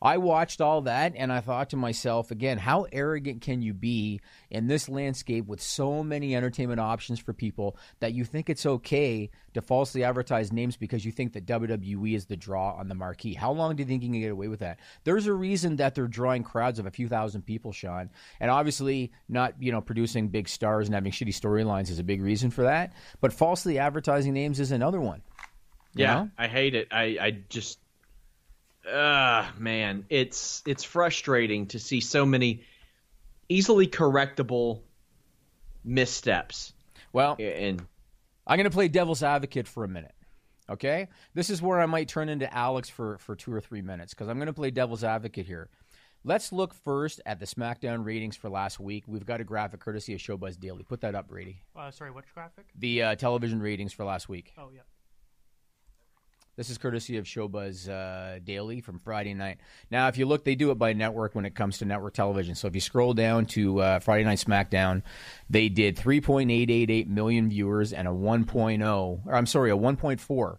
I 0.06 0.18
watched 0.18 0.62
all 0.62 0.84
that 0.84 1.13
and 1.15 1.34
I 1.34 1.39
thought 1.39 1.72
to 1.72 1.78
myself, 1.78 2.30
again, 2.30 2.60
how 2.60 2.86
arrogant 2.91 3.41
can 3.41 3.63
you 3.63 3.74
be 3.74 4.22
in 4.52 4.68
this 4.68 4.88
landscape 4.88 5.48
with 5.48 5.60
so 5.60 6.04
many 6.04 6.36
entertainment 6.36 6.80
options 6.80 7.18
for 7.18 7.34
people 7.34 7.76
that 8.02 8.13
you 8.13 8.24
think 8.24 8.48
it's 8.48 8.68
okay 8.68 9.32
to 9.56 9.63
falsely 9.63 10.04
advertise 10.04 10.54
names 10.54 10.78
because 10.78 11.04
you 11.04 11.12
think 11.12 11.34
that 11.34 11.48
WWE 11.48 12.13
is 12.13 12.28
the 12.28 12.38
draw 12.38 12.76
on 12.76 12.88
the 12.88 12.94
marquee? 12.94 13.34
How 13.34 13.52
long 13.52 13.76
do 13.76 13.82
you 13.82 13.88
think 13.88 14.04
you 14.04 14.10
can 14.12 14.22
get 14.22 14.30
away 14.30 14.48
with 14.48 14.60
that? 14.60 14.80
There's 15.06 15.26
a 15.26 15.34
reason 15.34 15.78
that 15.78 15.96
they're 15.96 16.08
drawing 16.08 16.44
crowds 16.44 16.78
of 16.78 16.86
a 16.86 16.91
few 16.91 17.08
thousand 17.08 17.41
people, 17.41 17.72
Sean. 17.72 18.12
And 18.39 18.52
obviously, 18.52 19.12
not 19.28 19.56
you 19.60 19.72
know 19.72 19.82
producing 19.82 20.28
big 20.28 20.48
stars 20.48 20.88
and 20.88 20.94
having 20.94 21.13
shitty 21.13 21.30
storylines 21.30 21.89
is 21.89 21.98
a 21.98 22.04
big 22.04 22.22
reason 22.22 22.52
for 22.52 22.62
that. 22.62 22.94
But 23.22 23.34
falsely 23.34 23.80
advertising 23.80 24.34
names 24.34 24.60
is 24.60 24.72
another 24.72 25.02
one. 25.02 25.24
Yeah, 25.96 26.13
know? 26.13 26.30
I 26.38 26.48
hate 26.48 26.76
it. 26.76 26.89
I, 26.91 27.18
I 27.20 27.32
just, 27.50 27.80
uh, 28.91 29.48
man, 29.58 30.06
it's 30.10 30.62
it's 30.65 30.84
frustrating 30.84 31.67
to 31.67 31.80
see 31.80 32.02
so 32.02 32.26
many 32.26 32.63
easily 33.50 33.88
correctable 33.88 34.82
missteps. 35.84 36.74
Well, 37.13 37.38
And 37.39 37.82
I'm 38.45 38.58
going 38.58 38.65
to 38.65 38.71
play 38.71 38.88
devil's 38.88 39.24
advocate 39.24 39.67
for 39.67 39.84
a 39.84 39.88
minute. 39.88 40.13
Okay? 40.69 41.08
This 41.34 41.50
is 41.50 41.62
where 41.62 41.80
I 41.80 41.86
might 41.86 42.10
turn 42.10 42.30
into 42.30 42.52
Alex 42.54 42.89
for, 42.89 43.17
for 43.19 43.36
two 43.36 43.54
or 43.54 43.62
three 43.62 43.82
minutes 43.82 44.13
because 44.13 44.28
I'm 44.28 44.38
going 44.38 44.48
to 44.48 44.54
play 44.54 44.71
devil's 44.71 45.04
advocate 45.04 45.45
here. 45.45 45.69
Let's 46.24 46.52
look 46.52 46.73
first 46.73 47.21
at 47.25 47.40
the 47.40 47.46
SmackDown 47.46 48.04
ratings 48.04 48.36
for 48.36 48.50
last 48.50 48.79
week. 48.79 49.04
We've 49.08 49.25
got 49.25 49.42
a 49.42 49.44
graphic 49.44 49.79
courtesy 49.79 50.15
of 50.15 50.19
Showbuzz 50.19 50.60
Daily. 50.60 50.81
Put 50.83 51.02
that 51.02 51.13
up, 51.13 51.27
Brady. 51.27 51.62
Uh, 51.75 51.92
sorry, 51.92 52.10
which 52.10 52.25
graphic? 52.33 52.65
The 52.75 53.04
uh, 53.04 53.15
television 53.15 53.62
ratings 53.62 53.94
for 53.94 54.06
last 54.06 54.27
week. 54.27 54.52
Oh, 54.58 54.69
yeah. 54.73 54.81
This 56.58 56.69
is 56.69 56.77
courtesy 56.77 57.17
of 57.17 57.25
Showbuzz 57.25 57.89
uh, 57.89 58.39
Daily 58.39 58.79
from 58.79 58.97
Friday 58.99 59.33
night. 59.33 59.58
Now, 59.91 60.08
if 60.08 60.17
you 60.17 60.25
look, 60.25 60.45
they 60.45 60.56
do 60.56 60.71
it 60.71 60.75
by 60.75 60.93
network 60.93 61.35
when 61.35 61.43
it 61.45 61.53
comes 61.53 61.79
to 61.79 61.85
network 61.85 62.13
television. 62.13 62.56
So 62.56 62.67
if 62.69 62.75
you 62.75 62.79
scroll 62.79 63.13
down 63.13 63.45
to 63.47 63.81
uh, 63.81 63.99
Friday 63.99 64.23
Night 64.23 64.37
SmackDown, 64.37 65.03
they 65.49 65.67
did 65.67 65.97
3.888 65.97 67.08
million 67.08 67.49
viewers 67.49 67.91
and 67.91 68.08
a 68.08 68.12
1.0, 68.12 69.19
or 69.25 69.35
I'm 69.35 69.45
sorry, 69.45 69.69
a 69.69 69.75
1.4 69.75 70.58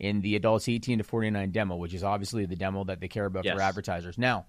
in 0.00 0.20
the 0.20 0.34
adults 0.34 0.68
18 0.68 0.98
to 0.98 1.04
49 1.04 1.52
demo, 1.52 1.76
which 1.76 1.94
is 1.94 2.02
obviously 2.02 2.44
the 2.46 2.56
demo 2.56 2.82
that 2.82 2.98
they 2.98 3.08
care 3.08 3.26
about 3.26 3.44
Yes. 3.44 3.54
for 3.54 3.62
advertisers. 3.62 4.18
Now, 4.18 4.46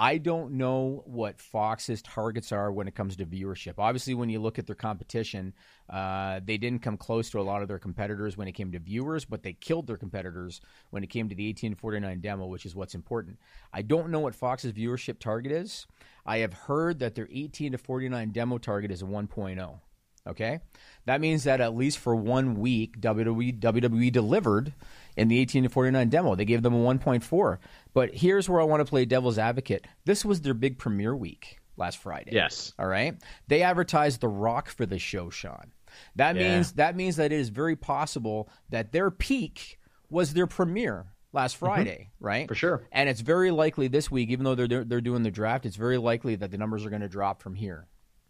I 0.00 0.18
don't 0.18 0.52
know 0.52 1.02
what 1.06 1.40
Fox's 1.40 2.02
targets 2.02 2.52
are 2.52 2.70
when 2.70 2.86
it 2.86 2.94
comes 2.94 3.16
to 3.16 3.26
viewership. 3.26 3.74
Obviously, 3.78 4.14
when 4.14 4.28
you 4.28 4.38
look 4.38 4.56
at 4.56 4.66
their 4.66 4.76
competition, 4.76 5.52
uh, 5.90 6.38
they 6.44 6.56
didn't 6.56 6.82
come 6.82 6.96
close 6.96 7.30
to 7.30 7.40
a 7.40 7.42
lot 7.42 7.62
of 7.62 7.68
their 7.68 7.80
competitors 7.80 8.36
when 8.36 8.46
it 8.46 8.52
came 8.52 8.70
to 8.70 8.78
viewers, 8.78 9.24
but 9.24 9.42
they 9.42 9.54
killed 9.54 9.88
their 9.88 9.96
competitors 9.96 10.60
when 10.90 11.02
it 11.02 11.08
came 11.08 11.28
to 11.28 11.34
the 11.34 11.48
18 11.48 11.72
to 11.72 11.76
49 11.76 12.20
demo, 12.20 12.46
which 12.46 12.64
is 12.64 12.76
what's 12.76 12.94
important. 12.94 13.40
I 13.72 13.82
don't 13.82 14.10
know 14.10 14.20
what 14.20 14.36
Fox's 14.36 14.72
viewership 14.72 15.18
target 15.18 15.50
is. 15.50 15.88
I 16.24 16.38
have 16.38 16.52
heard 16.52 17.00
that 17.00 17.16
their 17.16 17.28
18 17.32 17.72
to 17.72 17.78
49 17.78 18.30
demo 18.30 18.58
target 18.58 18.92
is 18.92 19.02
a 19.02 19.06
1.0. 19.06 19.80
Okay, 20.28 20.60
that 21.06 21.20
means 21.20 21.44
that 21.44 21.60
at 21.60 21.74
least 21.74 21.98
for 21.98 22.14
one 22.14 22.56
week, 22.60 23.00
WWE, 23.00 23.58
WWE 23.58 24.12
delivered 24.12 24.74
in 25.16 25.28
the 25.28 25.38
18 25.40 25.62
to 25.64 25.68
49 25.68 26.08
demo. 26.10 26.34
They 26.34 26.44
gave 26.44 26.62
them 26.62 26.74
a 26.74 26.78
1.4. 26.78 27.58
But 27.94 28.14
here's 28.14 28.48
where 28.48 28.60
I 28.60 28.64
want 28.64 28.80
to 28.80 28.84
play 28.84 29.04
devil's 29.06 29.38
advocate. 29.38 29.86
This 30.04 30.24
was 30.24 30.42
their 30.42 30.54
big 30.54 30.78
premiere 30.78 31.16
week 31.16 31.58
last 31.76 31.98
Friday. 31.98 32.30
Yes. 32.34 32.74
All 32.78 32.86
right. 32.86 33.16
They 33.48 33.62
advertised 33.62 34.20
The 34.20 34.28
Rock 34.28 34.68
for 34.68 34.84
the 34.86 34.98
show, 34.98 35.30
Sean. 35.30 35.72
That 36.16 36.36
Yeah. 36.36 36.56
means 36.56 36.72
that 36.72 36.94
means 36.94 37.16
that 37.16 37.32
it 37.32 37.40
is 37.40 37.48
very 37.48 37.74
possible 37.74 38.48
that 38.68 38.92
their 38.92 39.10
peak 39.10 39.78
was 40.10 40.34
their 40.34 40.46
premiere 40.46 41.06
last 41.32 41.56
Friday, 41.56 42.10
right? 42.20 42.42
Mm-hmm. 42.42 42.48
For 42.48 42.54
sure. 42.54 42.86
And 42.92 43.08
it's 43.08 43.20
very 43.22 43.50
likely 43.50 43.88
this 43.88 44.10
week, 44.10 44.28
even 44.28 44.44
though 44.44 44.54
they're 44.54 44.84
they're 44.84 45.00
doing 45.00 45.22
the 45.22 45.30
draft, 45.30 45.64
it's 45.66 45.76
very 45.76 45.96
likely 45.98 46.36
that 46.36 46.50
the 46.50 46.58
numbers 46.58 46.84
are 46.84 46.90
going 46.90 47.02
to 47.02 47.08
drop 47.08 47.42
from 47.42 47.54
here. 47.54 47.86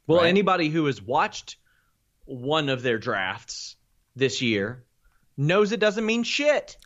Well, 0.07 0.21
Right. 0.21 0.29
anybody 0.29 0.69
who 0.71 0.87
has 0.87 1.03
watched 1.03 1.57
one 2.29 2.69
of 2.69 2.83
their 2.83 2.99
drafts 2.99 3.77
this 4.15 4.43
year 4.43 4.85
knows 5.37 5.73
it 5.73 5.81
doesn't 5.81 6.05
mean 6.05 6.23
shit. 6.23 6.77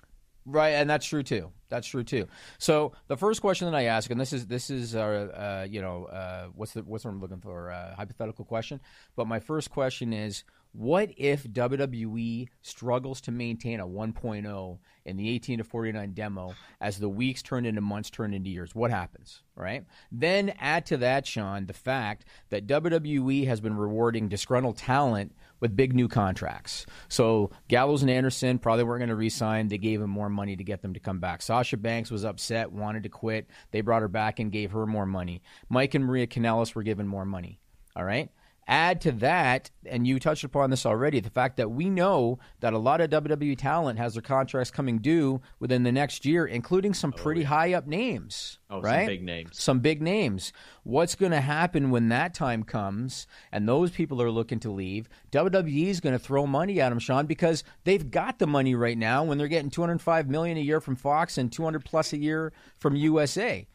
Right, 0.47 0.70
and 0.70 0.88
that's 0.88 1.07
true 1.07 1.22
too. 1.22 1.51
That's 1.68 1.86
true 1.86 2.05
too. 2.05 2.28
So 2.59 2.93
the 3.09 3.16
first 3.16 3.40
question 3.40 3.70
that 3.70 3.76
I 3.76 3.84
ask, 3.84 4.11
and 4.11 4.20
this 4.20 4.32
is 4.32 4.47
this 4.47 4.70
is 4.70 4.95
uh, 4.95 5.01
uh 5.01 5.66
you 5.68 5.80
know 5.80 6.05
uh, 6.05 6.47
what's 6.55 6.72
the 6.72 6.82
what's 6.82 7.05
what 7.05 7.12
I'm 7.12 7.20
looking 7.20 7.40
for 7.40 7.70
uh, 7.70 7.95
hypothetical 7.95 8.45
question, 8.45 8.80
but 9.16 9.26
my 9.26 9.40
first 9.40 9.70
question 9.70 10.12
is, 10.12 10.45
what 10.72 11.10
if 11.18 11.44
WWE 11.44 12.48
struggles 12.62 13.20
to 13.22 13.30
maintain 13.30 13.78
a 13.80 13.86
1.0 13.86 14.78
in 15.04 15.16
the 15.16 15.28
18 15.28 15.58
to 15.58 15.64
49 15.64 16.12
demo 16.14 16.54
as 16.80 16.98
the 16.98 17.08
weeks 17.08 17.42
turn 17.42 17.66
into 17.66 17.82
months, 17.82 18.08
turn 18.08 18.32
into 18.32 18.48
years? 18.48 18.74
What 18.74 18.90
happens? 18.90 19.42
Right. 19.54 19.84
Then 20.10 20.54
add 20.58 20.86
to 20.86 20.96
that, 20.98 21.26
Sean, 21.26 21.66
the 21.66 21.74
fact 21.74 22.24
that 22.48 22.66
WWE 22.66 23.46
has 23.46 23.60
been 23.60 23.76
rewarding 23.76 24.28
disgruntled 24.28 24.78
talent 24.78 25.34
with 25.60 25.76
big 25.76 25.94
new 25.94 26.08
contracts. 26.08 26.86
So 27.08 27.50
Gallows 27.68 28.00
and 28.00 28.10
Anderson 28.10 28.58
probably 28.58 28.84
weren't 28.84 29.00
going 29.00 29.10
to 29.10 29.14
re-sign. 29.14 29.68
They 29.68 29.76
gave 29.78 30.00
him 30.00 30.10
more 30.10 30.30
money 30.30 30.56
to 30.56 30.64
get 30.64 30.80
them 30.80 30.94
to 30.94 31.00
come 31.00 31.20
back. 31.20 31.42
Sasha 31.42 31.76
Banks 31.76 32.10
was 32.10 32.24
upset, 32.24 32.72
wanted 32.72 33.02
to 33.02 33.10
quit. 33.10 33.46
They 33.72 33.82
brought 33.82 34.02
her 34.02 34.08
back 34.08 34.38
and 34.38 34.50
gave 34.50 34.72
her 34.72 34.86
more 34.86 35.06
money. 35.06 35.42
Mike 35.68 35.94
and 35.94 36.06
Maria 36.06 36.26
Kanellis 36.26 36.74
were 36.74 36.82
given 36.82 37.06
more 37.06 37.26
money. 37.26 37.60
All 37.94 38.04
right. 38.04 38.30
Add 38.72 39.02
to 39.02 39.12
that, 39.12 39.70
and 39.84 40.06
you 40.06 40.18
touched 40.18 40.44
upon 40.44 40.70
this 40.70 40.86
already, 40.86 41.20
the 41.20 41.28
fact 41.28 41.58
that 41.58 41.70
we 41.70 41.90
know 41.90 42.38
that 42.60 42.72
a 42.72 42.78
lot 42.78 43.02
of 43.02 43.10
WWE 43.10 43.58
talent 43.58 43.98
has 43.98 44.14
their 44.14 44.22
contracts 44.22 44.70
coming 44.70 44.96
due 44.96 45.42
within 45.60 45.82
the 45.82 45.92
next 45.92 46.24
year, 46.24 46.46
including 46.46 46.94
some 46.94 47.12
oh, 47.14 47.20
pretty 47.20 47.42
high 47.42 47.74
up 47.74 47.86
names. 47.86 48.60
Oh, 48.70 48.76
some 48.76 48.84
right? 48.84 49.06
big 49.06 49.22
names. 49.22 49.62
Some 49.62 49.80
big 49.80 50.00
names. 50.00 50.54
What's 50.84 51.16
going 51.16 51.32
to 51.32 51.42
happen 51.42 51.90
when 51.90 52.08
that 52.08 52.32
time 52.32 52.62
comes 52.62 53.26
and 53.52 53.68
those 53.68 53.90
people 53.90 54.22
are 54.22 54.30
looking 54.30 54.60
to 54.60 54.70
leave? 54.70 55.06
WWE 55.32 55.88
is 55.88 56.00
going 56.00 56.14
to 56.14 56.18
throw 56.18 56.46
money 56.46 56.80
at 56.80 56.88
them, 56.88 56.98
Sean, 56.98 57.26
because 57.26 57.64
they've 57.84 58.10
got 58.10 58.38
the 58.38 58.46
money 58.46 58.74
right 58.74 58.96
now 58.96 59.22
when 59.22 59.36
they're 59.36 59.48
getting 59.48 59.70
205 59.70 60.30
million 60.30 60.56
a 60.56 60.62
year 60.62 60.80
from 60.80 60.96
Fox 60.96 61.36
and 61.36 61.52
200 61.52 61.84
plus 61.84 62.14
a 62.14 62.18
year 62.18 62.54
from 62.78 62.96
USA. 62.96 63.68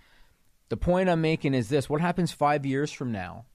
The 0.69 0.77
point 0.77 1.07
I'm 1.07 1.21
making 1.21 1.53
is 1.53 1.69
this: 1.69 1.87
what 1.87 2.01
happens 2.01 2.31
five 2.31 2.65
years 2.65 2.91
from 2.91 3.11
now? 3.11 3.45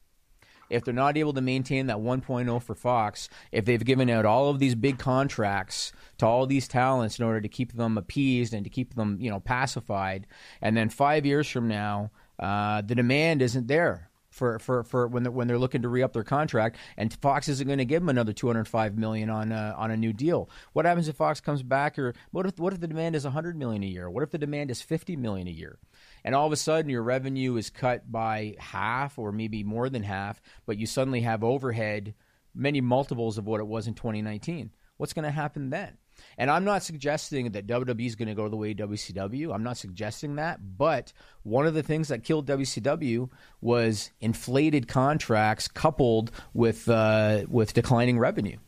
If 0.73 0.85
they're 0.85 0.95
not 0.95 1.17
able 1.17 1.33
to 1.35 1.41
maintain 1.41 1.87
that 1.87 1.99
1.0 1.99 2.63
for 2.63 2.75
Fox, 2.75 3.29
if 3.51 3.65
they've 3.65 3.85
given 3.85 4.09
out 4.11 4.25
all 4.25 4.49
of 4.49 4.59
these 4.59 4.75
big 4.75 4.99
contracts 4.99 5.93
to 6.19 6.27
all 6.27 6.47
these 6.47 6.69
talents 6.69 7.19
in 7.19 7.25
order 7.25 7.41
to 7.41 7.49
keep 7.49 7.73
them 7.73 7.99
appeased 7.99 8.55
and 8.55 8.65
to 8.65 8.71
keep 8.71 8.95
them, 8.95 9.19
you 9.21 9.31
know, 9.31 9.41
pacified, 9.41 10.27
and 10.61 10.77
then 10.77 10.89
five 10.89 11.27
years 11.27 11.49
from 11.49 11.69
now, 11.69 12.11
uh, 12.39 12.81
the 12.81 12.95
demand 12.95 13.43
isn't 13.43 13.69
there 13.69 14.11
for, 14.33 14.59
for, 14.59 14.83
for 14.83 15.07
when 15.07 15.23
they're 15.23 15.31
when 15.31 15.47
they're 15.47 15.59
looking 15.59 15.83
to 15.83 15.89
re 15.89 16.03
up 16.03 16.13
their 16.13 16.25
contract, 16.25 16.77
and 16.97 17.13
Fox 17.21 17.49
isn't 17.49 17.67
going 17.67 17.79
to 17.79 17.85
give 17.85 18.01
them 18.01 18.09
another 18.09 18.33
205 18.33 18.97
million 18.97 19.31
on 19.31 19.53
a, 19.53 19.75
on 19.77 19.91
a 19.91 19.97
new 19.97 20.13
deal. 20.13 20.49
What 20.73 20.87
happens 20.87 21.07
if 21.07 21.17
Fox 21.17 21.41
comes 21.41 21.63
back, 21.63 21.99
or 21.99 22.15
what 22.31 22.47
if 22.47 22.59
what 22.59 22.73
if 22.73 22.81
the 22.81 22.89
demand 22.89 23.15
is 23.15 23.25
100 23.25 23.57
million 23.57 23.83
a 23.83 23.87
year? 23.87 24.11
What 24.11 24.23
if 24.23 24.31
the 24.31 24.39
demand 24.39 24.71
is 24.71 24.81
50 24.81 25.17
million 25.17 25.47
a 25.47 25.53
year? 25.53 25.79
And 26.25 26.35
all 26.35 26.47
of 26.47 26.53
a 26.53 26.57
sudden 26.57 26.91
your 26.91 27.03
revenue 27.03 27.57
is 27.57 27.71
cut 27.71 28.11
by 28.11 28.55
half 28.59 29.19
or 29.19 29.33
maybe 29.33 29.65
more 29.65 29.89
than 29.89 30.03
half, 30.03 30.41
but 30.67 30.79
you 30.79 30.87
suddenly 30.87 31.21
have 31.21 31.45
overhead 31.45 32.15
many 32.55 32.81
multiples 32.81 33.39
of 33.39 33.47
what 33.47 33.61
it 33.61 33.67
was 33.67 33.87
in 33.87 33.95
2019. 33.95 34.71
What's 34.97 35.13
going 35.13 35.25
to 35.25 35.31
happen 35.31 35.71
then? 35.71 35.97
And 36.39 36.51
I'm 36.51 36.65
not 36.65 36.83
suggesting 36.83 37.53
that 37.53 37.67
WWE 37.67 38.07
is 38.07 38.15
going 38.15 38.29
to 38.29 38.35
go 38.35 38.49
the 38.49 38.57
way 38.57 38.75
WCW. 38.75 39.53
I'm 39.53 39.63
not 39.63 39.77
suggesting 39.77 40.37
that. 40.37 40.61
But 40.79 41.13
one 41.43 41.67
of 41.67 41.75
the 41.75 41.83
things 41.83 42.09
that 42.09 42.25
killed 42.25 42.47
WCW 42.47 43.29
was 43.61 44.11
inflated 44.21 44.89
contracts 44.89 45.69
coupled 45.69 46.31
with 46.55 46.89
uh, 46.89 47.45
with 47.49 47.75
declining 47.75 48.19
revenue. 48.19 48.59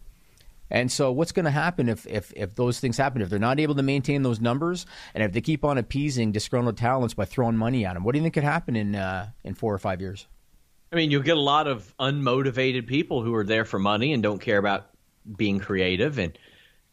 And 0.71 0.91
so, 0.91 1.13
what's 1.13 1.33
going 1.33 1.45
to 1.45 1.51
happen 1.51 1.89
if, 1.89 2.07
if 2.07 2.33
if 2.35 2.55
those 2.55 2.81
things 2.81 2.97
happen? 2.97 3.21
If 3.23 3.29
they're 3.29 3.39
not 3.39 3.61
able 3.61 3.75
to 3.75 3.83
maintain 3.83 4.23
those 4.23 4.41
numbers, 4.41 4.87
and 5.15 5.23
if 5.23 5.33
they 5.33 5.41
keep 5.41 5.65
on 5.65 5.79
appeasing 5.79 6.33
disgruntled 6.33 6.77
talents 6.77 7.15
by 7.15 7.27
throwing 7.27 7.57
money 7.57 7.85
at 7.85 7.95
them, 7.95 8.05
what 8.05 8.13
do 8.13 8.19
you 8.19 8.23
think 8.23 8.35
could 8.35 8.45
happen 8.45 8.75
in 8.75 8.95
uh, 8.95 9.29
in 9.45 9.55
four 9.55 9.75
or 9.75 9.79
five 9.79 10.01
years? 10.01 10.27
I 10.93 10.97
mean, 10.97 11.11
you'll 11.11 11.23
get 11.23 11.37
a 11.37 11.41
lot 11.41 11.67
of 11.67 11.93
unmotivated 11.99 12.87
people 12.87 13.23
who 13.23 13.35
are 13.35 13.45
there 13.45 13.65
for 13.65 13.79
money 13.79 14.13
and 14.13 14.23
don't 14.23 14.41
care 14.41 14.59
about 14.59 14.91
being 15.37 15.59
creative. 15.59 16.19
And 16.19 16.39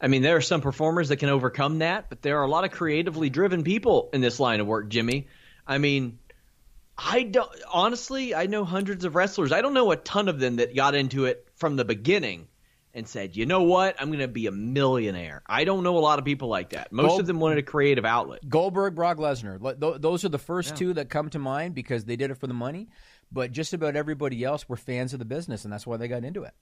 I 0.00 0.08
mean, 0.08 0.22
there 0.22 0.36
are 0.36 0.42
some 0.42 0.60
performers 0.60 1.08
that 1.10 1.18
can 1.18 1.28
overcome 1.28 1.78
that, 1.78 2.08
but 2.08 2.20
there 2.20 2.40
are 2.40 2.44
a 2.44 2.48
lot 2.48 2.64
of 2.64 2.72
creatively 2.72 3.30
driven 3.30 3.62
people 3.62 4.10
in 4.12 4.20
this 4.20 4.40
line 4.40 4.60
of 4.60 4.66
work, 4.66 4.88
Jimmy. 4.88 5.28
I 5.66 5.78
mean, 5.78 6.18
I 6.98 7.22
don't 7.22 7.50
honestly, 7.72 8.34
I 8.34 8.46
know 8.46 8.64
hundreds 8.64 9.04
of 9.04 9.14
wrestlers. 9.14 9.52
I 9.52 9.62
don't 9.62 9.74
know 9.74 9.92
a 9.92 9.96
ton 9.96 10.28
of 10.28 10.40
them 10.40 10.56
that 10.56 10.74
got 10.74 10.94
into 10.94 11.26
it 11.26 11.46
from 11.54 11.76
the 11.76 11.84
beginning 11.84 12.48
and 12.94 13.08
said, 13.08 13.34
you 13.36 13.46
know 13.46 13.62
what, 13.62 13.96
I'm 13.98 14.08
going 14.08 14.18
to 14.20 14.28
be 14.28 14.46
a 14.46 14.52
millionaire. 14.52 15.42
I 15.46 15.64
don't 15.64 15.82
know 15.82 15.96
a 15.96 16.00
lot 16.00 16.18
of 16.18 16.24
people 16.24 16.48
like 16.48 16.70
that. 16.70 16.92
Most 16.92 17.08
Well- 17.12 17.20
of 17.20 17.26
them 17.26 17.40
wanted 17.40 17.58
a 17.58 17.62
creative 17.62 18.04
outlet. 18.04 18.46
Goldberg, 18.48 18.94
Brock 18.94 19.16
Lesnar. 19.18 19.60
Th- 19.62 19.80
th- 19.80 20.00
Those 20.00 20.24
are 20.24 20.28
the 20.28 20.38
first 20.38 20.76
two 20.76 20.92
that 20.94 21.08
come 21.08 21.30
to 21.30 21.38
mind 21.38 21.74
because 21.74 22.04
they 22.04 22.16
did 22.16 22.30
it 22.30 22.34
for 22.38 22.46
the 22.46 22.54
money. 22.54 22.88
But 23.30 23.50
just 23.52 23.72
about 23.72 23.96
everybody 23.96 24.44
else 24.44 24.68
were 24.68 24.76
fans 24.76 25.14
of 25.14 25.18
the 25.18 25.24
business, 25.24 25.64
and 25.64 25.72
that's 25.72 25.86
why 25.86 25.96
they 25.96 26.06
got 26.06 26.22
into 26.22 26.42
it. 26.42 26.52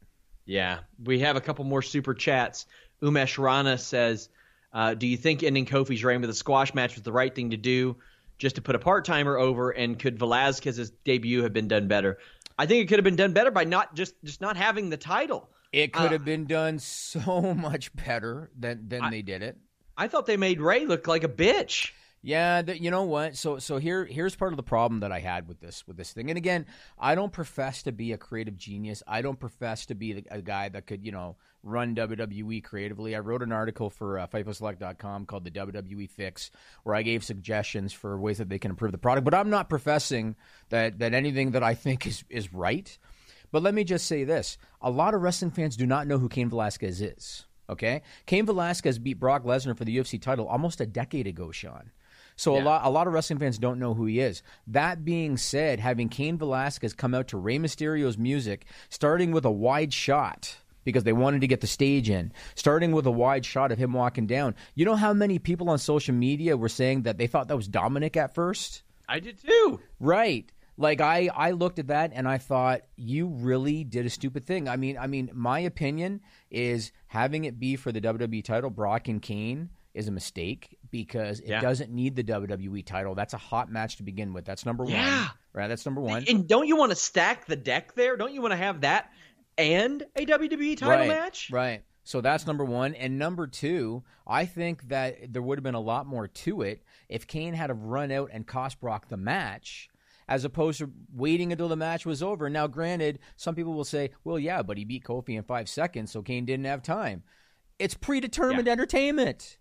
Yeah, 0.47 0.81
we 1.03 1.18
have 1.20 1.35
a 1.35 1.41
couple 1.41 1.64
more 1.64 1.83
super 1.83 2.14
chats. 2.14 2.66
Umesh 3.03 3.39
Rana 3.39 3.76
says, 3.76 4.28
uh, 4.72 4.95
"Do 4.95 5.09
you 5.09 5.16
think 5.16 5.43
ending 5.43 5.66
Kofi's 5.66 6.05
reign 6.05 6.20
with 6.20 6.31
a 6.31 6.35
squash 6.35 6.72
match 6.74 6.95
was 6.95 7.03
the 7.03 7.12
right 7.12 7.35
thing 7.35 7.51
to 7.51 7.57
do, 7.57 7.97
just 8.39 8.55
to 8.55 8.62
put 8.62 8.76
a 8.76 8.78
part 8.78 9.05
timer 9.05 9.37
over? 9.37 9.70
And 9.70 9.99
could 9.99 10.16
Velasquez's 10.18 10.91
debut 11.05 11.43
have 11.43 11.53
been 11.53 11.66
done 11.66 11.89
better? 11.89 12.18
I 12.57 12.66
think 12.66 12.85
it 12.85 12.87
could 12.89 12.99
have 12.99 13.05
been 13.05 13.16
done 13.16 13.33
better 13.33 13.51
by 13.51 13.64
not 13.64 13.95
just 13.97 14.14
just 14.22 14.41
not 14.41 14.57
having 14.57 14.91
the 14.91 14.97
title. 14.97 15.51
It 15.72 15.92
could 15.92 16.06
Uh, 16.06 16.12
have 16.12 16.24
been 16.24 16.46
done 16.46 16.78
so 16.78 17.54
much 17.54 17.94
better 17.94 18.50
than 18.58 18.88
than 18.88 19.10
they 19.10 19.22
did 19.22 19.42
it. 19.42 19.56
I 19.96 20.08
thought 20.08 20.26
they 20.26 20.36
made 20.36 20.60
Rey 20.60 20.86
look 20.86 21.06
like 21.06 21.24
a 21.24 21.28
bitch. 21.28 21.92
Yeah, 22.22 22.60
th- 22.60 22.80
you 22.80 22.90
know 22.90 23.04
what? 23.04 23.36
So 23.36 23.58
so 23.58 23.78
here 23.78 24.04
here's 24.04 24.36
part 24.36 24.52
of 24.52 24.58
the 24.58 24.62
problem 24.62 25.00
that 25.00 25.12
I 25.12 25.20
had 25.20 25.48
with 25.48 25.60
this 25.60 25.86
with 25.86 25.96
this 25.96 26.12
thing. 26.12 26.30
And 26.30 26.36
again, 26.36 26.66
I 26.98 27.14
don't 27.14 27.32
profess 27.32 27.82
to 27.84 27.92
be 27.92 28.12
a 28.12 28.18
creative 28.18 28.56
genius. 28.58 29.02
I 29.06 29.22
don't 29.22 29.40
profess 29.40 29.86
to 29.86 29.94
be 29.94 30.12
the, 30.14 30.24
a 30.30 30.42
guy 30.42 30.68
that 30.68 30.86
could 30.86 31.04
you 31.04 31.12
know 31.12 31.36
run 31.62 31.94
WWE 31.94 32.62
creatively. 32.62 33.14
I 33.14 33.20
wrote 33.20 33.42
an 33.42 33.52
article 33.52 33.88
for 33.90 34.18
uh, 34.18 34.26
FightfulSelect.com 34.26 35.26
called 35.26 35.44
the 35.44 35.50
WWE 35.50 36.10
Fix, 36.10 36.50
where 36.82 36.94
I 36.94 37.02
gave 37.02 37.24
suggestions 37.24 37.92
for 37.92 38.18
ways 38.18 38.38
that 38.38 38.48
they 38.48 38.58
can 38.58 38.70
improve 38.70 38.92
the 38.92 38.98
product. 38.98 39.24
But 39.24 39.34
I'm 39.34 39.50
not 39.50 39.70
professing 39.70 40.36
that 40.68 40.98
that 40.98 41.14
anything 41.14 41.52
that 41.52 41.62
I 41.62 41.74
think 41.74 42.06
is 42.06 42.24
is 42.28 42.52
right. 42.52 42.98
But 43.53 43.62
let 43.62 43.74
me 43.74 43.84
just 43.84 44.07
say 44.07 44.24
this: 44.24 44.59
a 44.80 44.90
lot 44.90 45.14
of 45.14 45.22
wrestling 45.22 45.51
fans 45.51 45.76
do 45.76 45.86
not 45.86 46.07
know 46.07 46.18
who 46.18 46.28
Cain 46.28 46.48
Velasquez 46.48 47.01
is. 47.01 47.46
Okay, 47.68 48.03
Cain 48.26 48.46
Velasquez 48.46 48.98
beat 48.98 49.20
Brock 49.20 49.44
Lesnar 49.44 49.76
for 49.76 49.84
the 49.84 49.96
UFC 49.96 50.20
title 50.20 50.46
almost 50.46 50.80
a 50.80 50.86
decade 50.86 51.26
ago, 51.26 51.51
Sean. 51.53 51.90
So 52.36 52.57
a 52.57 52.62
lot 52.62 52.86
a 52.86 52.90
lot 52.90 53.07
of 53.07 53.12
wrestling 53.12 53.38
fans 53.38 53.59
don't 53.59 53.78
know 53.78 53.92
who 53.92 54.07
he 54.07 54.18
is. 54.18 54.42
That 54.66 55.05
being 55.05 55.36
said, 55.36 55.78
having 55.78 56.09
Cain 56.09 56.38
Velasquez 56.38 56.94
come 56.94 57.14
out 57.14 57.28
to 57.28 57.36
Rey 57.36 57.59
Mysterio's 57.59 58.16
music, 58.16 58.64
starting 58.88 59.30
with 59.30 59.44
a 59.44 59.51
wide 59.51 59.92
shot 59.92 60.57
because 60.84 61.05
they 61.05 61.12
wanted 61.12 61.42
to 61.42 61.46
get 61.46 61.61
the 61.61 61.66
stage 61.66 62.09
in, 62.09 62.32
starting 62.55 62.92
with 62.92 63.05
a 63.07 63.11
wide 63.11 63.44
shot 63.44 63.72
of 63.72 63.78
him 63.78 63.92
walking 63.92 64.26
down. 64.26 64.55
You 64.74 64.86
know 64.86 64.96
how 64.96 65.12
many 65.12 65.38
people 65.38 65.68
on 65.68 65.78
social 65.78 66.14
media 66.14 66.57
were 66.57 66.70
saying 66.70 67.03
that 67.03 67.18
they 67.18 67.26
thought 67.26 67.48
that 67.48 67.57
was 67.57 67.68
Dominik 67.68 68.16
at 68.16 68.34
first? 68.34 68.82
I 69.09 69.20
did 69.20 69.38
too. 69.38 69.80
Right. 69.98 70.51
Like 70.81 71.03
I, 71.03 71.28
I 71.35 71.51
looked 71.51 71.78
at 71.78 71.89
that 71.89 72.12
and 72.14 72.26
I 72.26 72.39
thought 72.39 72.81
you 72.97 73.26
really 73.26 73.85
did 73.85 74.07
a 74.07 74.11
stupid 74.11 74.47
thing. 74.47 74.66
I 74.66 74.76
mean, 74.76 74.97
I 74.97 75.07
mean, 75.09 75.31
my 75.35 75.61
opinion 75.61 76.22
is 76.51 76.91
having 77.07 77.45
it 77.45 77.61
be 77.61 77.76
for 77.76 77.93
the 77.93 78.01
WWE 78.01 78.43
title, 78.43 78.70
Brock 78.70 79.07
and 79.09 79.20
Cain 79.20 79.68
is 79.93 80.09
a 80.09 80.11
mistake 80.11 80.78
because 80.91 81.41
it 81.41 81.49
Yeah. 81.51 81.61
doesn't 81.61 81.91
need 81.93 82.16
the 82.16 82.24
WWE 82.24 82.83
title. 82.87 83.14
That's 83.14 83.35
a 83.35 83.39
hot 83.39 83.70
match 83.70 83.97
to 83.97 84.03
begin 84.03 84.33
with. 84.33 84.47
That's 84.47 84.64
number 84.64 84.85
Yeah. 84.87 85.20
one. 85.26 85.31
Right, 85.53 85.68
that's 85.68 85.85
number 85.85 86.01
one. 86.01 86.24
And 86.26 86.49
don't 86.49 86.66
you 86.66 86.76
want 86.76 86.93
to 86.93 86.97
stack 86.97 87.45
the 87.45 87.57
deck 87.57 87.95
there? 87.95 88.16
Don't 88.16 88.33
you 88.33 88.41
want 88.41 88.53
to 88.53 88.57
have 88.57 88.81
that 88.81 89.12
and 89.59 90.03
a 90.16 90.24
WWE 90.24 90.76
title 90.76 90.97
right, 90.97 91.09
match? 91.09 91.51
Right. 91.53 91.83
So 92.05 92.22
that's 92.22 92.47
number 92.47 92.64
one. 92.64 92.95
And 92.95 93.18
number 93.18 93.47
two, 93.47 94.03
I 94.26 94.47
think 94.47 94.89
that 94.89 95.31
there 95.31 95.43
would 95.43 95.59
have 95.59 95.62
been 95.62 95.74
a 95.74 95.81
lot 95.81 96.07
more 96.07 96.26
to 96.26 96.62
it 96.62 96.83
if 97.11 97.26
Cain 97.26 97.53
had 97.53 97.68
have 97.68 97.83
run 97.83 98.11
out 98.11 98.31
and 98.33 98.47
cost 98.47 98.81
Brock 98.81 99.09
the 99.09 99.18
match. 99.18 99.89
As 100.31 100.45
opposed 100.45 100.78
to 100.78 100.91
waiting 101.12 101.53
until 101.53 101.68
the 101.68 101.76
match 101.76 102.07
was 102.07 102.22
over. 102.22 102.49
Now, 102.49 102.68
granted, 102.68 103.18
some 103.37 103.55
people 103.55 103.74
will 103.74 103.85
say, 103.85 104.12
well, 104.24 104.39
yeah, 104.39 104.62
but 104.62 104.78
he 104.78 104.85
beat 104.85 105.05
Kofi 105.05 105.37
in 105.37 105.43
five 105.43 105.68
seconds, 105.68 106.12
so 106.12 106.22
Cain 106.22 106.47
didn't 106.47 106.66
have 106.66 106.83
time. 106.83 107.24
It's 107.78 107.95
predetermined 107.95 108.68
entertainment. 108.68 109.59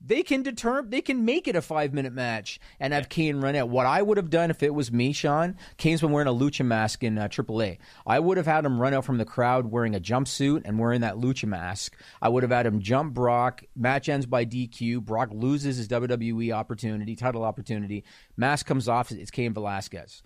They 0.00 0.22
can 0.22 0.42
determine 0.42 0.90
they 0.90 1.00
can 1.00 1.24
make 1.24 1.48
it 1.48 1.56
a 1.56 1.62
five 1.62 1.94
minute 1.94 2.12
match 2.12 2.60
and 2.78 2.92
have 2.92 3.08
Cain 3.08 3.40
run 3.40 3.56
out. 3.56 3.70
What 3.70 3.86
I 3.86 4.02
would 4.02 4.18
have 4.18 4.30
done 4.30 4.50
if 4.50 4.62
it 4.62 4.74
was 4.74 4.92
me, 4.92 5.12
Sean, 5.12 5.56
Cain's 5.78 6.02
been 6.02 6.12
wearing 6.12 6.28
a 6.28 6.34
lucha 6.34 6.64
mask 6.64 7.02
in 7.02 7.16
uh, 7.18 7.28
AAA. 7.28 7.78
I 8.06 8.20
would 8.20 8.36
have 8.36 8.46
had 8.46 8.64
him 8.64 8.80
run 8.80 8.92
out 8.94 9.04
from 9.04 9.18
the 9.18 9.24
crowd 9.24 9.66
wearing 9.66 9.94
a 9.94 10.00
jumpsuit 10.00 10.62
and 10.64 10.78
wearing 10.78 11.00
that 11.00 11.16
lucha 11.16 11.46
mask. 11.46 11.96
I 12.20 12.28
would 12.28 12.42
have 12.42 12.52
had 12.52 12.66
him 12.66 12.80
jump 12.80 13.14
Brock. 13.14 13.64
Match 13.74 14.08
ends 14.08 14.26
by 14.26 14.44
DQ. 14.44 15.02
Brock 15.02 15.30
loses 15.32 15.78
his 15.78 15.88
WWE 15.88 16.52
opportunity, 16.52 17.16
title 17.16 17.42
opportunity. 17.42 18.04
Mask 18.36 18.66
comes 18.66 18.88
off. 18.88 19.10
It's 19.10 19.30
Cain 19.30 19.54
Velasquez. 19.54 20.22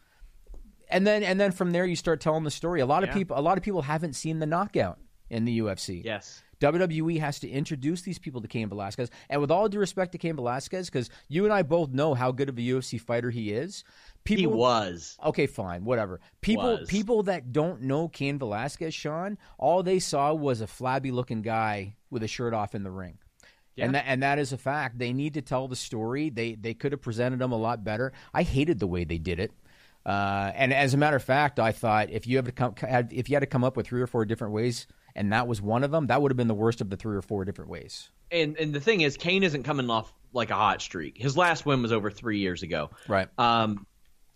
And 0.89 1.07
then 1.07 1.23
and 1.23 1.39
then 1.39 1.53
from 1.53 1.71
there 1.71 1.87
you 1.87 1.95
start 1.95 2.21
telling 2.21 2.43
the 2.43 2.51
story. 2.51 2.81
A 2.81 2.87
lot 2.87 3.05
of 3.05 3.11
people 3.15 3.39
a 3.39 3.41
lot 3.41 3.57
of 3.57 3.63
people 3.63 3.83
haven't 3.83 4.15
seen 4.15 4.41
the 4.41 4.47
knockout 4.47 4.99
in 5.31 5.45
the 5.45 5.61
UFC. 5.61 6.05
Yes. 6.05 6.43
WWE 6.61 7.19
has 7.21 7.41
to 7.41 7.49
introduce 7.49 8.03
these 8.03 8.19
people 8.19 8.41
to 8.41 8.49
Cain 8.49 8.69
Velasquez. 8.69 9.11
And 9.29 9.41
with 9.41 9.51
all 9.51 9.69
due 9.69 9.79
respect 9.79 10.13
to 10.13 10.19
Cain 10.19 10.37
Velasquez, 10.37 10.89
because 10.89 11.11
you 11.29 11.45
and 11.45 11.53
I 11.53 11.63
both 11.63 11.91
know 11.91 12.15
how 12.15 12.33
good 12.33 12.49
of 12.49 12.59
a 12.59 12.61
UFC 12.61 13.01
fighter 13.01 13.31
he 13.31 13.53
is. 13.53 13.85
People, 14.25 14.41
He 14.41 14.47
was. 14.47 15.17
Okay, 15.25 15.47
fine, 15.47 15.85
whatever. 15.85 16.21
People 16.43 16.79
Was. 16.79 16.89
people 16.89 17.23
that 17.25 17.53
don't 17.53 17.83
know 17.83 18.09
Cain 18.09 18.39
Velasquez, 18.39 18.93
Sean, 18.93 19.39
all 19.59 19.83
they 19.83 19.99
saw 19.99 20.35
was 20.35 20.61
a 20.61 20.67
flabby 20.67 21.11
looking 21.11 21.41
guy 21.41 21.97
with 22.11 22.23
a 22.23 22.29
shirt 22.29 22.53
off 22.53 22.75
in 22.75 22.83
the 22.83 22.91
ring. 22.91 23.19
And 23.79 23.95
that 23.95 24.05
and 24.07 24.23
that 24.23 24.39
is 24.39 24.53
a 24.53 24.59
fact. 24.59 24.99
They 24.99 25.15
need 25.15 25.35
to 25.35 25.43
tell 25.43 25.67
the 25.67 25.77
story. 25.77 26.29
They 26.29 26.55
they 26.55 26.75
could 26.75 26.93
have 26.93 27.01
presented 27.01 27.41
him 27.41 27.53
a 27.53 27.57
lot 27.57 27.83
better. 27.83 28.13
I 28.35 28.43
hated 28.43 28.79
the 28.79 28.87
way 28.87 29.05
they 29.05 29.17
did 29.17 29.41
it. 29.41 29.53
Uh, 30.05 30.51
and 30.55 30.73
as 30.73 30.93
a 30.93 30.97
matter 30.97 31.17
of 31.17 31.23
fact, 31.23 31.59
I 31.59 31.73
thought 31.73 32.11
if 32.11 32.27
you 32.27 32.37
have 32.37 32.47
to 32.47 32.53
come 32.53 32.75
if 33.11 33.31
you 33.31 33.37
had 33.37 33.41
to 33.41 33.47
come 33.47 33.65
up 33.65 33.77
with 33.79 33.87
three 33.87 34.03
or 34.03 34.07
four 34.07 34.25
different 34.25 34.53
ways, 34.53 34.87
and 35.21 35.35
that 35.35 35.47
was 35.47 35.61
one 35.61 35.85
of 35.85 35.91
them, 35.91 36.07
that 36.07 36.23
would 36.23 36.33
have 36.33 36.39
been 36.39 36.49
the 36.49 36.55
worst 36.55 36.81
of 36.81 36.89
the 36.89 36.97
three 36.97 37.15
or 37.15 37.21
four 37.21 37.45
different 37.45 37.71
ways. 37.71 38.09
And 38.33 38.57
and 38.57 38.73
the 38.73 38.81
thing 38.81 39.03
is, 39.03 39.19
Cain 39.19 39.43
isn't 39.43 39.65
coming 39.65 39.91
off 39.91 40.11
like 40.33 40.51
a 40.51 40.55
hot 40.55 40.81
streak. 40.81 41.19
His 41.19 41.37
last 41.37 41.67
win 41.67 41.83
was 41.83 41.93
over 41.93 42.11
three 42.11 42.39
years 42.39 42.63
ago. 42.63 42.91
Right. 43.07 43.29
Um, 43.37 43.87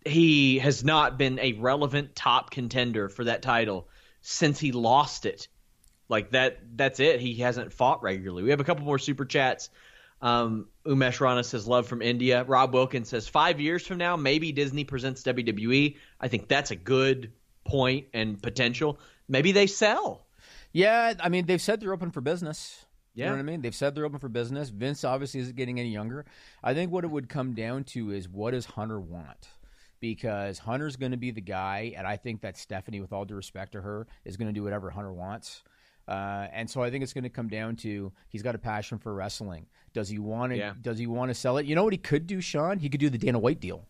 he 0.04 0.58
has 0.58 0.84
not 0.84 1.16
been 1.16 1.38
a 1.38 1.54
relevant 1.54 2.14
top 2.14 2.50
contender 2.50 3.08
for 3.08 3.24
that 3.24 3.40
title 3.40 3.88
since 4.20 4.60
he 4.60 4.72
lost 4.72 5.24
it. 5.24 5.48
Like 6.10 6.32
that. 6.32 6.58
That's 6.76 7.00
it. 7.00 7.18
He 7.18 7.36
hasn't 7.36 7.72
fought 7.72 8.02
regularly. 8.02 8.42
We 8.42 8.50
have 8.50 8.60
a 8.60 8.64
couple 8.64 8.84
more 8.84 8.98
super 8.98 9.24
chats. 9.24 9.70
Um, 10.20 10.68
Umesh 10.84 11.18
Rana 11.18 11.44
says 11.44 11.66
love 11.66 11.86
from 11.86 12.02
India. 12.02 12.44
Rob 12.44 12.74
Wilkins 12.74 13.08
says 13.08 13.26
five 13.26 13.58
years 13.58 13.86
from 13.86 13.96
now, 13.96 14.16
maybe 14.16 14.52
Disney 14.52 14.84
presents 14.84 15.22
WWE. 15.22 15.96
I 16.20 16.28
think 16.28 16.48
that's 16.48 16.72
a 16.72 16.76
good 16.76 17.32
point 17.64 18.08
and 18.12 18.40
potential. 18.42 18.98
Maybe 19.28 19.52
they 19.52 19.66
sell. 19.66 20.26
Yeah, 20.74 21.14
I 21.20 21.30
mean 21.30 21.46
they've 21.46 21.62
said 21.62 21.80
they're 21.80 21.94
open 21.94 22.10
for 22.10 22.20
business. 22.20 22.84
You 23.14 23.20
Yeah. 23.22 23.26
know 23.30 23.36
what 23.36 23.40
I 23.40 23.44
mean? 23.44 23.62
They've 23.62 23.74
said 23.74 23.94
they're 23.94 24.04
open 24.04 24.18
for 24.18 24.28
business. 24.28 24.70
Vince 24.70 25.04
obviously 25.04 25.38
isn't 25.40 25.56
getting 25.56 25.78
any 25.80 25.90
younger. 25.90 26.26
I 26.64 26.74
think 26.74 26.90
what 26.90 27.04
it 27.04 27.10
would 27.10 27.28
come 27.28 27.54
down 27.54 27.84
to 27.84 28.10
is 28.10 28.28
what 28.28 28.50
does 28.50 28.66
Hunter 28.66 29.00
want? 29.00 29.48
Because 30.00 30.58
Hunter's 30.58 30.96
going 30.96 31.12
to 31.12 31.16
be 31.16 31.30
the 31.30 31.40
guy, 31.40 31.94
and 31.96 32.06
I 32.06 32.16
think 32.16 32.42
that 32.42 32.58
Stephanie, 32.58 33.00
with 33.00 33.12
all 33.12 33.24
due 33.24 33.36
respect 33.36 33.72
to 33.72 33.80
her, 33.82 34.06
is 34.24 34.36
going 34.36 34.48
to 34.48 34.52
do 34.52 34.64
whatever 34.64 34.90
Hunter 34.90 35.12
wants. 35.12 35.62
Uh, 36.06 36.48
and 36.52 36.68
so 36.68 36.82
I 36.82 36.90
think 36.90 37.02
it's 37.04 37.14
going 37.14 37.24
to 37.24 37.30
come 37.30 37.48
down 37.48 37.76
to 37.76 38.12
he's 38.28 38.42
got 38.42 38.54
a 38.54 38.58
passion 38.58 38.98
for 38.98 39.14
wrestling. 39.14 39.66
Does 39.94 40.08
he 40.08 40.18
want 40.18 40.52
to? 40.52 40.58
Yeah. 40.58 40.74
Does 40.82 40.98
he 40.98 41.06
want 41.06 41.30
to 41.30 41.34
sell 41.34 41.56
it? 41.56 41.66
You 41.66 41.74
know 41.76 41.84
what 41.84 41.92
he 41.94 41.98
could 41.98 42.26
do, 42.26 42.40
Sean? 42.40 42.80
He 42.80 42.88
could 42.90 43.00
do 43.00 43.08
the 43.08 43.16
Dana 43.16 43.38
White 43.38 43.60
deal. 43.60 43.86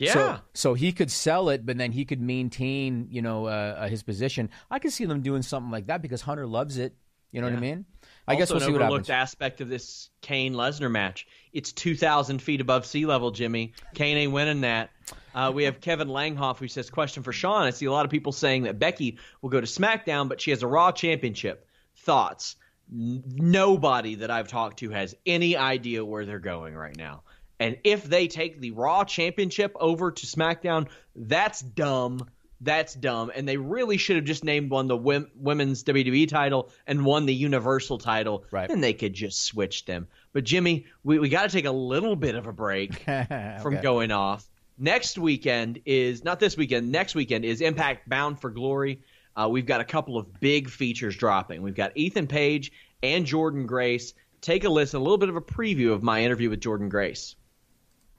Yeah. 0.00 0.12
So, 0.12 0.40
so 0.54 0.74
he 0.74 0.92
could 0.92 1.10
sell 1.10 1.50
it, 1.50 1.66
but 1.66 1.76
then 1.78 1.92
he 1.92 2.04
could 2.04 2.20
maintain, 2.20 3.08
you 3.10 3.22
know, 3.22 3.46
uh, 3.46 3.76
uh, 3.78 3.88
his 3.88 4.02
position. 4.02 4.50
I 4.70 4.78
could 4.78 4.92
see 4.92 5.04
them 5.04 5.20
doing 5.20 5.42
something 5.42 5.70
like 5.70 5.86
that 5.86 6.00
because 6.02 6.22
Hunter 6.22 6.46
loves 6.46 6.78
it. 6.78 6.94
You 7.32 7.40
know 7.40 7.46
what 7.48 7.56
I 7.56 7.60
mean? 7.60 7.84
I 8.26 8.34
guess 8.34 8.50
also 8.50 8.54
we'll 8.54 8.66
see 8.66 8.72
what 8.72 8.82
overlooked 8.82 9.06
happens. 9.06 9.30
aspect 9.30 9.60
of 9.60 9.68
this 9.68 10.10
Cain 10.20 10.54
Lesnar 10.54 10.90
match. 10.90 11.28
It's 11.52 11.70
two 11.70 11.96
thousand 11.96 12.42
feet 12.42 12.60
above 12.60 12.86
sea 12.86 13.06
level, 13.06 13.30
Jimmy. 13.30 13.72
Cain 13.94 14.16
ain't 14.16 14.32
winning 14.32 14.62
that. 14.62 14.90
Uh, 15.32 15.52
we 15.54 15.64
have 15.64 15.80
Kevin 15.80 16.08
Langhoff 16.08 16.58
who 16.58 16.66
says, 16.66 16.90
"Question 16.90 17.22
for 17.22 17.32
Sean. 17.32 17.62
I 17.62 17.70
see 17.70 17.86
a 17.86 17.92
lot 17.92 18.04
of 18.04 18.10
people 18.10 18.32
saying 18.32 18.64
that 18.64 18.80
Becky 18.80 19.18
will 19.42 19.50
go 19.50 19.60
to 19.60 19.66
SmackDown, 19.66 20.28
but 20.28 20.40
she 20.40 20.50
has 20.50 20.62
a 20.62 20.66
Raw 20.66 20.90
Championship. 20.90 21.68
Thoughts? 21.98 22.56
N- 22.92 23.22
nobody 23.26 24.16
that 24.16 24.30
I've 24.32 24.48
talked 24.48 24.80
to 24.80 24.90
has 24.90 25.14
any 25.24 25.56
idea 25.56 26.04
where 26.04 26.26
they're 26.26 26.40
going 26.40 26.74
right 26.74 26.96
now. 26.96 27.22
And 27.60 27.76
if 27.84 28.04
they 28.04 28.26
take 28.26 28.58
the 28.58 28.70
Raw 28.72 29.04
Championship 29.04 29.76
over 29.78 30.10
to 30.10 30.26
SmackDown, 30.26 30.88
that's 31.14 31.60
dumb. 31.60 32.26
That's 32.62 32.94
dumb. 32.94 33.30
And 33.34 33.46
they 33.46 33.58
really 33.58 33.98
should 33.98 34.16
have 34.16 34.24
just 34.24 34.44
named 34.44 34.70
one 34.70 34.88
the 34.88 34.96
wom- 34.96 35.30
women's 35.34 35.84
WWE 35.84 36.26
title 36.26 36.70
and 36.86 37.04
one 37.04 37.26
the 37.26 37.34
Universal 37.34 37.98
title. 37.98 38.44
Right. 38.50 38.68
Then 38.68 38.80
they 38.80 38.94
could 38.94 39.12
just 39.12 39.42
switch 39.42 39.84
them. 39.84 40.08
But 40.32 40.44
Jimmy, 40.44 40.86
we, 41.04 41.18
we 41.18 41.28
got 41.28 41.42
to 41.42 41.48
take 41.50 41.66
a 41.66 41.70
little 41.70 42.16
bit 42.16 42.34
of 42.34 42.46
a 42.46 42.52
break 42.52 42.94
from 43.62 43.80
going 43.82 44.10
off. 44.10 44.48
Next 44.78 45.18
weekend 45.18 45.82
is 45.84 46.24
not 46.24 46.40
this 46.40 46.56
weekend. 46.56 46.90
Next 46.90 47.14
weekend 47.14 47.44
is 47.44 47.60
Impact 47.60 48.08
Bound 48.08 48.40
for 48.40 48.48
Glory. 48.48 49.02
Uh, 49.36 49.48
we've 49.50 49.66
got 49.66 49.82
a 49.82 49.84
couple 49.84 50.16
of 50.16 50.40
big 50.40 50.70
features 50.70 51.14
dropping. 51.14 51.60
We've 51.60 51.74
got 51.74 51.92
Ethan 51.94 52.26
Page 52.26 52.72
and 53.02 53.26
Jordynne 53.26 53.66
Grace. 53.66 54.14
Take 54.40 54.64
a 54.64 54.70
listen, 54.70 54.98
a 54.98 55.02
little 55.02 55.18
bit 55.18 55.28
of 55.28 55.36
a 55.36 55.42
preview 55.42 55.92
of 55.92 56.02
my 56.02 56.24
interview 56.24 56.48
with 56.48 56.60
Jordynne 56.60 56.88
Grace. 56.88 57.36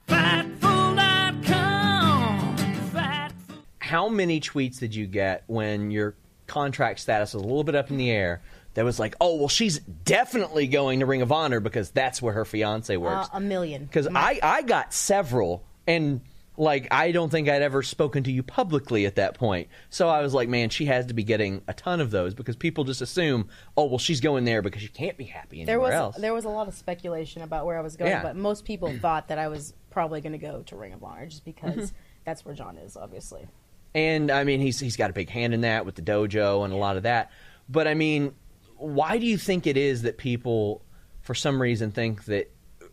Fightful.com. 0.08 2.56
Fightful. 2.94 3.32
How 3.80 4.10
many 4.10 4.40
tweets 4.40 4.80
did 4.80 4.96
you 4.96 5.06
get 5.08 5.44
when 5.48 5.92
your 5.92 6.16
contract 6.48 7.00
status 7.00 7.34
was 7.34 7.44
a 7.44 7.46
little 7.46 7.64
bit 7.64 7.76
up 7.76 7.90
in 7.92 7.98
the 7.98 8.10
air? 8.12 8.42
That 8.74 8.86
was 8.86 9.00
like, 9.00 9.16
oh 9.20 9.36
well, 9.36 9.50
she's 9.50 9.80
definitely 9.80 10.68
going 10.68 11.02
to 11.02 11.06
Ring 11.06 11.22
of 11.22 11.32
Honor 11.32 11.60
because 11.60 11.92
that's 11.92 12.22
where 12.22 12.34
her 12.34 12.46
fiance 12.46 12.96
works. 12.96 13.28
Uh, 13.34 13.38
a 13.38 13.42
million. 13.42 13.84
because 13.86 14.08
I, 14.16 14.40
I 14.42 14.62
got 14.62 14.94
several 14.94 15.64
and 15.88 16.22
like 16.58 16.90
i 16.92 17.14
don't 17.14 17.30
think 17.30 17.48
i'd 17.48 17.62
ever 17.62 17.82
spoken 17.82 18.24
to 18.24 18.32
you 18.32 18.44
publicly 18.44 19.06
at 19.06 19.16
that 19.16 19.36
point 19.36 19.70
so 19.90 20.10
i 20.10 20.22
was 20.22 20.34
like 20.34 20.50
man 20.50 20.70
she 20.70 20.86
has 20.86 21.06
to 21.06 21.14
be 21.14 21.24
getting 21.24 21.62
a 21.70 21.74
ton 21.74 22.02
of 22.02 22.12
those 22.12 22.34
because 22.34 22.58
people 22.58 22.84
just 22.84 23.00
assume 23.02 23.48
oh 23.78 23.86
well 23.86 23.98
she's 23.98 24.20
going 24.20 24.44
there 24.44 24.62
because 24.62 24.82
she 24.82 24.90
can't 24.90 25.16
be 25.18 25.24
happy 25.24 25.64
There 25.64 25.76
anywhere 25.78 25.92
was 25.92 25.98
else 25.98 26.16
there 26.18 26.34
was 26.34 26.44
a 26.44 26.50
lot 26.50 26.68
of 26.68 26.74
speculation 26.76 27.42
about 27.42 27.66
where 27.66 27.78
I 27.78 27.82
was 27.82 27.96
going, 27.96 28.12
Yeah. 28.12 28.22
but 28.22 28.36
most 28.36 28.66
people 28.66 28.94
thought 29.00 29.30
that 29.30 29.40
I 29.40 29.48
was 29.48 29.74
probably 29.92 30.22
going 30.22 30.32
to 30.32 30.38
go 30.40 30.64
to 30.64 30.76
Ring 30.76 30.94
of 30.94 31.04
Honor 31.04 31.28
just 31.28 31.46
because 31.46 31.76
Mm-hmm. 31.76 31.96
that's 32.26 32.44
where 32.46 32.56
John 32.56 32.78
is, 32.78 32.98
obviously. 32.98 33.48
and 33.94 34.32
i 34.32 34.44
mean 34.46 34.60
he's 34.62 34.80
he's 34.80 34.96
got 34.96 35.10
a 35.10 35.14
big 35.14 35.30
hand 35.30 35.54
in 35.54 35.62
that 35.62 35.86
with 35.86 35.96
the 35.96 36.02
dojo 36.02 36.64
and 36.64 36.74
a 36.74 36.78
lot 36.78 36.96
of 36.98 37.04
that 37.04 37.30
but 37.68 37.88
i 37.90 37.94
mean 37.94 38.34
why 38.78 39.18
do 39.18 39.26
you 39.26 39.38
think 39.38 39.68
it 39.68 39.76
is 39.78 40.04
that 40.04 40.18
people 40.18 40.82
for 41.22 41.36
some 41.36 41.62
reason 41.62 41.92
think 41.92 42.24
that 42.26 42.50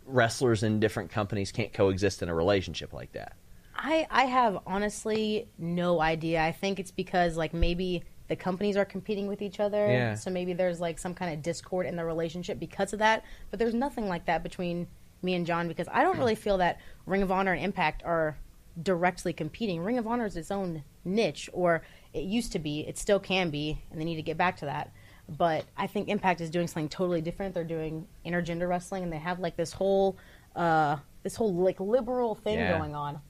wrestlers 0.07 0.63
in 0.65 0.81
different 0.81 1.09
companies 1.11 1.53
can't 1.53 1.73
coexist 1.73 2.21
in 2.23 2.29
a 2.29 2.35
relationship 2.35 2.93
like 2.93 3.13
that 3.13 3.35
I 3.81 4.09
I 4.11 4.25
have 4.25 4.59
honestly 4.67 5.47
no 5.57 6.01
idea. 6.01 6.43
I 6.43 6.51
think 6.51 6.81
it's 6.81 6.91
because 6.91 7.37
like 7.37 7.55
maybe 7.55 8.03
the 8.27 8.35
companies 8.35 8.77
are 8.77 8.85
competing 8.85 9.29
with 9.29 9.41
each 9.41 9.61
other, 9.61 9.87
Yeah. 9.87 10.15
so 10.17 10.33
maybe 10.33 10.53
there's 10.53 10.81
like 10.81 10.99
some 10.99 11.15
kind 11.15 11.33
of 11.33 11.43
discord 11.43 11.87
in 11.87 11.95
the 11.95 12.05
relationship 12.05 12.59
because 12.59 12.93
of 12.93 12.99
that. 12.99 13.23
But 13.51 13.61
there's 13.61 13.75
nothing 13.75 14.09
like 14.09 14.25
that 14.27 14.43
between 14.43 14.89
me 15.23 15.35
and 15.35 15.47
John 15.47 15.69
because 15.69 15.89
I 15.91 16.03
don't 16.03 16.19
really 16.19 16.35
feel 16.35 16.59
that 16.59 16.81
Ring 17.07 17.23
of 17.23 17.31
Honor 17.33 17.53
and 17.53 17.65
Impact 17.65 18.03
are 18.05 18.37
directly 18.83 19.33
competing. 19.33 19.83
Ring 19.83 19.99
of 19.99 20.07
Honor 20.07 20.27
is 20.27 20.37
its 20.37 20.51
own 20.51 20.85
niche, 21.05 21.51
or 21.53 21.83
it 22.15 22.25
used 22.25 22.53
to 22.53 22.59
be. 22.59 22.81
It 22.87 22.97
still 22.99 23.19
can 23.19 23.51
be, 23.51 23.81
and 23.91 24.01
they 24.01 24.05
need 24.05 24.17
to 24.17 24.23
get 24.23 24.37
back 24.37 24.57
to 24.59 24.67
that. 24.67 24.93
But 25.29 25.65
I 25.77 25.87
think 25.87 26.09
Impact 26.09 26.41
is 26.41 26.51
doing 26.51 26.69
something 26.69 26.89
totally 26.89 27.21
different. 27.21 27.55
They're 27.55 27.65
doing 27.65 28.07
intergender 28.25 28.69
wrestling, 28.69 29.03
and 29.03 29.13
they 29.13 29.19
have 29.19 29.41
like 29.41 29.57
this 29.57 29.73
whole, 29.73 30.17
uh, 30.57 30.97
this 31.23 31.35
whole 31.37 31.53
like 31.55 31.81
liberal 31.81 32.35
thing 32.35 32.59
Yeah. 32.59 32.79
going 32.79 32.95
on. 32.95 33.21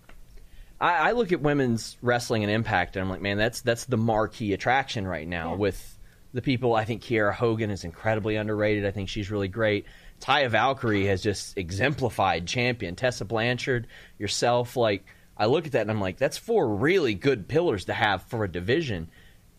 I, 0.81 1.09
I 1.09 1.13
look 1.13 1.33
at 1.33 1.41
women's 1.41 1.97
wrestling 2.03 2.45
and 2.45 2.53
Impact, 2.53 2.95
and 2.97 3.03
I'm 3.03 3.11
like, 3.11 3.21
man, 3.23 3.37
that's 3.39 3.63
that's 3.63 3.87
the 3.87 3.97
marquee 3.97 4.53
attraction 4.53 5.07
right 5.07 5.27
now 5.27 5.51
Yeah. 5.53 5.57
with 5.57 5.99
the 6.35 6.43
people. 6.43 6.75
I 6.75 6.85
think 6.85 7.03
Kiera 7.03 7.33
Hogan 7.33 7.71
is 7.71 7.85
incredibly 7.85 8.37
underrated. 8.37 8.85
I 8.87 8.91
think 8.91 9.09
she's 9.09 9.31
really 9.31 9.49
great. 9.49 9.87
Taya 10.21 10.51
Valkyrie 10.51 11.07
has 11.07 11.23
just 11.23 11.57
exemplified 11.57 12.47
champion. 12.47 12.97
Tessa 12.97 13.25
Blanchard, 13.25 13.87
yourself, 14.19 14.77
like 14.77 15.05
I 15.37 15.47
look 15.47 15.67
at 15.67 15.73
that 15.73 15.83
and 15.83 15.91
I'm 15.91 16.01
like, 16.01 16.19
that's 16.19 16.37
four 16.37 16.77
really 16.77 17.15
good 17.15 17.49
pillars 17.49 17.87
to 17.87 17.95
have 17.95 18.23
for 18.25 18.45
a 18.45 18.51
division. 18.51 19.11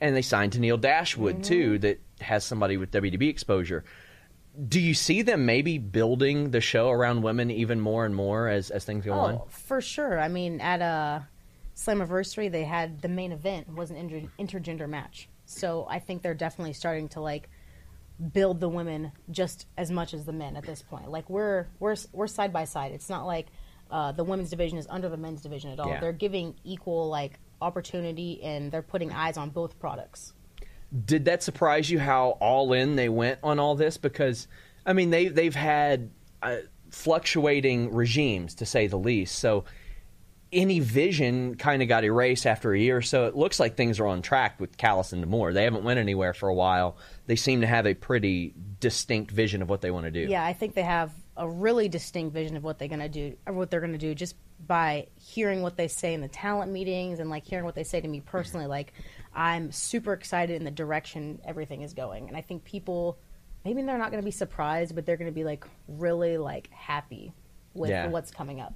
And 0.01 0.15
they 0.15 0.21
signed 0.21 0.53
to 0.53 0.59
Neil 0.59 0.77
Dashwood 0.77 1.35
mm-hmm. 1.35 1.43
too, 1.43 1.79
that 1.79 1.99
has 2.21 2.43
somebody 2.43 2.77
with 2.77 2.91
WDB 2.91 3.29
exposure 3.29 3.85
Do 4.67 4.79
you 4.79 4.93
see 4.93 5.21
them 5.21 5.45
maybe 5.45 5.77
building 5.77 6.51
the 6.51 6.61
show 6.61 6.89
around 6.89 7.21
women 7.21 7.49
even 7.49 7.79
more 7.79 8.05
and 8.05 8.13
more 8.13 8.49
as, 8.49 8.69
as 8.69 8.83
things 8.83 9.05
go 9.05 9.13
oh, 9.13 9.19
on? 9.19 9.33
Oh, 9.35 9.47
for 9.49 9.79
sure. 9.79 10.19
I 10.19 10.27
mean, 10.27 10.59
at 10.59 10.81
a 10.81 11.27
Slammiversary, 11.75 12.51
they 12.51 12.65
had 12.65 13.01
the 13.01 13.07
main 13.07 13.31
event 13.31 13.73
was 13.73 13.89
an 13.89 13.95
inter- 13.95 14.29
intergender 14.37 14.89
match. 14.89 15.29
So 15.45 15.87
I 15.89 15.99
think 15.99 16.21
they're 16.21 16.33
definitely 16.33 16.73
starting 16.73 17.07
to 17.09 17.21
like 17.21 17.49
build 18.33 18.59
the 18.59 18.69
women 18.69 19.11
just 19.31 19.65
as 19.77 19.91
much 19.91 20.13
as 20.13 20.25
the 20.25 20.33
men 20.33 20.55
at 20.55 20.65
this 20.65 20.81
point. 20.81 21.09
Like 21.09 21.29
we're 21.29 21.67
we're 21.79 21.95
we're 22.11 22.27
side 22.27 22.51
by 22.51 22.65
side. 22.65 22.91
It's 22.91 23.09
not 23.09 23.25
like 23.25 23.47
uh, 23.89 24.11
the 24.11 24.23
women's 24.23 24.49
division 24.49 24.77
is 24.77 24.87
under 24.89 25.09
the 25.09 25.17
men's 25.17 25.41
division 25.41 25.71
at 25.71 25.79
all. 25.79 25.89
Yeah. 25.89 25.99
They're 25.99 26.11
giving 26.11 26.55
equal 26.63 27.09
like 27.09 27.39
opportunity 27.61 28.41
and 28.43 28.71
they're 28.71 28.81
putting 28.81 29.11
eyes 29.11 29.37
on 29.37 29.49
both 29.49 29.79
products. 29.79 30.33
Did 31.05 31.25
that 31.25 31.43
surprise 31.43 31.89
you 31.89 31.99
how 31.99 32.37
all 32.39 32.73
in 32.73 32.95
they 32.95 33.09
went 33.09 33.39
on 33.43 33.59
all 33.59 33.75
this? 33.75 33.97
Because 33.97 34.47
I 34.85 34.93
mean 34.93 35.09
they 35.09 35.27
they've 35.27 35.55
had 35.55 36.11
uh, 36.41 36.57
fluctuating 36.91 37.93
regimes 37.93 38.55
to 38.55 38.65
say 38.65 38.87
the 38.87 38.97
least. 38.97 39.39
So 39.39 39.65
any 40.51 40.79
vision 40.79 41.55
kind 41.55 41.81
of 41.81 41.87
got 41.87 42.03
erased 42.03 42.47
after 42.47 42.73
a 42.73 42.79
year 42.79 42.97
or 42.97 43.01
so. 43.01 43.25
It 43.27 43.35
looks 43.35 43.59
like 43.59 43.75
things 43.75 43.99
are 43.99 44.07
on 44.07 44.21
track 44.21 44.59
with 44.59 44.77
Callis 44.77 45.13
and 45.13 45.21
D'Amore. 45.21 45.53
They 45.53 45.63
haven't 45.63 45.83
went 45.83 45.99
anywhere 45.99 46.33
for 46.33 46.49
a 46.49 46.53
while. 46.53 46.97
They 47.27 47.35
seem 47.35 47.61
to 47.61 47.67
have 47.67 47.85
a 47.85 47.93
pretty 47.93 48.53
distinct 48.79 49.31
vision 49.31 49.61
of 49.61 49.69
what 49.69 49.81
they 49.81 49.91
want 49.91 50.05
to 50.05 50.11
do. 50.11 50.21
Yeah, 50.21 50.43
I 50.43 50.53
think 50.53 50.73
they 50.73 50.81
have 50.81 51.11
a 51.37 51.47
really 51.47 51.87
distinct 51.87 52.33
vision 52.33 52.57
of 52.57 52.63
what 52.63 52.79
they're 52.79 52.87
gonna 52.87 53.09
do, 53.09 53.37
or 53.45 53.53
what 53.53 53.69
they're 53.69 53.79
gonna 53.79 53.97
do, 53.97 54.15
just 54.15 54.35
by 54.65 55.07
hearing 55.15 55.61
what 55.61 55.77
they 55.77 55.87
say 55.87 56.13
in 56.13 56.21
the 56.21 56.27
talent 56.27 56.71
meetings 56.71 57.19
and 57.19 57.29
like 57.29 57.45
hearing 57.45 57.63
what 57.63 57.75
they 57.75 57.83
say 57.83 58.01
to 58.01 58.07
me 58.07 58.19
mm-hmm. 58.19 58.27
personally. 58.27 58.65
Like, 58.65 58.93
I'm 59.33 59.71
super 59.71 60.13
excited 60.13 60.55
in 60.55 60.65
the 60.65 60.71
direction 60.71 61.39
everything 61.45 61.83
is 61.83 61.93
going, 61.93 62.27
and 62.27 62.35
I 62.35 62.41
think 62.41 62.63
people 62.63 63.19
maybe 63.63 63.81
they're 63.83 63.97
not 63.97 64.09
gonna 64.09 64.23
be 64.23 64.31
surprised, 64.31 64.95
but 64.95 65.05
they're 65.05 65.17
gonna 65.17 65.31
be 65.31 65.43
like 65.43 65.63
really 65.87 66.37
like 66.37 66.69
happy 66.71 67.33
with 67.73 67.91
Yeah. 67.91 68.07
what's 68.07 68.31
coming 68.31 68.59
up. 68.59 68.73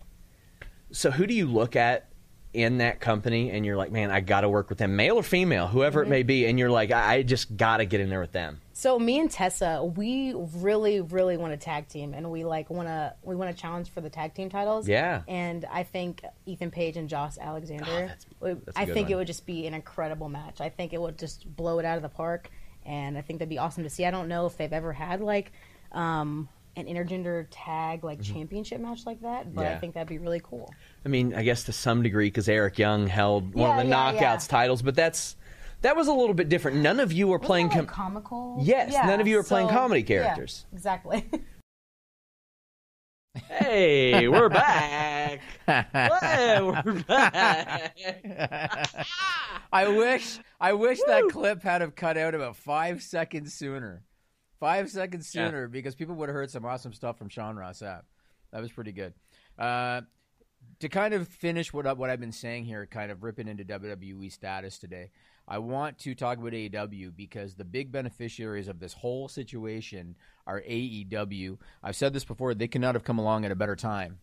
So 0.94 1.12
who 1.12 1.28
do 1.28 1.34
you 1.34 1.48
look 1.48 1.76
at 1.76 2.08
in 2.54 2.78
that 2.78 3.00
company 3.00 3.50
and 3.50 3.66
you're 3.66 3.76
like, 3.76 3.92
man, 3.92 4.12
I 4.12 4.20
got 4.22 4.42
to 4.42 4.50
work 4.50 4.70
with 4.70 4.78
them, 4.78 4.96
male 4.96 5.16
or 5.16 5.24
female, 5.24 5.66
whoever 5.68 6.02
Mm-hmm. 6.04 6.08
it 6.08 6.16
may 6.16 6.24
be, 6.24 6.46
and 6.46 6.60
you're 6.60 6.70
like, 6.70 6.92
I, 6.92 7.16
I 7.16 7.24
just 7.24 7.58
got 7.58 7.78
to 7.78 7.86
get 7.86 8.00
in 8.00 8.10
there 8.12 8.20
with 8.20 8.32
them. 8.32 8.62
So 8.74 9.00
me 9.00 9.20
and 9.20 9.30
Tessa, 9.30 9.84
we 9.84 10.34
really, 10.36 11.02
really 11.02 11.36
want 11.36 11.54
to 11.54 11.58
tag 11.58 11.88
team, 11.88 12.14
and 12.14 12.30
we 12.32 12.44
like 12.44 12.70
want 12.70 12.88
to 12.88 13.14
we 13.24 13.36
want 13.36 13.56
to 13.56 13.60
challenge 13.60 13.90
for 13.90 14.02
the 14.02 14.10
tag 14.10 14.34
team 14.36 14.50
titles. 14.50 14.88
Yeah. 14.88 15.22
And 15.28 15.66
I 15.66 15.82
think 15.84 16.24
Ethan 16.46 16.70
Page 16.72 16.96
and 16.98 17.10
Josh 17.10 17.38
Alexander. 17.42 17.86
that's- 17.86 18.26
that's 18.40 18.78
a 18.78 18.80
I 18.80 18.86
think 18.86 19.10
it 19.10 19.16
would 19.16 19.28
just 19.28 19.46
be 19.48 19.66
an 19.68 19.74
incredible 19.74 20.30
match. 20.30 20.62
I 20.62 20.70
think 20.70 20.94
it 20.94 21.02
would 21.02 21.18
just 21.18 21.56
blow 21.56 21.80
it 21.80 21.86
out 21.86 21.98
of 21.98 22.04
the 22.04 22.10
park, 22.10 22.50
and 22.86 23.18
I 23.18 23.22
think 23.22 23.40
that'd 23.40 23.50
be 23.50 23.58
awesome 23.60 23.84
to 23.84 23.90
see. 23.90 24.06
I 24.06 24.12
don't 24.12 24.28
know 24.28 24.46
if 24.46 24.58
they've 24.58 24.72
ever 24.74 24.94
had 24.94 25.22
like 25.22 25.52
um, 25.92 26.50
an 26.76 26.86
intergender 26.86 27.46
tag 27.52 28.04
like 28.04 28.22
championship 28.22 28.80
match 28.82 29.06
like 29.06 29.22
that, 29.22 29.54
but 29.54 29.62
Mm-hmm. 29.62 29.72
Yeah. 29.72 29.76
I 29.76 29.80
think 29.80 29.94
that'd 29.94 30.08
be 30.08 30.18
really 30.18 30.42
cool. 30.44 30.74
I 31.06 31.10
mean, 31.10 31.34
I 31.36 31.44
guess 31.44 31.64
to 31.66 31.72
some 31.74 32.02
degree 32.04 32.28
because 32.28 32.50
Eric 32.50 32.80
Young 32.80 33.08
held 33.08 33.54
one 33.54 33.70
Yeah, 33.70 33.78
of 33.80 33.84
the 33.86 33.90
yeah, 33.90 34.12
knockouts 34.14 34.20
yeah. 34.22 34.38
titles, 34.50 34.82
but 34.82 34.96
that's 34.96 35.36
that 35.82 35.96
was 35.96 36.08
a 36.08 36.14
little 36.14 36.34
bit 36.34 36.48
different. 36.50 36.78
None 36.78 37.00
of 37.00 37.12
you 37.12 37.28
were 37.28 37.40
playing. 37.40 37.68
Wasn't 37.68 37.88
that, 37.88 37.94
com- 37.94 38.14
like, 38.16 38.24
comical. 38.24 38.58
Yes, 38.64 38.94
none 39.06 39.20
of 39.20 39.28
you 39.28 39.38
are 39.40 39.44
playing 39.44 39.68
comedy 39.68 40.02
yeah, 40.02 40.08
characters. 40.24 40.66
exactly. 40.74 41.30
hey, 43.50 44.28
we're 44.28 44.50
back. 44.50 45.42
Hey, 45.66 46.60
we're 46.62 47.04
back. 47.08 47.98
I 49.74 49.88
wish 49.88 50.40
I 50.60 50.74
wish 50.74 51.00
that 51.08 51.30
clip 51.30 51.64
had 51.64 51.82
have 51.82 51.96
cut 51.96 52.18
out 52.18 52.34
about 52.36 52.56
five 52.56 53.02
seconds 53.02 53.54
sooner. 53.54 54.04
Five 54.64 54.90
seconds 54.90 55.36
Yeah. 55.36 55.48
sooner 55.48 55.68
because 55.68 55.94
people 55.94 56.16
would 56.16 56.30
have 56.30 56.34
heard 56.36 56.50
some 56.50 56.64
awesome 56.64 56.94
stuff 56.94 57.18
from 57.18 57.28
Sean 57.28 57.58
Ross 57.58 57.82
Sapp. 57.82 58.04
That 58.52 58.62
was 58.62 58.72
pretty 58.72 58.94
good. 58.94 59.14
Uh, 59.60 60.04
to 60.80 60.88
kind 60.88 61.14
of 61.14 61.28
finish 61.28 61.74
what 61.74 61.98
what 61.98 62.10
I've 62.10 62.22
been 62.22 62.32
saying 62.32 62.64
here, 62.64 62.86
kind 62.86 63.12
of 63.12 63.24
ripping 63.24 63.50
into 63.50 63.66
WWE 63.66 64.32
status 64.32 64.80
today, 64.80 65.12
I 65.50 65.58
want 65.58 66.00
to 66.00 66.16
talk 66.16 66.38
about 66.38 66.54
AEW 66.54 67.14
because 67.14 67.56
the 67.56 67.66
big 67.66 67.92
beneficiaries 67.92 68.70
of 68.70 68.80
this 68.80 68.94
whole 68.94 69.28
situation 69.28 70.16
are 70.48 70.62
AEW. 70.62 71.58
I've 71.84 71.98
said 71.98 72.14
this 72.14 72.24
before; 72.24 72.54
they 72.56 72.70
could 72.70 72.80
not 72.80 72.96
have 72.96 73.04
come 73.04 73.20
along 73.20 73.44
at 73.44 73.52
a 73.52 73.56
better 73.56 73.76
time 73.76 74.20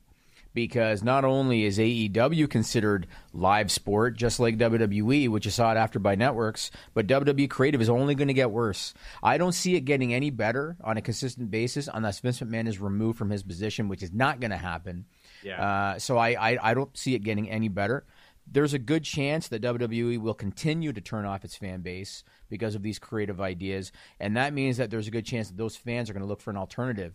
because 0.53 1.03
not 1.03 1.25
only 1.25 1.65
is 1.65 1.79
AEW 1.79 2.49
considered 2.49 3.07
live 3.33 3.71
sport, 3.71 4.17
just 4.17 4.41
like 4.41 4.59
WWE, 4.59 5.29
which 5.29 5.47
is 5.47 5.55
sought 5.55 5.77
after 5.77 5.99
by 5.99 6.15
networks, 6.15 6.71
but 6.95 7.07
WWE 7.07 7.49
creative 7.49 7.81
is 7.81 7.89
only 7.89 8.15
going 8.15 8.29
to 8.29 8.35
get 8.35 8.51
worse. 8.51 8.95
I 9.23 9.39
don't 9.39 9.53
see 9.53 9.77
it 9.77 9.83
getting 9.83 10.13
any 10.13 10.31
better 10.31 10.77
on 10.83 10.97
a 10.97 11.03
consistent 11.03 11.51
basis 11.51 11.89
unless 11.93 12.21
Vince 12.21 12.41
McMahon 12.41 12.69
is 12.69 12.81
removed 12.81 13.19
from 13.19 13.31
his 13.31 13.43
position, 13.43 13.89
which 13.89 14.03
is 14.03 14.13
not 14.13 14.41
going 14.41 14.51
to 14.51 14.57
happen. 14.57 15.07
Yeah. 15.43 15.63
Uh, 15.63 15.99
so 15.99 16.19
I, 16.19 16.31
I 16.53 16.71
I 16.71 16.75
don't 16.75 16.97
see 16.97 17.15
it 17.15 17.23
getting 17.23 17.51
any 17.51 17.69
better. 17.69 18.05
There's 18.53 18.75
a 18.75 18.79
good 18.79 19.05
chance 19.05 19.49
that 19.49 19.63
WWE 19.63 20.19
will 20.19 20.35
continue 20.35 20.93
to 20.93 21.01
turn 21.01 21.25
off 21.25 21.45
its 21.45 21.57
fan 21.57 21.83
base 21.83 22.25
because 22.49 22.75
of 22.75 22.83
these 22.83 22.99
creative 22.99 23.41
ideas, 23.41 23.93
and 24.19 24.37
that 24.37 24.53
means 24.53 24.77
that 24.79 24.91
there's 24.91 25.07
a 25.07 25.13
good 25.13 25.25
chance 25.25 25.49
that 25.49 25.57
those 25.57 25.77
fans 25.77 26.11
are 26.11 26.13
going 26.13 26.23
to 26.23 26.29
look 26.29 26.41
for 26.41 26.51
an 26.51 26.57
alternative. 26.57 27.15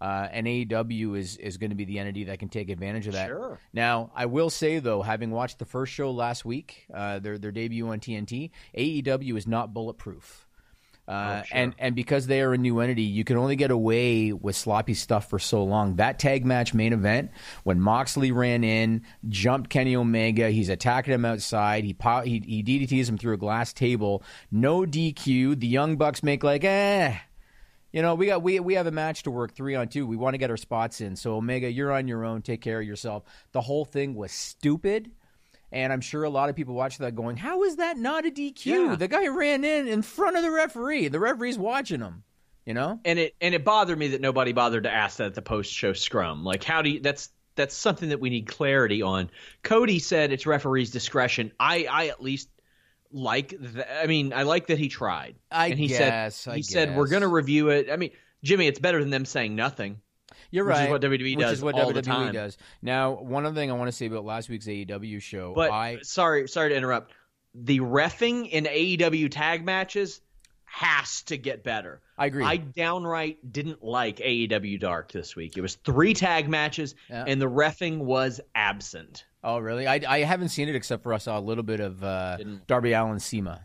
Uh, 0.00 0.28
and 0.32 0.46
AEW 0.46 1.18
is 1.18 1.36
is 1.36 1.58
going 1.58 1.70
to 1.70 1.76
be 1.76 1.84
the 1.84 1.98
entity 1.98 2.24
that 2.24 2.38
can 2.38 2.48
take 2.48 2.70
advantage 2.70 3.06
of 3.06 3.12
that. 3.12 3.26
Sure. 3.28 3.60
Now, 3.72 4.10
I 4.14 4.26
will 4.26 4.48
say 4.48 4.78
though, 4.78 5.02
having 5.02 5.30
watched 5.30 5.58
the 5.58 5.66
first 5.66 5.92
show 5.92 6.10
last 6.10 6.44
week, 6.44 6.86
uh, 6.92 7.18
their 7.18 7.36
their 7.36 7.52
debut 7.52 7.86
on 7.88 8.00
TNT, 8.00 8.50
AEW 8.76 9.36
is 9.36 9.46
not 9.46 9.74
bulletproof. 9.74 10.46
Uh, 11.10 11.42
and 11.50 11.74
and 11.80 11.96
because 11.96 12.28
they 12.28 12.40
are 12.40 12.52
a 12.52 12.58
new 12.58 12.78
entity, 12.78 13.02
you 13.02 13.24
can 13.24 13.36
only 13.36 13.56
get 13.56 13.72
away 13.72 14.32
with 14.32 14.54
sloppy 14.54 14.94
stuff 14.94 15.28
for 15.28 15.40
so 15.40 15.64
long. 15.64 15.96
That 15.96 16.20
tag 16.20 16.46
match 16.46 16.72
main 16.72 16.92
event, 16.92 17.32
when 17.64 17.80
Moxley 17.80 18.30
ran 18.30 18.62
in, 18.62 19.02
jumped 19.28 19.70
Kenny 19.70 19.96
Omega, 19.96 20.50
he's 20.50 20.68
attacking 20.68 21.12
him 21.12 21.24
outside. 21.24 21.82
He 21.82 21.94
po- 21.94 22.22
he, 22.22 22.40
he 22.46 22.62
DDTs 22.62 23.08
him 23.08 23.18
through 23.18 23.34
a 23.34 23.38
glass 23.38 23.72
table. 23.72 24.22
No 24.52 24.82
DQ. 24.82 25.58
The 25.58 25.66
Young 25.66 25.96
Bucks 25.96 26.22
make 26.22 26.44
like 26.44 26.62
eh. 26.62 27.16
You 27.92 28.02
know, 28.02 28.14
we 28.14 28.26
got 28.26 28.42
we 28.42 28.60
we 28.60 28.74
have 28.74 28.86
a 28.86 28.92
match 28.92 29.24
to 29.24 29.30
work 29.30 29.54
three 29.54 29.74
on 29.74 29.88
two. 29.88 30.06
We 30.06 30.16
want 30.16 30.34
to 30.34 30.38
get 30.38 30.50
our 30.50 30.56
spots 30.56 31.00
in. 31.00 31.16
So 31.16 31.34
Omega, 31.34 31.70
you're 31.70 31.92
on 31.92 32.06
your 32.08 32.24
own. 32.24 32.42
Take 32.42 32.60
care 32.60 32.80
of 32.80 32.86
yourself. 32.86 33.24
The 33.52 33.60
whole 33.60 33.84
thing 33.84 34.14
was 34.14 34.32
stupid. 34.32 35.10
And 35.72 35.92
I'm 35.92 36.00
sure 36.00 36.24
a 36.24 36.30
lot 36.30 36.48
of 36.48 36.56
people 36.56 36.74
watch 36.74 36.98
that 36.98 37.14
going, 37.14 37.36
How 37.36 37.62
is 37.62 37.76
that 37.76 37.96
not 37.96 38.26
a 38.26 38.30
DQ? 38.30 38.66
Yeah. 38.66 38.96
The 38.96 39.08
guy 39.08 39.28
ran 39.28 39.64
in 39.64 39.88
in 39.88 40.02
front 40.02 40.36
of 40.36 40.42
the 40.42 40.50
referee. 40.50 41.08
The 41.08 41.20
referee's 41.20 41.58
watching 41.58 42.00
him. 42.00 42.24
You 42.66 42.74
know? 42.74 43.00
and 43.04 43.18
it 43.18 43.34
and 43.40 43.54
it 43.54 43.64
bothered 43.64 43.98
me 43.98 44.08
that 44.08 44.20
nobody 44.20 44.52
bothered 44.52 44.84
to 44.84 44.92
ask 44.92 45.16
that 45.16 45.28
at 45.28 45.34
the 45.34 45.42
post 45.42 45.72
show 45.72 45.92
scrum. 45.92 46.44
Like, 46.44 46.62
how 46.62 46.82
do 46.82 46.90
you? 46.90 47.00
That's 47.00 47.30
that's 47.56 47.74
something 47.74 48.10
that 48.10 48.20
we 48.20 48.30
need 48.30 48.46
clarity 48.46 49.02
on. 49.02 49.30
Cody 49.62 49.98
said 49.98 50.30
it's 50.30 50.46
referee's 50.46 50.90
discretion. 50.90 51.52
I 51.58 51.86
I 51.90 52.06
at 52.08 52.22
least 52.22 52.48
like. 53.12 53.54
I 54.02 54.06
mean, 54.06 54.32
I 54.32 54.42
like 54.44 54.68
that 54.68 54.78
he 54.78 54.88
tried. 54.88 55.36
I 55.50 55.68
and 55.68 55.78
he 55.78 55.88
guess, 55.88 56.36
said 56.36 56.52
I 56.52 56.56
he 56.56 56.62
said 56.62 56.96
we're 56.96 57.08
going 57.08 57.22
to 57.22 57.28
review 57.28 57.68
it. 57.70 57.88
I 57.90 57.96
mean, 57.96 58.10
Jimmy, 58.42 58.66
it's 58.66 58.78
better 58.78 59.00
than 59.00 59.10
them 59.10 59.24
saying 59.24 59.54
nothing. 59.56 60.00
You're 60.52 60.64
Which 60.64 60.74
is 60.74 60.80
right. 60.80 60.90
what 60.90 61.02
WWE 61.02 61.36
Which 61.36 61.38
does 61.44 61.58
is 61.58 61.62
what 61.64 61.74
all 61.76 61.92
the 61.92 62.02
WWE 62.02 62.04
time. 62.04 62.32
does. 62.32 62.58
Now, 62.82 63.12
one 63.12 63.46
other 63.46 63.54
thing 63.54 63.70
I 63.70 63.74
want 63.74 63.88
to 63.88 63.92
say 63.92 64.06
about 64.06 64.24
last 64.24 64.48
week's 64.48 64.66
AEW 64.66 65.20
show, 65.22 65.52
But 65.54 65.70
I 65.70 65.98
sorry, 66.02 66.48
sorry 66.48 66.70
to 66.70 66.76
interrupt. 66.76 67.12
The 67.54 67.80
refing 67.80 68.48
in 68.48 68.64
AEW 68.64 69.30
tag 69.30 69.64
matches 69.64 70.20
has 70.64 71.22
to 71.24 71.36
get 71.36 71.64
better. 71.64 72.00
I 72.16 72.26
agree. 72.26 72.44
I 72.44 72.56
downright 72.58 73.52
didn't 73.52 73.82
like 73.82 74.18
AEW 74.18 74.78
Dark 74.80 75.10
this 75.12 75.34
week. 75.34 75.56
It 75.56 75.60
was 75.60 75.74
three 75.76 76.14
tag 76.14 76.48
matches, 76.48 76.94
Yeah. 77.08 77.24
and 77.26 77.40
the 77.40 77.46
refing 77.50 77.98
was 77.98 78.40
absent. 78.54 79.24
Oh, 79.42 79.58
really? 79.58 79.86
I, 79.86 80.00
I 80.06 80.18
haven't 80.20 80.50
seen 80.50 80.68
it 80.68 80.74
except 80.74 81.02
for 81.02 81.14
I 81.14 81.18
saw 81.18 81.38
a 81.38 81.40
little 81.40 81.64
bit 81.64 81.80
of 81.80 82.04
uh, 82.04 82.38
Darby 82.66 82.92
Allin 82.92 83.20
SEMA. 83.20 83.62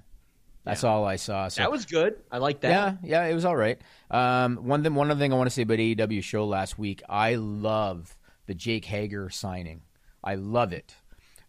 That's 0.64 0.84
all 0.84 1.06
I 1.06 1.18
saw. 1.18 1.48
So 1.48 1.62
That 1.62 1.72
was 1.72 1.86
good. 1.86 2.16
I 2.32 2.40
like 2.40 2.62
that. 2.62 2.70
Yeah, 3.04 3.24
yeah, 3.24 3.26
it 3.30 3.36
was 3.36 3.46
all 3.46 3.56
right. 3.56 3.80
Um, 4.10 4.58
one 4.68 4.84
thing, 4.84 4.96
one 4.96 5.12
other 5.12 5.20
thing 5.20 5.32
I 5.32 5.36
want 5.36 5.48
to 5.48 5.54
say 5.54 5.62
about 5.62 5.78
AEW 5.78 6.24
show 6.24 6.46
last 6.46 6.80
week, 6.80 7.04
I 7.08 7.36
love 7.36 8.18
the 8.48 8.56
Jake 8.56 8.86
Hager 8.86 9.30
signing. 9.30 9.84
I 10.24 10.36
love 10.36 10.74
it. 10.74 10.96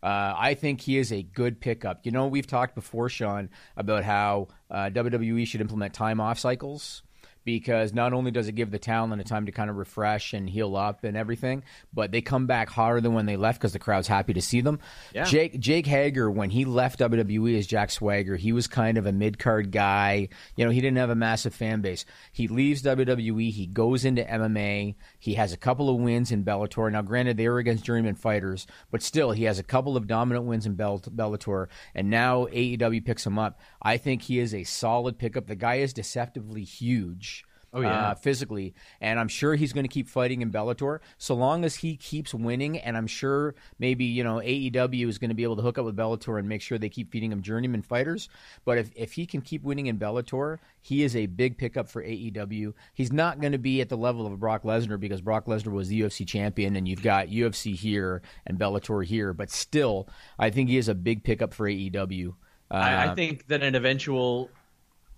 Uh, 0.03 0.35
I 0.37 0.55
think 0.55 0.83
he 0.83 0.99
is 0.99 1.13
a 1.13 1.23
good 1.23 1.61
pickup. 1.61 2.05
You 2.05 2.13
know, 2.13 2.27
we've 2.27 2.47
talked 2.47 2.75
before, 2.75 3.09
Sean, 3.09 3.49
about 3.77 4.05
how 4.05 4.49
uh, 4.71 4.91
WWE 4.93 5.47
should 5.47 5.63
implement 5.63 5.95
time 5.95 6.21
off 6.21 6.39
cycles 6.39 7.03
because 7.47 7.95
not 7.95 8.13
only 8.13 8.33
does 8.33 8.49
it 8.49 8.57
give 8.57 8.73
the 8.73 8.79
talent 8.79 9.19
a 9.19 9.25
time 9.25 9.47
to 9.47 9.53
kind 9.53 9.71
of 9.71 9.77
refresh 9.77 10.35
and 10.35 10.51
heal 10.51 10.77
up 10.77 11.05
and 11.05 11.17
everything, 11.17 11.63
but 11.95 12.11
they 12.11 12.21
come 12.21 12.49
back 12.49 12.69
harder 12.69 13.01
than 13.01 13.15
when 13.15 13.25
they 13.25 13.37
left 13.37 13.61
because 13.61 13.73
the 13.73 13.79
crowd's 13.79 14.09
happy 14.09 14.35
to 14.35 14.43
see 14.43 14.61
them. 14.61 14.81
Yeah. 15.15 15.25
Jake 15.25 15.59
Jake 15.61 15.87
Hager, 15.87 16.29
when 16.29 16.51
he 16.51 16.65
left 16.65 16.99
WWE 16.99 17.57
as 17.57 17.69
Jack 17.69 17.93
Swagger, 17.93 18.35
he 18.35 18.51
was 18.53 18.67
kind 18.67 18.99
of 18.99 19.07
a 19.07 19.13
mid 19.13 19.39
card 19.39 19.71
guy. 19.71 20.29
You 20.57 20.65
know, 20.65 20.73
he 20.73 20.81
didn't 20.81 20.99
have 20.99 21.09
a 21.09 21.15
massive 21.15 21.55
fan 21.55 21.83
base. 21.83 22.05
He 22.33 22.49
leaves 22.49 22.83
WWE, 22.83 23.53
he 23.53 23.67
goes 23.67 24.05
into 24.05 24.25
MMA. 24.25 24.97
He 25.21 25.35
has 25.35 25.53
a 25.53 25.57
couple 25.57 25.89
of 25.89 26.01
wins 26.01 26.33
in 26.33 26.45
Bellator. 26.45 26.91
Now, 26.91 27.03
granted, 27.03 27.37
they 27.37 27.49
were 27.49 27.59
against 27.59 27.85
journeyman 27.85 28.17
fighters, 28.17 28.67
but 28.91 29.03
still, 29.03 29.31
he 29.31 29.45
has 29.45 29.61
a 29.61 29.63
couple 29.63 29.97
of 29.97 30.09
dominant 30.09 30.47
wins 30.47 30.67
in 30.67 30.75
Bell- 30.75 30.99
Bellator. 30.99 31.69
And 31.95 32.11
now 32.11 32.47
AEW 32.47 33.05
picks 33.05 33.25
him 33.25 33.39
up. 33.39 33.61
I 33.81 33.99
think 33.99 34.23
he 34.23 34.41
is 34.41 34.53
a 34.53 34.65
solid 34.65 35.17
pickup. 35.17 35.47
The 35.47 35.55
guy 35.55 35.77
is 35.77 35.93
deceptively 35.93 36.65
huge. 36.65 37.36
Oh, 37.77 37.83
yeah. 37.83 38.11
uh, 38.11 38.15
physically, 38.15 38.75
and 39.03 39.21
I'm 39.21 39.29
sure 39.29 39.55
he's 39.55 39.75
going 39.75 39.85
to 39.85 39.93
keep 39.93 40.09
fighting 40.09 40.41
in 40.41 40.51
Bellator 40.51 41.01
so 41.19 41.35
long 41.35 41.63
as 41.63 41.75
he 41.75 41.97
keeps 41.97 42.33
winning. 42.33 42.79
And 42.79 42.97
I'm 42.97 43.07
sure 43.07 43.55
maybe 43.79 44.07
you 44.07 44.25
know 44.25 44.37
AEW 44.37 45.09
is 45.09 45.19
going 45.19 45.29
to 45.29 45.35
be 45.35 45.43
able 45.43 45.57
to 45.57 45.63
hook 45.63 45.77
up 45.77 45.85
with 45.85 45.95
Bellator 45.95 46.39
and 46.39 46.49
make 46.49 46.63
sure 46.63 46.79
they 46.79 46.89
keep 46.89 47.13
feeding 47.13 47.31
him 47.31 47.43
journeyman 47.43 47.83
fighters. 47.83 48.31
But 48.65 48.79
if 48.79 48.91
if 48.97 49.13
he 49.13 49.27
can 49.27 49.43
keep 49.43 49.63
winning 49.63 49.89
in 49.89 49.99
Bellator, 49.99 50.59
he 50.81 51.03
is 51.03 51.15
a 51.15 51.27
big 51.27 51.59
pickup 51.59 51.89
for 51.89 52.03
AEW. 52.03 52.73
He's 52.95 53.13
not 53.13 53.41
going 53.41 53.53
to 53.53 53.59
be 53.59 53.83
at 53.83 53.91
the 53.91 53.97
level 53.99 54.27
of 54.27 54.41
Brock 54.41 54.63
Lesnar 54.63 54.99
because 54.99 55.21
Brock 55.21 55.45
Lesnar 55.45 55.73
was 55.73 55.89
the 55.89 56.01
UFC 56.01 56.27
champion, 56.27 56.77
and 56.77 56.89
you've 56.89 57.03
got 57.03 57.29
UFC 57.29 57.75
here 57.75 58.23
and 58.47 58.59
Bellator 58.59 59.05
here. 59.05 59.35
But 59.35 59.51
still, 59.51 60.09
I 60.39 60.49
think 60.49 60.71
he 60.71 60.79
is 60.79 60.89
a 60.89 60.95
big 60.95 61.25
pickup 61.25 61.53
for 61.53 61.69
AEW. 61.69 62.35
Uh, 62.71 62.75
I, 62.75 63.11
I 63.11 63.15
think 63.15 63.47
that 63.49 63.63
an 63.63 63.75
eventual 63.75 64.51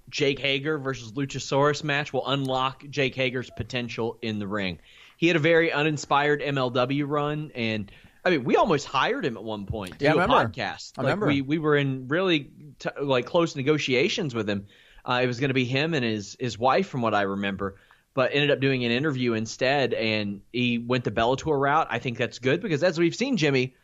Jake 0.08 0.38
Hager 0.38 0.78
versus 0.78 1.12
Luchasaurus 1.12 1.84
match 1.84 2.12
will 2.12 2.26
unlock 2.26 2.84
Jake 2.88 3.14
Hager's 3.14 3.50
potential 3.56 4.18
in 4.22 4.38
the 4.38 4.46
ring. 4.46 4.78
He 5.16 5.26
had 5.26 5.36
a 5.36 5.40
very 5.40 5.72
uninspired 5.72 6.40
MLW 6.40 7.04
run, 7.08 7.50
and 7.54 7.90
I 8.24 8.30
mean, 8.30 8.44
we 8.44 8.56
almost 8.56 8.86
hired 8.86 9.24
him 9.24 9.36
at 9.36 9.44
one 9.44 9.66
point 9.66 9.98
to 9.98 10.04
Yeah, 10.04 10.12
do 10.14 10.20
a 10.20 10.26
podcast. 10.26 10.92
I 10.98 11.02
like 11.02 11.10
remember. 11.10 11.26
we 11.26 11.40
we 11.42 11.58
were 11.58 11.76
in 11.76 12.08
really 12.08 12.50
t- 12.78 12.90
like 13.00 13.26
close 13.26 13.56
negotiations 13.56 14.34
with 14.34 14.48
him. 14.48 14.66
Uh, 15.04 15.20
it 15.22 15.26
was 15.26 15.40
going 15.40 15.48
to 15.48 15.54
be 15.54 15.64
him 15.64 15.94
and 15.94 16.04
his 16.04 16.36
his 16.38 16.58
wife, 16.58 16.88
from 16.88 17.00
what 17.02 17.14
I 17.14 17.22
remember, 17.22 17.76
but 18.14 18.30
ended 18.32 18.50
up 18.50 18.60
doing 18.60 18.84
an 18.84 18.92
interview 18.92 19.32
instead, 19.32 19.94
and 19.94 20.40
he 20.52 20.78
went 20.78 21.04
the 21.04 21.10
Bellator 21.10 21.58
route. 21.58 21.86
I 21.90 21.98
think 21.98 22.18
that's 22.18 22.38
good 22.38 22.60
because 22.60 22.82
as 22.82 22.98
we've 22.98 23.14
seen, 23.14 23.36
Jimmy, 23.36 23.74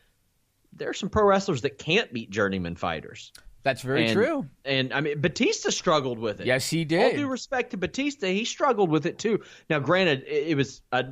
there 0.72 0.90
are 0.90 0.94
some 0.94 1.08
pro 1.08 1.24
wrestlers 1.24 1.62
that 1.62 1.78
can't 1.78 2.12
beat 2.12 2.30
journeyman 2.30 2.76
fighters. 2.76 3.32
That's 3.64 3.82
very 3.82 4.04
And- 4.04 4.12
true. 4.12 4.46
And 4.64 4.92
I 4.92 5.00
mean, 5.00 5.20
Batista 5.20 5.70
struggled 5.70 6.20
with 6.20 6.40
it. 6.40 6.46
Yes, 6.46 6.70
he 6.70 6.84
did. 6.84 7.02
All 7.14 7.18
due 7.18 7.26
respect 7.28 7.72
to 7.72 7.76
Batista, 7.76 8.28
he 8.28 8.44
struggled 8.44 8.90
with 8.90 9.06
it 9.06 9.18
too. 9.18 9.42
Now, 9.68 9.80
granted, 9.80 10.22
it, 10.28 10.48
it 10.50 10.54
was 10.56 10.80
a 10.92 11.06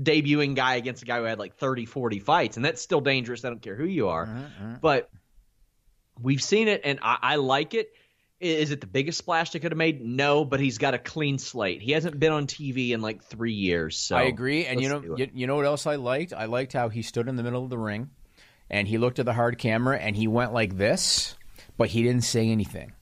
debuting 0.00 0.54
guy 0.54 0.74
against 0.74 1.02
a 1.02 1.06
guy 1.06 1.18
who 1.18 1.24
had 1.24 1.38
like 1.38 1.54
30, 1.56 1.86
40 1.86 2.18
fights, 2.18 2.56
and 2.56 2.64
that's 2.64 2.82
still 2.82 3.00
dangerous. 3.00 3.44
I 3.44 3.48
don't 3.48 3.62
care 3.62 3.76
who 3.76 3.86
you 3.86 4.08
are. 4.08 4.26
Mm-hmm, 4.26 4.74
But 4.82 5.10
we've 6.20 6.42
seen 6.42 6.68
it, 6.68 6.82
and 6.84 6.98
I, 7.02 7.18
I 7.22 7.36
like 7.36 7.74
it. 7.74 7.92
Is 8.40 8.72
it 8.72 8.80
the 8.80 8.88
biggest 8.88 9.18
splash 9.18 9.50
they 9.50 9.60
could 9.60 9.70
have 9.70 9.78
made? 9.78 10.00
No, 10.04 10.44
but 10.44 10.58
he's 10.58 10.78
got 10.78 10.94
a 10.94 10.98
clean 10.98 11.38
slate. 11.38 11.80
He 11.80 11.92
hasn't 11.92 12.18
been 12.18 12.32
on 12.32 12.48
TV 12.48 12.90
in 12.90 13.00
like 13.00 13.22
three 13.22 13.52
years. 13.52 13.96
So 13.96 14.16
I 14.16 14.22
agree, 14.22 14.66
and 14.66 14.80
you 14.80 14.88
know, 14.88 15.16
you, 15.16 15.30
you 15.32 15.46
know 15.46 15.54
what 15.54 15.64
else 15.64 15.86
I 15.86 15.94
liked? 15.94 16.32
I 16.32 16.46
liked 16.46 16.72
how 16.72 16.88
he 16.88 17.02
stood 17.02 17.28
in 17.28 17.36
the 17.36 17.44
middle 17.44 17.62
of 17.62 17.70
the 17.70 17.78
ring, 17.78 18.10
and 18.68 18.88
he 18.88 18.98
looked 18.98 19.20
at 19.20 19.26
the 19.26 19.32
hard 19.32 19.58
camera, 19.58 19.96
and 19.96 20.16
he 20.16 20.26
went 20.26 20.52
like 20.52 20.76
this, 20.76 21.36
but 21.76 21.88
he 21.88 22.02
didn't 22.02 22.24
say 22.24 22.48
anything. 22.48 22.92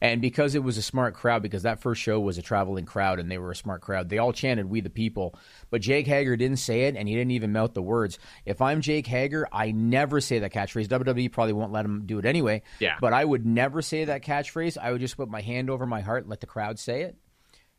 And 0.00 0.20
because 0.20 0.54
it 0.54 0.62
was 0.62 0.78
a 0.78 0.82
smart 0.82 1.14
crowd, 1.14 1.42
because 1.42 1.64
that 1.64 1.80
first 1.80 2.00
show 2.00 2.20
was 2.20 2.38
a 2.38 2.42
traveling 2.42 2.84
crowd, 2.84 3.18
and 3.18 3.30
they 3.30 3.38
were 3.38 3.50
a 3.50 3.56
smart 3.56 3.80
crowd, 3.80 4.08
they 4.08 4.18
all 4.18 4.32
chanted 4.32 4.70
"We 4.70 4.80
the 4.80 4.90
People." 4.90 5.34
But 5.70 5.80
Jake 5.80 6.06
Hager 6.06 6.36
didn't 6.36 6.58
say 6.58 6.82
it, 6.82 6.96
and 6.96 7.08
he 7.08 7.14
didn't 7.14 7.32
even 7.32 7.52
mouth 7.52 7.74
the 7.74 7.82
words. 7.82 8.18
If 8.46 8.62
I'm 8.62 8.80
Jake 8.80 9.08
Hager, 9.08 9.48
I 9.52 9.72
never 9.72 10.20
say 10.20 10.38
that 10.38 10.52
catchphrase. 10.52 10.86
WWE 10.86 11.32
probably 11.32 11.52
won't 11.52 11.72
let 11.72 11.84
him 11.84 12.06
do 12.06 12.18
it 12.18 12.26
anyway. 12.26 12.62
Yeah. 12.78 12.96
But 13.00 13.12
I 13.12 13.24
would 13.24 13.44
never 13.44 13.82
say 13.82 14.04
that 14.04 14.22
catchphrase. 14.22 14.78
I 14.78 14.92
would 14.92 15.00
just 15.00 15.16
put 15.16 15.28
my 15.28 15.40
hand 15.40 15.68
over 15.68 15.84
my 15.84 16.00
heart 16.00 16.22
and 16.22 16.30
let 16.30 16.40
the 16.40 16.46
crowd 16.46 16.78
say 16.78 17.02
it. 17.02 17.16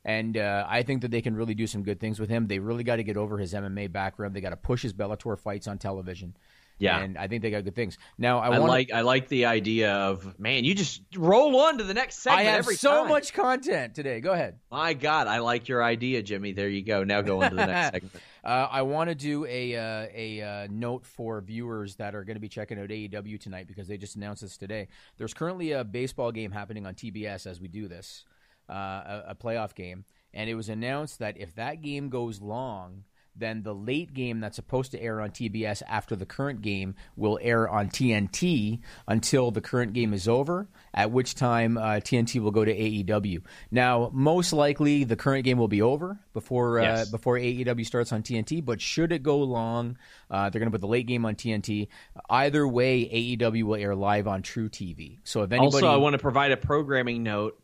And 0.04 0.38
uh, 0.38 0.66
I 0.68 0.84
think 0.84 1.02
that 1.02 1.12
they 1.12 1.22
can 1.22 1.36
really 1.36 1.56
do 1.56 1.68
some 1.68 1.84
good 1.84 2.00
things 2.00 2.20
with 2.20 2.30
him. 2.30 2.48
They 2.48 2.60
really 2.60 2.84
got 2.84 2.98
to 2.98 3.04
get 3.04 3.18
over 3.18 3.38
his 3.38 3.54
MMA 3.54 3.92
background. 3.92 4.34
They 4.34 4.42
got 4.42 4.52
to 4.52 4.58
push 4.58 4.82
his 4.82 4.94
Bellator 4.94 5.38
fights 5.38 5.68
on 5.68 5.78
television. 5.78 6.36
Yeah. 6.80 7.00
and 7.00 7.18
I 7.18 7.28
think 7.28 7.42
they 7.42 7.52
got 7.52 7.64
good 7.64 7.76
things. 7.76 7.98
Now 8.18 8.40
I, 8.40 8.48
I 8.48 8.60
want 8.60 8.70
like 8.70 8.92
I 8.92 9.02
like 9.02 9.28
the 9.28 9.46
idea 9.46 9.94
of 9.94 10.40
man, 10.40 10.64
you 10.64 10.74
just 10.74 11.02
roll 11.16 11.60
on 11.60 11.78
to 11.78 11.84
the 11.84 11.94
next 11.94 12.20
segment. 12.20 12.48
I 12.48 12.52
have 12.52 12.66
so 12.66 13.02
time. 13.02 13.10
much 13.10 13.34
content 13.34 13.96
today. 13.96 14.22
Go 14.22 14.32
ahead. 14.32 14.60
My 14.72 14.94
God, 14.94 15.28
I 15.28 15.40
like 15.40 15.68
your 15.68 15.84
idea, 15.84 16.24
Jimmy. 16.24 16.54
There 16.54 16.70
you 16.70 16.84
go. 16.84 17.04
Now 17.04 17.22
go 17.22 17.44
on 17.44 17.52
to 17.52 17.56
the 17.56 17.66
next 17.66 17.94
segment. 17.94 18.16
Uh, 18.44 18.68
I 18.72 18.82
want 18.84 19.10
to 19.10 19.16
do 19.16 19.46
a 19.46 19.76
uh, 19.76 20.08
a 20.14 20.42
uh, 20.42 20.68
note 20.72 21.06
for 21.06 21.42
viewers 21.42 21.96
that 21.98 22.16
are 22.16 22.24
going 22.24 22.36
to 22.36 22.42
be 22.42 22.50
checking 22.50 22.80
out 22.80 22.88
AEW 22.88 23.40
tonight 23.40 23.68
because 23.68 23.88
they 23.88 23.98
just 23.98 24.16
announced 24.16 24.42
this 24.42 24.58
today. 24.58 24.88
There's 25.18 25.34
currently 25.34 25.74
a 25.74 25.84
baseball 25.84 26.32
game 26.32 26.52
happening 26.52 26.86
on 26.86 26.94
TBS 26.96 27.46
as 27.46 27.60
we 27.60 27.68
do 27.68 27.88
this, 27.88 28.24
uh, 28.70 28.74
a, 28.74 29.24
a 29.30 29.36
playoff 29.36 29.76
game, 29.76 30.06
and 30.34 30.50
it 30.50 30.56
was 30.56 30.70
announced 30.70 31.20
that 31.20 31.38
if 31.38 31.56
that 31.56 31.82
game 31.82 32.10
goes 32.10 32.42
long, 32.42 33.04
then 33.40 33.64
the 33.64 33.74
late 33.74 34.14
game 34.14 34.40
that's 34.40 34.56
supposed 34.56 34.92
to 34.92 35.02
air 35.02 35.22
on 35.22 35.30
TBS 35.32 35.82
after 35.88 36.16
the 36.16 36.26
current 36.26 36.62
game 36.62 36.96
will 37.16 37.40
air 37.42 37.68
on 37.70 37.90
TNT 37.90 38.80
until 39.08 39.52
the 39.52 39.62
current 39.62 39.94
game 39.94 40.14
is 40.14 40.28
over, 40.28 40.68
at 40.94 41.12
which 41.12 41.36
time 41.36 41.78
uh, 41.78 41.82
TNT 41.96 42.42
will 42.42 42.52
go 42.52 42.66
to 42.66 42.74
AEW. 42.76 43.42
Now, 43.72 44.10
most 44.14 44.54
likely 44.54 45.04
the 45.04 45.16
current 45.16 45.46
game 45.46 45.58
will 45.58 45.68
be 45.68 45.82
over 45.82 46.20
before 46.34 46.80
uh, 46.80 46.84
Yes. 46.84 47.10
before 47.12 47.38
AEW 47.38 47.86
starts 47.86 48.12
on 48.12 48.24
TNT, 48.24 48.64
but 48.64 48.82
should 48.82 49.12
it 49.12 49.24
go 49.24 49.38
long, 49.40 49.98
uh, 50.30 50.50
they're 50.50 50.60
going 50.60 50.68
to 50.72 50.72
put 50.72 50.82
the 50.82 50.88
late 50.88 51.08
game 51.08 51.26
on 51.26 51.36
TNT. 51.36 51.88
Either 52.30 52.68
way, 52.68 53.06
AEW 53.38 53.64
will 53.64 53.76
air 53.76 53.96
live 53.96 54.28
on 54.28 54.42
truTV. 54.44 55.20
So 55.24 55.44
if 55.44 55.52
anybody, 55.52 55.76
Also, 55.78 55.88
I 55.88 55.98
want 55.98 56.14
to 56.14 56.20
provide 56.20 56.52
a 56.52 56.58
programming 56.58 57.24
note. 57.24 57.62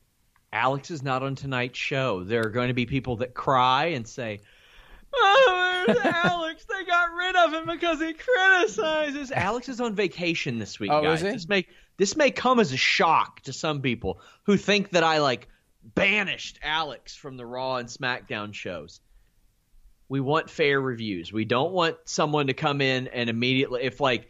Alex 0.53 0.89
is 0.89 1.03
not 1.03 1.21
on 1.21 1.35
tonight's 1.35 1.77
show. 1.77 2.23
There 2.23 2.41
are 2.45 2.49
going 2.49 2.69
to 2.69 2.73
be 2.73 2.85
people 2.85 3.17
that 3.17 3.33
cry 3.33 3.87
and 3.87 4.07
say, 4.07 4.39
"Oh, 5.17 5.83
where's 5.87 5.97
Alex? 6.05 6.65
They 6.65 6.83
got 6.85 7.13
rid 7.13 7.35
of 7.35 7.53
him 7.53 7.65
because 7.65 7.99
he 7.99 8.13
criticizes." 8.13 9.31
Alex 9.31 9.69
is 9.69 9.79
on 9.81 9.95
vacation 9.95 10.59
this 10.59 10.79
week, 10.79 10.91
Oh, 10.91 11.01
guys. 11.01 11.21
is 11.21 11.27
he? 11.27 11.33
This 11.33 11.47
may 11.49 11.67
this 11.97 12.15
may 12.15 12.31
come 12.31 12.59
as 12.59 12.73
a 12.73 12.77
shock 12.77 13.41
to 13.41 13.53
some 13.53 13.81
people 13.81 14.19
who 14.43 14.57
think 14.57 14.91
that 14.91 15.03
I 15.03 15.19
like 15.19 15.47
banished 15.83 16.59
Alex 16.63 17.15
from 17.15 17.37
the 17.37 17.45
Raw 17.45 17.77
and 17.77 17.87
SmackDown 17.87 18.53
shows. 18.53 18.99
We 20.09 20.19
want 20.19 20.49
fair 20.49 20.79
reviews. 20.81 21.31
We 21.33 21.45
don't 21.45 21.71
want 21.71 21.97
someone 22.05 22.47
to 22.47 22.53
come 22.53 22.81
in 22.81 23.07
and 23.07 23.29
immediately 23.29 23.83
if 23.83 23.99
like 23.99 24.29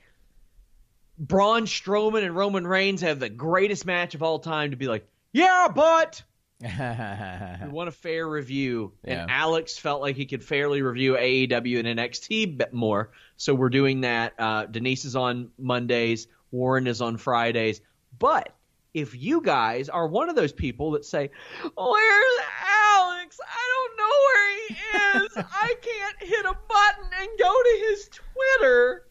Braun 1.17 1.65
Strowman 1.65 2.23
and 2.23 2.36
Roman 2.36 2.67
Reigns 2.67 3.01
have 3.01 3.19
the 3.19 3.29
greatest 3.29 3.86
match 3.86 4.15
of 4.15 4.23
all 4.23 4.39
time 4.39 4.71
to 4.71 4.77
be 4.77 4.88
like, 4.88 5.07
yeah, 5.31 5.67
but 5.73 6.21
we 6.62 7.70
want 7.70 7.89
a 7.89 7.91
fair 7.91 8.28
review. 8.28 8.93
Yeah. 9.03 9.24
And 9.24 9.32
Alex 9.32 9.78
felt 9.78 10.01
like 10.01 10.16
he 10.16 10.26
could 10.26 10.43
fairly 10.43 10.82
review 10.82 11.14
AEW 11.14 11.80
and 11.86 11.99
NXT 11.99 12.58
bit 12.58 12.74
more, 12.74 13.12
so 13.36 13.53
we're 13.53 13.70
doing 13.70 14.01
that. 14.01 14.34
Uh, 14.39 14.66
Denise 14.66 15.06
is 15.06 15.16
on 15.16 15.49
Mondays, 15.58 16.28
Warren 16.51 16.88
is 16.88 17.01
on 17.01 17.18
Fridays. 17.18 17.82
But 18.18 18.56
if 18.93 19.22
you 19.22 19.41
guys 19.41 19.89
are 19.89 20.08
one 20.08 20.30
of 20.30 20.36
those 20.38 20.53
people 20.53 20.91
that 20.91 21.03
say, 21.03 21.30
"Where's 21.62 22.39
Alex? 22.88 23.39
I 23.43 23.68
don't 23.74 23.97
know 23.97 24.16
where 24.28 24.58
he 24.58 25.26
is. 25.26 25.45
I 25.51 25.76
can't 25.82 26.24
hit 26.30 26.45
a 26.45 26.58
button 26.68 27.12
and 27.20 27.30
go 27.38 27.53
to 27.53 27.86
his 27.89 28.10
Twitter." 28.10 29.06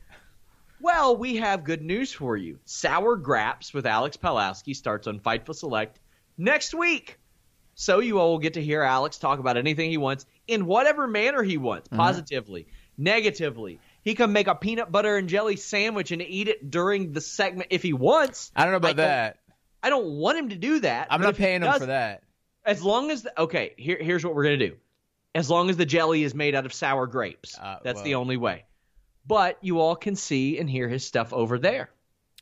Well, 0.81 1.17
we 1.17 1.37
have 1.37 1.65
good 1.65 1.83
news 1.83 2.13
for 2.13 2.37
you. 2.37 2.59
Sour 2.65 3.17
Grapes 3.17 3.73
with 3.73 3.87
Alex 3.87 4.17
Palowski 4.17 4.75
starts 4.75 5.07
on 5.07 5.21
Fightful 5.21 5.55
Select 5.55 5.99
next 6.37 6.75
week. 6.75 7.19
So 7.75 7.99
you 8.01 8.19
all 8.19 8.31
will 8.33 8.39
get 8.39 8.55
to 8.55 8.63
hear 8.63 8.83
Alex 8.83 9.19
talk 9.19 9.39
about 9.39 9.57
anything 9.57 9.91
he 9.91 9.97
wants 9.99 10.27
in 10.47 10.67
whatever 10.67 11.07
manner 11.07 11.43
he 11.43 11.57
wants, 11.59 11.89
Mm-hmm. 11.89 11.97
positively, 11.99 12.67
negatively. 12.97 13.81
He 14.03 14.15
can 14.15 14.33
make 14.33 14.47
a 14.47 14.55
peanut 14.55 14.93
butter 14.93 15.17
and 15.17 15.29
jelly 15.29 15.57
sandwich 15.57 16.11
and 16.11 16.23
eat 16.23 16.49
it 16.49 16.71
during 16.71 17.13
the 17.13 17.21
segment 17.21 17.69
if 17.71 17.83
he 17.83 17.93
wants. 17.93 18.53
I 18.55 18.63
don't 18.65 18.73
know 18.73 18.77
about 18.79 18.97
don't- 18.97 19.07
that. 19.07 19.39
I 19.83 19.91
don't 19.91 20.07
want 20.19 20.39
him 20.39 20.49
to 20.51 20.57
do 20.57 20.81
that. 20.81 21.09
I'm 21.11 21.21
not 21.21 21.37
paying 21.37 21.63
him 21.63 21.73
for 21.75 21.87
that. 21.87 22.23
As 22.65 22.83
long 22.83 23.11
as 23.11 23.23
the, 23.23 23.39
okay, 23.43 23.75
here, 23.77 23.99
here's 24.01 24.25
what 24.25 24.35
we're 24.35 24.45
gonna 24.45 24.57
do. 24.57 24.77
As 25.35 25.51
long 25.51 25.69
as 25.69 25.77
the 25.77 25.85
jelly 25.85 26.23
is 26.23 26.35
made 26.35 26.55
out 26.55 26.65
of 26.65 26.73
sour 26.73 27.07
grapes, 27.07 27.59
Uh, 27.59 27.79
that's 27.83 28.01
the 28.03 28.15
only 28.15 28.37
way. 28.39 28.65
But 29.27 29.59
you 29.63 29.81
all 29.81 29.97
can 29.97 30.17
see 30.17 30.59
and 30.59 30.71
hear 30.71 30.89
his 30.89 31.05
stuff 31.07 31.33
over 31.35 31.59
there. 31.59 31.91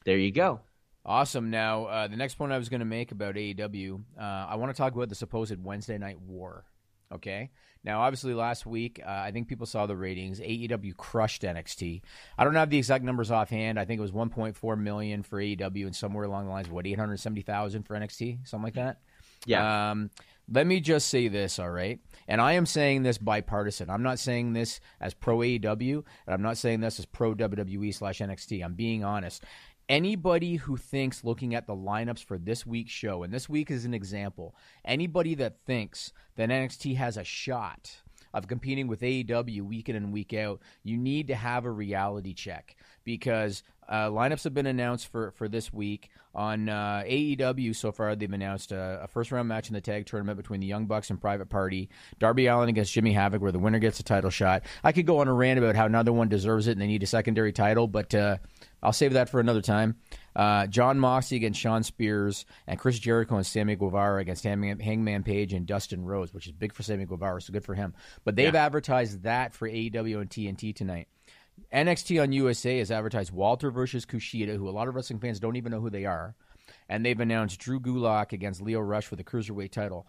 There 0.05 0.19
you 0.19 0.31
go. 0.31 0.61
Awesome. 1.05 1.51
Now, 1.51 1.87
uh, 1.87 2.09
the 2.09 2.17
next 2.17 2.35
point 2.37 2.53
I 2.53 2.59
was 2.59 2.69
going 2.69 2.81
to 2.81 2.87
make 2.87 3.11
about 3.11 3.35
AEW, 3.35 4.05
uh, 4.19 4.23
I 4.23 4.55
want 4.55 4.75
to 4.75 4.77
talk 4.77 4.95
about 4.95 5.09
the 5.09 5.15
supposed 5.15 5.63
Wednesday 5.63 5.99
night 5.99 6.21
war. 6.21 6.65
Okay. 7.13 7.51
Now, 7.85 8.03
obviously, 8.03 8.33
last 8.33 8.65
week, 8.65 9.01
uh, 9.05 9.11
I 9.11 9.33
think 9.33 9.49
people 9.49 9.67
saw 9.67 9.87
the 9.87 9.97
ratings. 9.97 10.39
AEW 10.39 10.97
crushed 10.97 11.43
NXT. 11.43 12.03
I 12.39 12.45
don't 12.45 12.55
have 12.55 12.71
the 12.71 12.79
exact 12.79 13.05
numbers 13.05 13.33
offhand. 13.33 13.79
I 13.79 13.85
think 13.85 13.99
it 13.99 14.03
was 14.03 14.13
1.4 14.13 14.79
million 14.79 15.25
for 15.25 15.41
AEW 15.41 15.87
and 15.87 15.97
somewhere 15.97 16.25
along 16.25 16.47
the 16.47 16.53
lines 16.53 16.69
of 16.69 16.73
what 16.73 16.87
870,000 16.87 17.83
for 17.83 17.95
NXT, 17.95 18.47
something 18.47 18.65
like 18.65 18.75
that. 18.75 18.99
Yeah. 19.47 19.91
Um, 19.91 20.11
let 20.49 20.67
me 20.67 20.81
just 20.81 21.09
say 21.09 21.29
this, 21.29 21.59
all 21.59 21.71
right? 21.71 21.99
And 22.29 22.41
I 22.41 22.53
am 22.53 22.67
saying 22.67 23.03
this 23.03 23.19
bipartisan. 23.19 23.91
I'm 23.91 24.03
not 24.03 24.19
saying 24.19 24.53
this 24.53 24.81
as 25.01 25.15
pro 25.15 25.39
AEW, 25.39 26.05
and 26.27 26.35
I'm 26.35 26.43
not 26.43 26.59
saying 26.59 26.81
this 26.81 26.99
as 26.99 27.07
pro 27.07 27.35
WWE 27.35 27.95
slash 27.95 28.19
NXT. 28.19 28.65
I'm 28.65 28.75
being 28.75 29.03
honest. 29.03 29.45
Anybody 29.89 30.57
who 30.57 30.77
thinks 30.77 31.25
looking 31.25 31.55
at 31.55 31.67
the 31.67 31.75
lineups 31.75 32.25
for 32.25 32.39
this 32.39 32.65
week's 32.67 32.93
show, 32.93 33.23
and 33.23 33.33
this 33.33 33.49
week 33.49 33.71
is 33.71 33.85
an 33.85 33.95
example, 33.95 34.55
anybody 34.85 35.35
that 35.35 35.59
thinks 35.67 36.13
that 36.37 36.49
NXT 36.49 36.97
has 36.97 37.17
a 37.17 37.25
shot 37.25 38.03
of 38.33 38.49
competing 38.49 38.87
with 38.87 39.03
AEW 39.03 39.61
week 39.63 39.91
in 39.91 39.97
and 39.97 40.13
week 40.13 40.33
out, 40.33 40.61
you 40.83 40.97
need 40.97 41.27
to 41.29 41.35
have 41.35 41.65
a 41.65 41.71
reality 41.71 42.33
check 42.35 42.77
because 43.05 43.63
Uh, 43.89 44.09
lineups 44.09 44.45
have 44.45 44.55
been 44.55 44.67
announced 44.67 45.09
for, 45.09 45.33
for 45.33 45.49
this 45.49 45.73
week. 45.73 46.09
On 46.35 46.69
uh, 46.69 47.03
AEW, 47.05 47.75
so 47.75 47.91
far, 47.93 48.15
they've 48.17 48.33
announced 48.33 48.73
a, 48.73 49.01
a 49.03 49.09
first 49.09 49.33
round 49.33 49.49
match 49.49 49.69
in 49.69 49.75
the 49.75 49.81
tag 49.83 50.07
tournament 50.07 50.37
between 50.39 50.61
the 50.61 50.67
Young 50.67 50.87
Bucks 50.87 51.11
and 51.11 51.21
Private 51.21 51.51
Party. 51.51 51.91
Darby 52.19 52.47
Allin 52.47 52.71
against 52.71 52.93
Jimmy 52.93 53.13
Havoc, 53.13 53.43
where 53.43 53.53
the 53.53 53.59
winner 53.59 53.81
gets 53.81 54.01
a 54.01 54.05
title 54.05 54.31
shot. 54.31 54.63
I 54.83 54.93
could 54.93 55.05
go 55.05 55.19
on 55.19 55.29
a 55.29 55.35
rant 55.35 55.59
about 55.59 55.75
how 55.75 55.85
another 55.85 56.13
one 56.13 56.29
deserves 56.29 56.69
it 56.69 56.73
and 56.73 56.81
they 56.81 56.87
need 56.87 57.03
a 57.03 57.07
secondary 57.07 57.53
title, 57.53 57.87
but 57.87 58.15
uh, 58.15 58.39
I'll 58.83 58.93
save 58.93 59.13
that 59.13 59.29
for 59.29 59.39
another 59.39 59.63
time. 59.63 59.97
Uh, 60.35 60.67
Jon 60.67 60.99
Moxley 60.99 61.37
against 61.37 61.61
Shawn 61.61 61.83
Spears, 61.83 62.45
and 62.67 62.79
Chris 62.79 62.99
Jericho 62.99 63.37
and 63.37 63.47
Sammy 63.47 63.77
Guevara 63.77 64.21
against 64.21 64.45
Hangman, 64.45 64.81
Hangman 64.81 65.23
Page 65.23 65.53
and 65.53 65.67
Dustin 65.67 66.05
Rhodes, 66.05 66.35
which 66.35 66.47
is 66.47 66.53
big 66.53 66.75
for 66.75 66.83
Sammy 66.83 67.05
Guevara, 67.05 67.41
so 67.41 67.53
good 67.53 67.65
for 67.65 67.75
him. 67.75 67.95
But 68.25 68.37
they've 68.37 68.55
advertised 68.55 69.23
that 69.23 69.55
for 69.55 69.69
AEW 69.69 70.21
and 70.21 70.31
TNT 70.31 70.75
tonight. 70.75 71.09
NXT 71.73 72.21
on 72.21 72.33
USA 72.33 72.79
has 72.79 72.91
advertised 72.91 73.33
Walter 73.33 73.71
versus 73.71 74.07
Kushida, 74.07 74.57
who 74.57 74.69
a 74.69 74.71
lot 74.71 74.89
of 74.89 74.95
wrestling 74.95 75.21
fans 75.21 75.39
don't 75.39 75.57
even 75.57 75.71
know 75.71 75.81
who 75.81 75.91
they 75.91 76.05
are. 76.05 76.35
And 76.89 77.05
they've 77.05 77.19
announced 77.19 77.61
Drew 77.61 77.81
Gulak 77.81 78.33
against 78.33 78.63
Lio 78.63 78.81
Rush 78.81 79.07
for 79.07 79.17
the 79.17 79.25
Cruiserweight 79.25 79.71
title. 79.71 80.07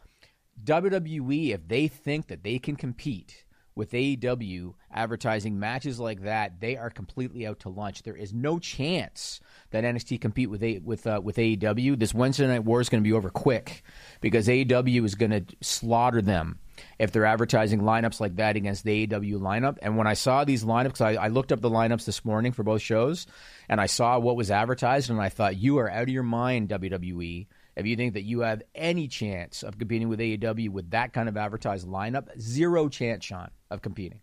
WWE, 0.63 1.49
if 1.53 1.67
they 1.67 1.87
think 1.87 2.27
that 2.27 2.43
they 2.43 2.59
can 2.59 2.75
compete 2.75 3.43
with 3.75 3.91
AEW 3.91 4.73
advertising 4.91 5.59
matches 5.59 5.99
like 5.99 6.23
that, 6.23 6.59
they 6.59 6.77
are 6.77 6.89
completely 6.89 7.47
out 7.47 7.59
to 7.61 7.69
lunch. 7.69 8.03
There 8.03 8.15
is 8.15 8.33
no 8.33 8.59
chance 8.59 9.39
that 9.71 9.83
NXT 9.83 10.21
compete 10.21 10.49
with 10.49 10.63
a, 10.63 10.79
with 10.79 11.07
uh, 11.07 11.21
with 11.23 11.37
AEW. 11.37 11.97
This 11.97 12.13
Wednesday 12.13 12.47
night 12.47 12.63
war 12.63 12.81
is 12.81 12.89
going 12.89 13.03
to 13.03 13.07
be 13.07 13.13
over 13.13 13.29
quick 13.29 13.83
because 14.21 14.47
AEW 14.47 15.03
is 15.05 15.15
going 15.15 15.31
to 15.31 15.43
slaughter 15.61 16.21
them 16.21 16.59
if 16.99 17.11
they're 17.11 17.25
advertising 17.25 17.81
lineups 17.81 18.19
like 18.19 18.35
that 18.37 18.55
against 18.55 18.83
the 18.83 19.07
AEW 19.07 19.39
lineup. 19.39 19.77
And 19.81 19.97
when 19.97 20.07
I 20.07 20.13
saw 20.13 20.43
these 20.43 20.63
lineups, 20.63 21.01
I, 21.01 21.15
I 21.15 21.27
looked 21.27 21.51
up 21.51 21.61
the 21.61 21.69
lineups 21.69 22.05
this 22.05 22.23
morning 22.25 22.51
for 22.51 22.63
both 22.63 22.81
shows, 22.81 23.27
and 23.69 23.79
I 23.79 23.85
saw 23.85 24.19
what 24.19 24.35
was 24.35 24.51
advertised, 24.51 25.09
and 25.09 25.21
I 25.21 25.29
thought, 25.29 25.57
you 25.57 25.79
are 25.79 25.89
out 25.89 26.03
of 26.03 26.09
your 26.09 26.23
mind, 26.23 26.69
WWE. 26.69 27.47
If 27.75 27.87
you 27.87 27.95
think 27.95 28.13
that 28.13 28.23
you 28.23 28.41
have 28.41 28.61
any 28.75 29.07
chance 29.07 29.63
of 29.63 29.79
competing 29.79 30.07
with 30.07 30.19
AEW 30.19 30.69
with 30.69 30.91
that 30.91 31.13
kind 31.13 31.27
of 31.27 31.37
advertised 31.37 31.87
lineup, 31.87 32.39
zero 32.39 32.87
chance, 32.87 33.25
Sean, 33.25 33.49
of 33.73 33.81
competing. 33.81 34.19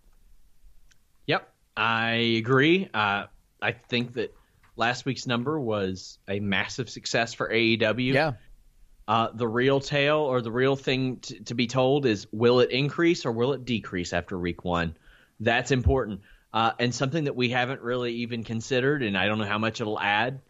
Yep, 1.26 1.53
I 1.76 2.12
agree. 2.38 2.88
Uh, 2.92 3.26
I 3.61 3.72
think 3.72 4.14
that 4.14 4.34
last 4.76 5.05
week's 5.05 5.26
number 5.26 5.61
was 5.61 6.18
a 6.28 6.40
massive 6.40 6.88
success 6.88 7.34
for 7.34 7.48
AEW. 7.51 8.14
Yeah. 8.14 8.32
Uh, 9.07 9.28
the 9.34 9.48
real 9.48 9.80
tale 9.80 10.18
or 10.18 10.40
the 10.40 10.53
real 10.53 10.76
thing 10.76 11.16
t- 11.16 11.40
to 11.40 11.55
be 11.55 11.66
told 11.66 12.07
is 12.07 12.28
will 12.32 12.61
it 12.61 12.70
increase 12.70 13.26
or 13.26 13.32
will 13.32 13.53
it 13.53 13.64
decrease 13.64 14.12
after 14.12 14.38
week 14.38 14.64
one? 14.64 14.96
That's 15.40 15.72
important. 15.72 16.20
Uh, 16.53 16.72
and 16.78 16.94
something 16.94 17.24
that 17.24 17.34
we 17.34 17.51
haven't 17.51 17.80
really 17.80 18.12
even 18.14 18.44
considered, 18.44 19.03
and 19.03 19.16
I 19.16 19.26
don't 19.26 19.38
know 19.38 19.44
how 19.46 19.59
much 19.59 19.80
it'll 19.80 20.01
add. 20.01 20.40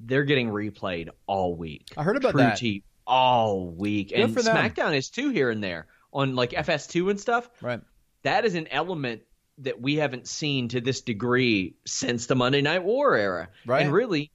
They're 0.00 0.24
getting 0.24 0.48
replayed 0.50 1.08
all 1.26 1.54
week. 1.54 1.92
I 1.96 2.02
heard 2.02 2.16
about 2.16 2.32
True 2.32 2.40
that. 2.40 2.58
T 2.58 2.82
all 3.06 3.66
week, 3.68 4.12
and 4.14 4.32
for 4.32 4.42
them. 4.42 4.56
SmackDown 4.56 4.96
is 4.96 5.08
too 5.10 5.30
here 5.30 5.50
and 5.50 5.62
there 5.62 5.86
on 6.12 6.34
like 6.34 6.50
FS2 6.50 7.10
and 7.10 7.20
stuff 7.20 7.48
Right. 7.60 7.80
That 8.24 8.44
is 8.44 8.54
an 8.54 8.68
element 8.68 9.22
that 9.58 9.80
we 9.80 9.96
haven't 9.96 10.26
seen 10.26 10.68
to 10.68 10.80
this 10.80 11.02
degree 11.02 11.76
since 11.86 12.26
the 12.26 12.34
Monday 12.34 12.60
Night 12.60 12.82
War 12.82 13.14
era. 13.16 13.48
Right. 13.64 13.82
And 13.82 13.92
really, 13.92 14.30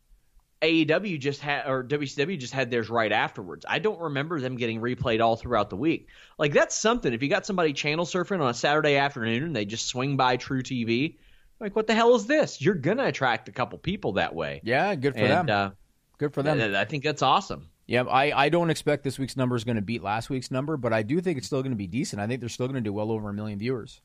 AEW 0.61 1.19
just 1.19 1.41
had 1.41 1.67
or 1.67 1.83
WCW 1.83 2.37
just 2.37 2.53
had 2.53 2.71
theirs 2.71 2.89
right 2.89 3.11
afterwards. 3.11 3.65
I 3.67 3.79
don't 3.79 3.99
remember 3.99 4.39
them 4.39 4.57
getting 4.57 4.81
replayed 4.81 5.21
all 5.21 5.35
throughout 5.35 5.69
the 5.69 5.75
week. 5.75 6.07
Like 6.37 6.53
that's 6.53 6.75
something. 6.75 7.13
If 7.13 7.23
you 7.23 7.29
got 7.29 7.45
somebody 7.45 7.73
channel 7.73 8.05
surfing 8.05 8.41
on 8.41 8.49
a 8.49 8.53
Saturday 8.53 8.95
afternoon 8.97 9.43
and 9.43 9.55
they 9.55 9.65
just 9.65 9.87
swing 9.87 10.17
by 10.17 10.37
truTV, 10.37 11.15
like 11.59 11.75
what 11.75 11.87
the 11.87 11.95
hell 11.95 12.15
is 12.15 12.25
this? 12.25 12.61
You're 12.61 12.75
gonna 12.75 13.05
attract 13.05 13.49
a 13.49 13.51
couple 13.53 13.77
people 13.79 14.13
that 14.13 14.35
way. 14.35 14.61
Yeah, 14.63 14.95
good 14.95 15.13
for 15.13 15.19
and 15.19 15.49
them. 15.49 15.49
uh, 15.49 15.69
good 16.17 16.33
for 16.33 16.43
them. 16.43 16.75
I 16.75 16.85
think 16.85 17.03
that's 17.03 17.21
awesome. 17.21 17.69
Yeah, 17.89 18.03
I, 18.03 18.45
I 18.45 18.49
don't 18.49 18.69
expect 18.69 19.03
this 19.03 19.17
week's 19.17 19.35
number 19.35 19.55
is 19.55 19.63
going 19.63 19.77
to 19.77 19.81
beat 19.81 20.03
last 20.03 20.29
week's 20.29 20.51
number, 20.51 20.77
but 20.77 20.93
I 20.93 21.01
do 21.01 21.19
think 21.21 21.39
it's 21.39 21.47
still 21.47 21.63
going 21.63 21.71
to 21.71 21.75
be 21.75 21.87
decent. 21.87 22.21
I 22.21 22.27
think 22.27 22.39
they're 22.39 22.47
still 22.47 22.67
going 22.67 22.75
to 22.75 22.87
do 22.87 22.93
well 22.93 23.11
over 23.11 23.29
a 23.29 23.33
million 23.33 23.57
viewers. 23.57 23.99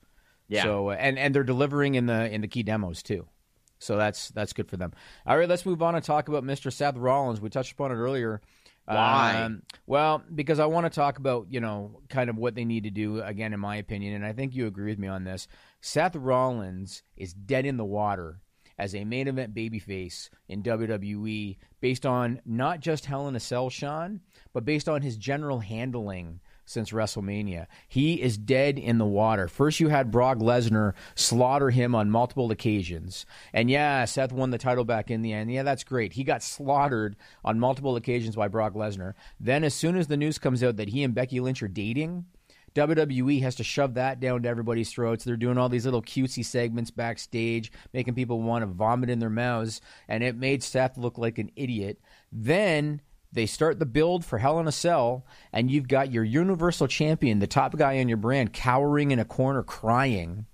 Yeah. 0.48 0.62
So 0.62 0.90
and 0.90 1.18
and 1.18 1.34
they're 1.34 1.44
delivering 1.44 1.94
in 1.94 2.06
the 2.06 2.32
in 2.32 2.40
the 2.40 2.48
key 2.48 2.62
demos 2.62 3.02
too. 3.02 3.26
So 3.78 3.98
that's 3.98 4.30
that's 4.30 4.54
good 4.54 4.70
for 4.70 4.78
them. 4.78 4.94
All 5.26 5.36
right, 5.36 5.46
let's 5.46 5.66
move 5.66 5.82
on 5.82 5.94
and 5.94 6.02
talk 6.02 6.28
about 6.28 6.44
Mr. 6.44 6.72
Seth 6.72 6.96
Rollins. 6.96 7.42
We 7.42 7.50
touched 7.50 7.72
upon 7.72 7.90
it 7.90 7.96
earlier. 7.96 8.40
Why? 8.86 9.42
Um, 9.42 9.62
well, 9.86 10.22
because 10.34 10.60
I 10.60 10.66
want 10.66 10.86
to 10.86 10.90
talk 10.90 11.18
about 11.18 11.48
you 11.50 11.60
know 11.60 12.00
kind 12.08 12.30
of 12.30 12.38
what 12.38 12.54
they 12.54 12.64
need 12.64 12.84
to 12.84 12.90
do 12.90 13.20
again, 13.20 13.52
in 13.52 13.60
my 13.60 13.76
opinion, 13.76 14.14
and 14.14 14.24
I 14.24 14.32
think 14.32 14.54
you 14.54 14.66
agree 14.66 14.92
with 14.92 14.98
me 14.98 15.08
on 15.08 15.24
this. 15.24 15.46
Seth 15.82 16.16
Rollins 16.16 17.02
is 17.18 17.34
dead 17.34 17.66
in 17.66 17.76
the 17.76 17.84
water 17.84 18.40
as 18.78 18.94
a 18.94 19.04
main 19.04 19.28
event 19.28 19.54
babyface 19.54 20.30
in 20.48 20.62
WWE 20.62 21.56
based 21.80 22.06
on 22.06 22.40
not 22.44 22.80
just 22.80 23.06
Hell 23.06 23.28
in 23.28 23.36
a 23.36 23.40
Cell, 23.40 23.70
Sean, 23.70 24.20
but 24.52 24.64
based 24.64 24.88
on 24.88 25.02
his 25.02 25.16
general 25.16 25.60
handling 25.60 26.40
since 26.66 26.90
WrestleMania. 26.90 27.66
He 27.88 28.20
is 28.20 28.38
dead 28.38 28.78
in 28.78 28.98
the 28.98 29.04
water. 29.04 29.48
First, 29.48 29.80
you 29.80 29.88
had 29.88 30.10
Brock 30.10 30.38
Lesnar 30.38 30.94
slaughter 31.14 31.70
him 31.70 31.94
on 31.94 32.10
multiple 32.10 32.50
occasions. 32.50 33.26
And 33.52 33.70
yeah, 33.70 34.04
Seth 34.06 34.32
won 34.32 34.50
the 34.50 34.58
title 34.58 34.84
back 34.84 35.10
in 35.10 35.22
the 35.22 35.32
end. 35.32 35.52
Yeah, 35.52 35.62
that's 35.62 35.84
great. 35.84 36.14
He 36.14 36.24
got 36.24 36.42
slaughtered 36.42 37.16
on 37.44 37.60
multiple 37.60 37.96
occasions 37.96 38.36
by 38.36 38.48
Brock 38.48 38.74
Lesnar. 38.74 39.14
Then, 39.38 39.64
as 39.64 39.74
soon 39.74 39.96
as 39.96 40.06
the 40.06 40.16
news 40.16 40.38
comes 40.38 40.62
out 40.62 40.76
that 40.76 40.88
he 40.88 41.02
and 41.02 41.14
Becky 41.14 41.40
Lynch 41.40 41.62
are 41.62 41.68
dating, 41.68 42.24
WWE 42.74 43.40
has 43.42 43.54
to 43.56 43.64
shove 43.64 43.94
that 43.94 44.20
down 44.20 44.42
to 44.42 44.48
everybody's 44.48 44.90
throats. 44.90 45.24
They're 45.24 45.36
doing 45.36 45.58
all 45.58 45.68
these 45.68 45.84
little 45.84 46.02
cutesy 46.02 46.44
segments 46.44 46.90
backstage, 46.90 47.70
making 47.92 48.14
people 48.14 48.42
want 48.42 48.62
to 48.62 48.66
vomit 48.66 49.10
in 49.10 49.20
their 49.20 49.30
mouths, 49.30 49.80
and 50.08 50.24
it 50.24 50.36
made 50.36 50.62
Seth 50.62 50.98
look 50.98 51.16
like 51.16 51.38
an 51.38 51.50
idiot. 51.54 52.00
Then 52.32 53.00
they 53.32 53.46
start 53.46 53.78
the 53.78 53.86
build 53.86 54.24
for 54.24 54.38
Hell 54.38 54.58
in 54.58 54.66
a 54.66 54.72
Cell, 54.72 55.24
and 55.52 55.70
you've 55.70 55.88
got 55.88 56.12
your 56.12 56.24
Universal 56.24 56.88
Champion, 56.88 57.38
the 57.38 57.46
top 57.46 57.76
guy 57.76 58.00
on 58.00 58.08
your 58.08 58.16
brand, 58.16 58.52
cowering 58.52 59.10
in 59.10 59.18
a 59.18 59.24
corner 59.24 59.62
crying 59.62 60.46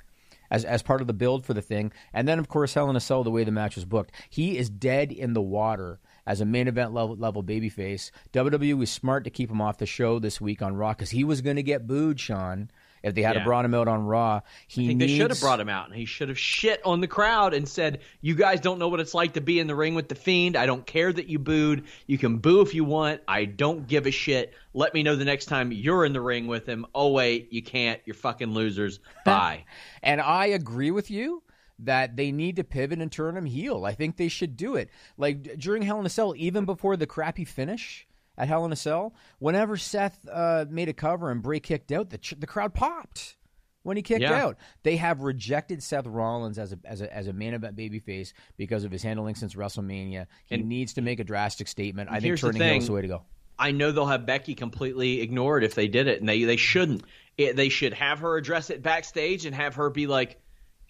as 0.51 0.65
as 0.65 0.83
part 0.83 1.01
of 1.01 1.07
the 1.07 1.13
build 1.13 1.47
for 1.47 1.55
the 1.55 1.63
thing. 1.63 1.93
And 2.13 2.27
then, 2.27 2.39
of 2.39 2.49
course, 2.49 2.75
Hell 2.75 2.91
in 2.91 2.97
a 2.97 3.01
Cell, 3.01 3.25
the 3.25 3.31
way 3.31 3.45
the 3.45 3.51
match 3.51 3.77
was 3.77 3.85
booked, 3.85 4.13
he 4.29 4.59
is 4.59 4.69
dead 4.69 5.13
in 5.13 5.33
the 5.33 5.43
water 5.43 6.01
as 6.31 6.41
a 6.41 6.45
main 6.45 6.69
event 6.69 6.95
level, 6.95 7.17
level 7.17 7.43
babyface. 7.43 8.13
WWE 8.33 8.79
was 8.79 8.89
smart 8.89 9.25
to 9.25 9.31
keep 9.31 9.51
him 9.51 9.61
off 9.61 9.79
the 9.79 9.87
show 9.87 10.21
this 10.21 10.41
week 10.41 10.63
on 10.63 10.77
Raw 10.77 10.91
because 10.93 11.11
he 11.11 11.25
was 11.25 11.41
going 11.41 11.57
to 11.57 11.63
get 11.65 11.89
booed, 11.89 12.21
Sean. 12.21 12.71
If 13.03 13.17
they 13.17 13.23
had 13.23 13.35
Yeah. 13.35 13.45
brought 13.45 13.65
him 13.65 13.75
out 13.75 13.89
on 13.89 14.05
Raw, 14.05 14.43
he 14.69 14.85
I 14.85 14.87
think 14.89 14.99
needs, 15.01 15.11
they 15.13 15.19
should 15.19 15.31
have 15.31 15.41
brought 15.41 15.59
him 15.59 15.69
out, 15.71 15.87
and 15.89 15.97
he 15.97 16.05
should 16.05 16.29
have 16.29 16.39
shit 16.39 16.81
on 16.85 17.01
the 17.01 17.09
crowd 17.09 17.53
and 17.53 17.67
said, 17.67 18.01
"You 18.21 18.37
guys 18.37 18.61
don't 18.61 18.79
know 18.79 18.87
what 18.89 19.01
it's 19.01 19.15
like 19.15 19.33
to 19.33 19.41
be 19.41 19.59
in 19.59 19.67
the 19.67 19.75
ring 19.75 19.95
with 19.97 20.09
the 20.09 20.15
Fiend. 20.15 20.55
I 20.55 20.67
don't 20.67 20.87
care 20.87 21.13
that 21.13 21.27
you 21.27 21.41
booed. 21.41 21.83
You 22.07 22.17
can 22.19 22.37
boo 22.39 22.61
if 22.61 22.75
you 22.75 22.85
want. 22.85 23.23
I 23.27 23.45
don't 23.47 23.89
give 23.89 24.07
a 24.07 24.13
shit. 24.13 24.53
Let 24.73 24.95
me 24.95 25.03
know 25.03 25.17
the 25.17 25.25
next 25.25 25.47
time 25.47 25.73
you're 25.73 26.05
in 26.05 26.13
the 26.13 26.21
ring 26.21 26.47
with 26.47 26.67
him. 26.69 26.87
Oh 26.95 27.11
wait, 27.11 27.53
you 27.53 27.63
can't. 27.63 28.01
You're 28.05 28.15
fucking 28.15 28.53
losers. 28.53 29.01
Bye." 29.25 29.65
And 30.03 30.21
I 30.21 30.47
agree 30.47 30.93
with 30.93 31.11
you 31.11 31.43
that 31.85 32.17
they 32.17 32.33
need 32.33 32.57
to 32.57 32.65
pivot 32.65 33.01
and 33.01 33.11
turn 33.11 33.37
him 33.37 33.45
heel. 33.47 33.85
I 33.85 33.93
think 33.95 34.17
they 34.17 34.29
should 34.29 34.57
do 34.57 34.77
it. 34.77 34.91
Like 35.17 35.59
during 35.59 35.83
Hell 35.83 36.01
in 36.01 36.07
a 36.07 36.11
Cell, 36.11 36.35
even 36.37 36.65
before 36.65 36.97
the 36.97 37.07
crappy 37.07 37.45
finish 37.45 38.07
at 38.39 38.49
Hell 38.49 38.65
in 38.65 38.73
a 38.73 38.77
Cell, 38.77 39.15
whenever 39.39 39.77
Seth 39.77 40.19
uh, 40.31 40.65
made 40.69 40.89
a 40.89 40.93
cover 40.93 41.31
and 41.31 41.43
Bray 41.43 41.61
kicked 41.61 41.93
out, 41.93 42.11
the, 42.11 42.19
ch- 42.19 42.35
the 42.39 42.47
crowd 42.47 42.75
popped. 42.75 43.37
When 43.83 43.97
he 43.97 44.03
kicked 44.03 44.21
Yeah. 44.21 44.35
out, 44.45 44.59
they 44.83 44.97
have 44.97 45.23
rejected 45.23 45.83
Seth 45.83 46.07
Rollins 46.07 46.59
as 46.59 46.75
a 46.75 46.79
as 46.85 47.01
a 47.01 47.17
as 47.17 47.29
a 47.29 47.33
main 47.33 47.55
event 47.55 47.77
babyface 47.77 48.35
because 48.59 48.85
of 48.85 48.93
his 48.93 49.03
handling 49.03 49.35
since 49.35 49.55
WrestleMania. 49.55 50.27
He 50.45 50.57
And- 50.57 50.69
needs 50.69 50.93
to 50.95 51.01
make 51.01 51.19
a 51.19 51.25
drastic 51.25 51.67
statement. 51.67 52.11
I 52.13 52.21
think 52.21 52.39
turning 52.39 52.61
heel 52.61 52.77
is 52.77 52.87
the 52.89 52.93
way 52.93 53.01
to 53.01 53.09
go. 53.09 53.23
I 53.59 53.71
know 53.73 53.91
they'll 53.91 54.05
have 54.07 54.27
Becky 54.27 54.55
completely 54.55 55.23
ignored 55.23 55.65
if 55.65 55.75
they 55.75 55.89
did 55.89 56.09
it, 56.09 56.21
and 56.21 56.29
they 56.29 56.45
they 56.45 56.57
shouldn't. 56.59 57.05
It, 57.39 57.57
they 57.57 57.71
should 57.71 57.95
have 57.95 58.19
her 58.19 58.37
address 58.37 58.69
it 58.69 58.83
backstage 58.83 59.47
and 59.47 59.55
have 59.57 59.77
her 59.77 59.89
be 59.89 60.07
like, 60.07 60.39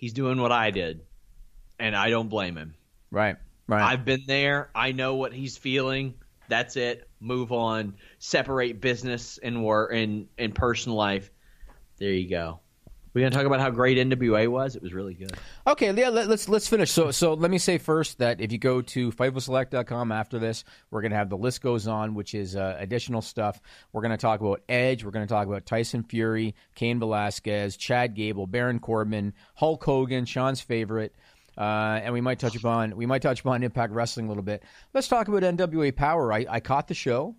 "He's 0.01 0.15
doing 0.15 0.41
what 0.41 0.51
I 0.51 0.71
did, 0.71 1.03
and 1.79 1.95
I 1.95 2.09
don't 2.09 2.31
blame 2.31 2.57
him. 2.57 2.75
Right, 3.11 3.37
right. 3.67 3.83
I've 3.83 4.07
been 4.07 4.23
there. 4.27 4.71
I 4.75 4.93
know 4.93 5.17
what 5.17 5.35
he's 5.35 5.59
feeling. 5.59 6.15
That's 6.49 6.77
it. 6.77 7.07
Move 7.21 7.53
on. 7.53 7.97
Separate 8.19 8.81
business 8.81 9.37
and 9.37 9.63
work 9.63 9.93
and 9.93 10.29
and 10.39 10.55
personal 10.55 10.97
life. 10.97 11.31
There 11.99 12.13
you 12.13 12.31
go. 12.31 12.61
We're 13.13 13.23
gonna 13.23 13.35
talk 13.35 13.47
about 13.47 13.61
how 13.61 13.71
great 13.71 13.99
NWA 13.99 14.49
was. 14.49 14.77
It 14.77 14.83
was 14.83 14.93
really 14.93 15.15
good. 15.15 15.33
Okay, 15.67 15.93
yeah, 15.93 16.11
let, 16.11 16.29
let's 16.29 16.49
let's 16.49 16.69
finish. 16.69 16.91
So 16.91 17.11
so 17.11 17.35
let 17.35 17.51
me 17.51 17.59
say 17.59 17.79
first 17.79 18.19
that 18.19 18.41
if 18.41 18.53
you 18.53 18.59
go 18.59 18.83
to 18.83 19.11
FightfulSelect.com 19.11 20.13
after 20.13 20.39
this, 20.39 20.65
we're 20.91 21.03
to 21.11 21.17
have 21.17 21.29
the 21.29 21.37
list 21.37 21.61
goes 21.61 21.89
on, 21.89 22.15
which 22.15 22.35
is 22.35 22.55
uh, 22.55 22.77
additional 22.79 23.21
stuff. 23.21 23.61
We're 23.93 24.03
to 24.13 24.17
talk 24.17 24.41
about 24.41 24.63
Edge. 24.69 25.05
We're 25.05 25.11
to 25.27 25.33
talk 25.33 25.47
about 25.47 25.67
Tyson 25.67 26.05
Fury, 26.05 26.55
Cain 26.77 27.01
Velasquez, 27.01 27.77
Chad 27.77 28.15
Gable, 28.15 28.47
Baron 28.47 28.79
Corbin, 28.79 29.35
Hulk 29.55 29.83
Hogan, 29.83 30.25
Sean's 30.25 30.61
favorite. 30.61 31.15
Uh, 31.59 32.01
and 32.03 32.15
we 32.15 32.21
might 32.21 32.39
touch 32.39 32.55
upon 32.57 32.97
we 32.97 33.07
might 33.07 33.23
touch 33.23 33.41
upon 33.41 33.65
Impact 33.65 33.93
Wrestling 33.93 34.27
a 34.27 34.29
little 34.29 34.45
bit. 34.45 34.63
Let's 34.95 35.09
talk 35.09 35.27
about 35.27 35.43
NWA 35.43 35.95
Power. 35.95 36.33
I, 36.33 36.47
I 36.49 36.61
caught 36.61 36.87
the 36.87 36.95
show, 36.95 37.35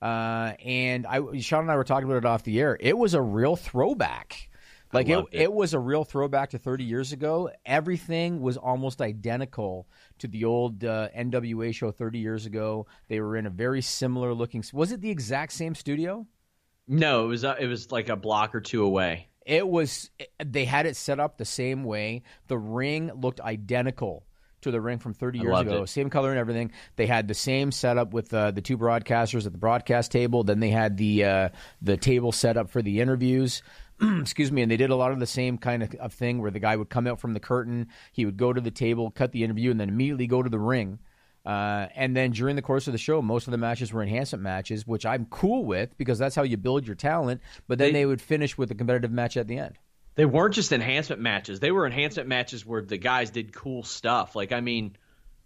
uh, 0.00 0.52
and 0.64 1.06
I 1.06 1.20
Sean 1.40 1.62
and 1.62 1.70
I 1.70 1.76
were 1.76 1.84
talking 1.84 2.08
about 2.08 2.16
it 2.16 2.24
off 2.24 2.42
the 2.42 2.58
air. 2.58 2.78
It 2.80 2.96
was 2.96 3.12
a 3.12 3.20
real 3.20 3.54
throwback 3.54 4.49
Like 4.92 5.08
it, 5.08 5.18
it, 5.30 5.42
it. 5.42 5.52
was 5.52 5.72
a 5.72 5.78
real 5.78 6.04
throwback 6.04 6.50
to 6.50 6.58
30 6.58 6.84
years 6.84 7.12
ago. 7.12 7.50
Everything 7.64 8.40
was 8.40 8.56
almost 8.56 9.00
identical 9.00 9.86
to 10.18 10.26
the 10.26 10.44
old 10.44 10.84
uh, 10.84 11.08
NWA 11.16 11.72
show 11.74 11.92
30 11.92 12.18
years 12.18 12.46
ago. 12.46 12.86
They 13.08 13.20
were 13.20 13.36
in 13.36 13.46
a 13.46 13.50
very 13.50 13.82
similar 13.82 14.34
looking. 14.34 14.64
Was 14.72 14.90
it 14.90 15.00
the 15.00 15.10
exact 15.10 15.52
same 15.52 15.74
studio? 15.74 16.26
No, 16.88 17.24
it 17.24 17.28
was 17.28 17.44
uh, 17.44 17.54
it 17.58 17.66
was 17.66 17.92
like 17.92 18.08
a 18.08 18.16
block 18.16 18.54
or 18.54 18.60
two 18.60 18.82
away. 18.82 19.28
It 19.46 19.66
was. 19.66 20.10
They 20.44 20.64
had 20.64 20.86
it 20.86 20.96
set 20.96 21.20
up 21.20 21.38
the 21.38 21.44
same 21.44 21.84
way. 21.84 22.22
The 22.48 22.58
ring 22.58 23.12
looked 23.14 23.40
identical 23.40 24.24
to 24.62 24.70
the 24.70 24.80
ring 24.80 24.98
from 24.98 25.14
30 25.14 25.38
years 25.38 25.60
ago. 25.60 25.82
it. 25.82 25.88
Same 25.88 26.10
color 26.10 26.30
and 26.30 26.38
everything. 26.38 26.72
They 26.96 27.06
had 27.06 27.28
the 27.28 27.34
same 27.34 27.72
setup 27.72 28.12
with 28.12 28.32
uh, 28.32 28.50
the 28.50 28.60
two 28.60 28.76
broadcasters 28.76 29.46
at 29.46 29.52
the 29.52 29.58
broadcast 29.58 30.12
table. 30.12 30.44
Then 30.44 30.60
they 30.60 30.70
had 30.70 30.96
the 30.96 31.24
uh, 31.24 31.48
the 31.80 31.96
table 31.96 32.32
set 32.32 32.56
up 32.56 32.70
for 32.70 32.82
the 32.82 33.00
interviews. 33.00 33.62
Excuse 34.20 34.50
me, 34.50 34.62
and 34.62 34.70
they 34.70 34.76
did 34.76 34.90
a 34.90 34.96
lot 34.96 35.12
of 35.12 35.18
the 35.20 35.26
same 35.26 35.58
kind 35.58 35.82
of, 35.82 35.94
of 35.96 36.12
thing 36.12 36.40
where 36.40 36.50
the 36.50 36.58
guy 36.60 36.76
would 36.76 36.88
come 36.88 37.06
out 37.06 37.20
from 37.20 37.34
the 37.34 37.40
curtain, 37.40 37.88
he 38.12 38.24
would 38.24 38.36
go 38.36 38.52
to 38.52 38.60
the 38.60 38.70
table, 38.70 39.10
cut 39.10 39.32
the 39.32 39.44
interview, 39.44 39.70
and 39.70 39.80
then 39.80 39.88
immediately 39.88 40.26
go 40.26 40.42
to 40.42 40.48
the 40.50 40.58
ring. 40.58 40.98
Uh, 41.44 41.86
and 41.94 42.14
then 42.16 42.30
during 42.32 42.54
the 42.56 42.62
course 42.62 42.86
of 42.86 42.92
the 42.92 42.98
show, 42.98 43.22
most 43.22 43.46
of 43.46 43.50
the 43.50 43.58
matches 43.58 43.92
were 43.92 44.02
enhancement 44.02 44.42
matches, 44.42 44.86
which 44.86 45.06
I'm 45.06 45.26
cool 45.26 45.64
with 45.64 45.96
because 45.96 46.18
that's 46.18 46.34
how 46.34 46.42
you 46.42 46.56
build 46.56 46.86
your 46.86 46.96
talent. 46.96 47.40
But 47.66 47.78
then 47.78 47.88
They- 47.88 48.00
they 48.00 48.06
would 48.06 48.20
finish 48.20 48.58
with 48.58 48.70
a 48.70 48.74
competitive 48.74 49.10
match 49.10 49.36
at 49.36 49.46
the 49.48 49.58
end. 49.58 49.76
They 50.16 50.26
weren't 50.26 50.54
just 50.54 50.72
enhancement 50.72 51.22
matches. 51.22 51.60
They 51.60 51.70
were 51.70 51.86
enhancement 51.86 52.28
matches 52.28 52.66
where 52.66 52.82
the 52.82 52.98
guys 52.98 53.30
did 53.30 53.54
cool 53.54 53.82
stuff. 53.82 54.36
Like, 54.36 54.52
I 54.52 54.60
mean, 54.60 54.96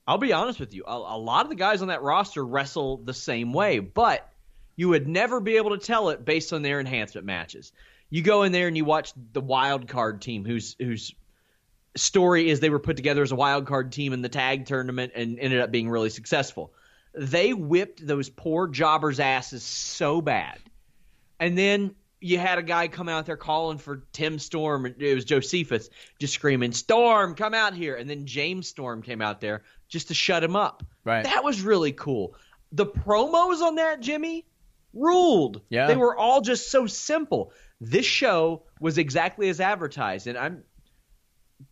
I'll 0.06 0.18
be 0.18 0.32
honest 0.32 0.58
with 0.58 0.74
you. 0.74 0.84
A, 0.86 0.96
a 0.96 1.18
lot 1.18 1.44
of 1.44 1.48
the 1.50 1.54
guys 1.54 1.80
on 1.80 1.88
that 1.88 2.02
roster 2.02 2.44
wrestle 2.44 2.96
the 2.96 3.14
same 3.14 3.52
way, 3.52 3.78
but 3.78 4.28
you 4.74 4.88
would 4.88 5.06
never 5.06 5.38
be 5.38 5.56
able 5.58 5.78
to 5.78 5.78
tell 5.86 6.08
it 6.08 6.24
based 6.24 6.52
on 6.52 6.62
their 6.62 6.80
enhancement 6.80 7.26
matches. 7.26 7.72
You 8.14 8.22
go 8.22 8.44
in 8.44 8.52
there 8.52 8.68
and 8.68 8.76
you 8.76 8.84
watch 8.84 9.12
the 9.32 9.40
wild 9.40 9.88
card 9.88 10.22
team 10.22 10.44
whose 10.44 10.76
whose 10.78 11.12
story 11.96 12.48
is 12.48 12.60
they 12.60 12.70
were 12.70 12.78
put 12.78 12.96
together 12.96 13.24
as 13.24 13.32
a 13.32 13.34
wild 13.34 13.66
card 13.66 13.90
team 13.90 14.12
in 14.12 14.22
the 14.22 14.28
tag 14.28 14.66
tournament 14.66 15.10
and 15.16 15.36
ended 15.36 15.60
up 15.60 15.72
being 15.72 15.90
really 15.90 16.10
successful. 16.10 16.72
They 17.12 17.52
whipped 17.52 18.06
those 18.06 18.28
poor 18.28 18.68
jobbers' 18.68 19.18
asses 19.18 19.64
so 19.64 20.20
bad. 20.20 20.60
And 21.40 21.58
then 21.58 21.96
you 22.20 22.38
had 22.38 22.58
a 22.58 22.62
guy 22.62 22.86
come 22.86 23.08
out 23.08 23.26
there 23.26 23.36
calling 23.36 23.78
for 23.78 24.04
Tim 24.12 24.38
Storm. 24.38 24.86
It 24.86 25.14
was 25.16 25.24
Josephus 25.24 25.90
just 26.20 26.34
screaming, 26.34 26.70
Storm, 26.70 27.34
come 27.34 27.52
out 27.52 27.74
here. 27.74 27.96
And 27.96 28.08
then 28.08 28.26
James 28.26 28.68
Storm 28.68 29.02
came 29.02 29.22
out 29.22 29.40
there 29.40 29.64
just 29.88 30.06
to 30.06 30.14
shut 30.14 30.44
him 30.44 30.54
up. 30.54 30.84
Right. 31.02 31.24
That 31.24 31.42
was 31.42 31.62
really 31.62 31.90
cool. 31.90 32.36
The 32.70 32.86
promos 32.86 33.60
on 33.60 33.74
that, 33.74 33.98
Jimmy, 33.98 34.46
ruled. 34.92 35.62
Yeah. 35.68 35.88
They 35.88 35.96
were 35.96 36.16
all 36.16 36.42
just 36.42 36.70
so 36.70 36.86
simple. 36.86 37.52
This 37.80 38.06
show 38.06 38.62
was 38.80 38.98
exactly 38.98 39.48
as 39.48 39.60
advertised. 39.60 40.26
And 40.26 40.38
I'm 40.38 40.64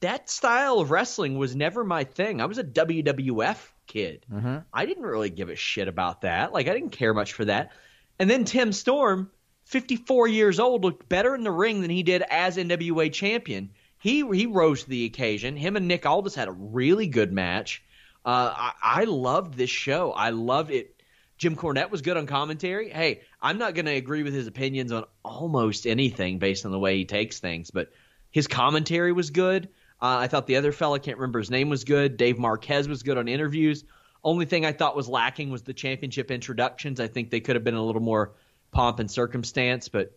that 0.01 0.31
style 0.31 0.79
of 0.79 0.91
wrestling 0.91 1.39
was 1.39 1.55
never 1.57 1.85
my 1.85 2.05
thing. 2.05 2.41
I 2.41 2.47
was 2.47 2.59
a 2.59 2.65
WWF 2.65 3.59
kid. 3.87 4.25
I 4.73 4.87
didn't 4.87 5.05
really 5.05 5.31
give 5.31 5.49
a 5.49 5.57
shit 5.57 5.89
about 5.89 6.23
that. 6.23 6.53
Like 6.53 6.69
I 6.69 6.73
didn't 6.73 6.91
care 6.91 7.15
much 7.15 7.33
for 7.33 7.45
that. 7.45 7.73
And 8.19 8.29
then 8.31 8.45
Tim 8.45 8.73
Storm, 8.73 9.31
54 9.65 10.29
years 10.29 10.61
old, 10.61 10.85
looked 10.85 11.09
better 11.09 11.35
in 11.35 11.45
the 11.45 11.51
ring 11.51 11.81
than 11.81 11.91
he 11.91 12.03
did 12.03 12.23
as 12.31 12.57
NWA 12.57 13.13
champion. 13.13 13.71
He 13.99 14.27
he 14.35 14.47
rose 14.47 14.85
to 14.85 14.91
the 14.91 15.05
occasion. 15.05 15.57
Him 15.57 15.77
and 15.77 15.87
Nick 15.89 16.07
Aldis 16.07 16.35
had 16.35 16.49
a 16.49 16.53
really 16.53 17.07
good 17.07 17.33
match. 17.33 17.83
Uh, 18.25 18.53
I, 18.57 18.73
I 18.83 19.05
loved 19.05 19.55
this 19.55 19.71
show. 19.71 20.13
I 20.13 20.31
loved 20.31 20.71
it. 20.71 21.02
Jim 21.43 21.57
Cornette 21.57 21.91
was 21.91 22.03
good 22.03 22.17
on 22.17 22.25
commentary. 22.25 22.89
Hey, 22.89 23.23
I'm 23.41 23.59
not 23.59 23.75
going 23.75 23.87
to 23.87 23.97
agree 23.97 24.23
with 24.23 24.33
his 24.33 24.47
opinions 24.47 24.93
on 24.93 25.03
almost 25.25 25.89
anything 25.89 26.39
based 26.39 26.65
on 26.65 26.71
the 26.71 26.79
way 26.79 26.97
he 26.97 27.05
takes 27.05 27.41
things, 27.41 27.73
but 27.73 27.91
his 28.31 28.47
commentary 28.47 29.11
was 29.11 29.31
good. 29.31 29.69
Uh, 30.01 30.19
I 30.21 30.29
thought 30.29 30.47
the 30.47 30.55
other 30.55 30.71
fella, 30.71 31.01
can't 31.01 31.19
remember 31.19 31.41
his 31.41 31.51
name, 31.51 31.69
was 31.69 31.83
good. 31.83 32.17
Dave 32.17 32.39
Marquez 32.39 32.87
was 32.87 33.03
good 33.03 33.19
on 33.19 33.27
interviews. 33.27 33.83
Only 34.23 34.45
thing 34.45 34.65
I 34.65 34.71
thought 34.71 34.95
was 34.95 35.09
lacking 35.09 35.51
was 35.51 35.63
the 35.63 35.75
championship 35.75 36.31
introductions. 36.31 37.01
I 37.01 37.09
think 37.09 37.31
they 37.31 37.41
could 37.41 37.57
have 37.57 37.65
been 37.65 37.75
a 37.75 37.83
little 37.85 38.01
more 38.01 38.35
pomp 38.71 39.01
and 39.01 39.11
circumstance, 39.11 39.89
but 39.89 40.17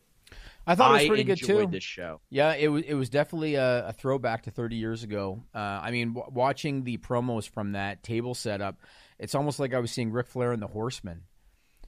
I 0.67 0.75
thought 0.75 0.91
it 0.91 0.93
was 0.93 1.07
pretty 1.07 1.23
good 1.23 1.43
too. 1.43 1.65
this 1.65 1.83
show. 1.83 2.21
Yeah, 2.29 2.53
it 2.53 2.67
was 2.67 2.83
it 2.83 2.93
was 2.93 3.09
definitely 3.09 3.55
a, 3.55 3.87
a 3.87 3.93
throwback 3.93 4.43
to 4.43 4.51
30 4.51 4.75
years 4.75 5.01
ago. 5.01 5.43
Uh, 5.55 5.57
I 5.57 5.89
mean, 5.89 6.13
w- 6.13 6.31
watching 6.31 6.83
the 6.83 6.97
promos 6.97 7.49
from 7.49 7.71
that 7.71 8.03
table 8.03 8.35
setup, 8.35 8.77
it's 9.19 9.35
almost 9.35 9.59
like 9.59 9.73
I 9.73 9.79
was 9.79 9.91
seeing 9.91 10.11
Ric 10.11 10.27
Flair 10.27 10.51
and 10.51 10.61
the 10.61 10.67
Horsemen 10.67 11.23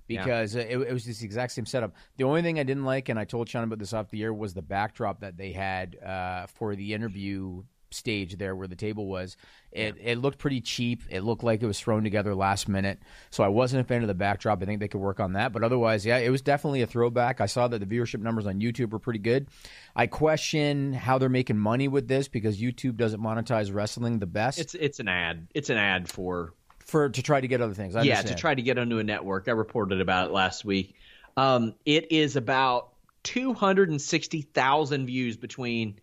because 0.08 0.56
it, 0.56 0.70
it 0.70 0.94
was 0.94 1.06
this 1.06 1.22
exact 1.22 1.52
same 1.52 1.66
setup. 1.66 1.94
The 2.16 2.24
only 2.24 2.42
thing 2.42 2.60
I 2.60 2.64
didn't 2.64 2.86
like, 2.86 3.10
and 3.10 3.20
I 3.20 3.26
told 3.26 3.50
Sean 3.50 3.64
about 3.64 3.80
this 3.80 3.94
off 3.94 4.10
the 4.10 4.24
air, 4.24 4.34
was 4.34 4.54
the 4.54 4.62
backdrop 4.62 5.22
that 5.22 5.38
they 5.38 5.52
had 5.52 5.98
uh, 6.02 6.48
for 6.48 6.76
the 6.76 6.94
interview 6.94 7.64
stage 7.92 8.38
there 8.38 8.56
where 8.56 8.68
the 8.68 8.76
table 8.76 9.08
was. 9.08 9.38
It 9.72 9.96
it 10.02 10.18
looked 10.18 10.40
pretty 10.40 10.62
cheap. 10.62 11.04
It 11.10 11.22
looked 11.22 11.44
like 11.44 11.62
it 11.62 11.68
was 11.68 11.80
thrown 11.80 12.04
together 12.04 12.36
last 12.36 12.68
minute. 12.68 13.00
So 13.30 13.44
I 13.44 13.48
wasn't 13.48 13.82
a 13.82 13.84
fan 13.84 14.02
of 14.02 14.08
the 14.08 14.14
backdrop. 14.14 14.62
I 14.62 14.66
think 14.66 14.80
they 14.80 14.88
could 14.88 15.02
work 15.02 15.20
on 15.20 15.34
that. 15.34 15.54
But 15.54 15.64
otherwise, 15.64 16.06
yeah, 16.06 16.18
it 16.18 16.30
was 16.30 16.42
definitely 16.42 16.82
a 16.82 16.88
throwback. 16.88 17.42
I 17.42 17.46
saw 17.46 17.68
that 17.68 17.80
the 17.80 17.86
viewership 17.86 18.22
numbers 18.22 18.48
on 18.48 18.60
YouTube 18.60 18.92
were 18.92 19.00
pretty 19.00 19.20
good. 19.20 19.48
I 19.96 20.08
question 20.08 20.94
how 20.94 21.18
they're 21.18 21.30
making 21.30 21.58
money 21.58 21.88
with 21.88 22.08
this 22.08 22.28
because 22.28 22.60
YouTube 22.60 22.98
doesn't 22.98 23.22
monetize 23.22 23.74
wrestling 23.74 24.20
the 24.20 24.26
best 24.26 24.60
It's 24.60 24.76
it's 24.76 25.00
an 25.00 25.08
ad. 25.08 25.48
It's 25.54 25.70
an 25.70 25.78
ad 25.78 26.10
for 26.10 26.54
for 26.88 27.10
to 27.10 27.22
try 27.22 27.40
to 27.40 27.48
get 27.48 27.62
other 27.62 27.74
things. 27.74 27.96
I 27.96 28.02
yeah 28.04 28.22
to 28.22 28.36
try 28.36 28.56
to 28.56 28.62
get 28.62 28.78
onto 28.78 28.98
a 28.98 29.04
network. 29.04 29.48
I 29.48 29.52
reported 29.52 30.02
about 30.02 30.30
it 30.30 30.34
last 30.34 30.66
week. 30.66 30.96
Um, 31.36 31.76
it 31.86 32.12
is 32.12 32.36
about 32.36 32.90
two 33.24 33.54
hundred 33.54 33.90
and 33.90 34.02
sixty 34.02 34.42
thousand 34.42 35.06
views 35.06 35.38
between 35.38 36.00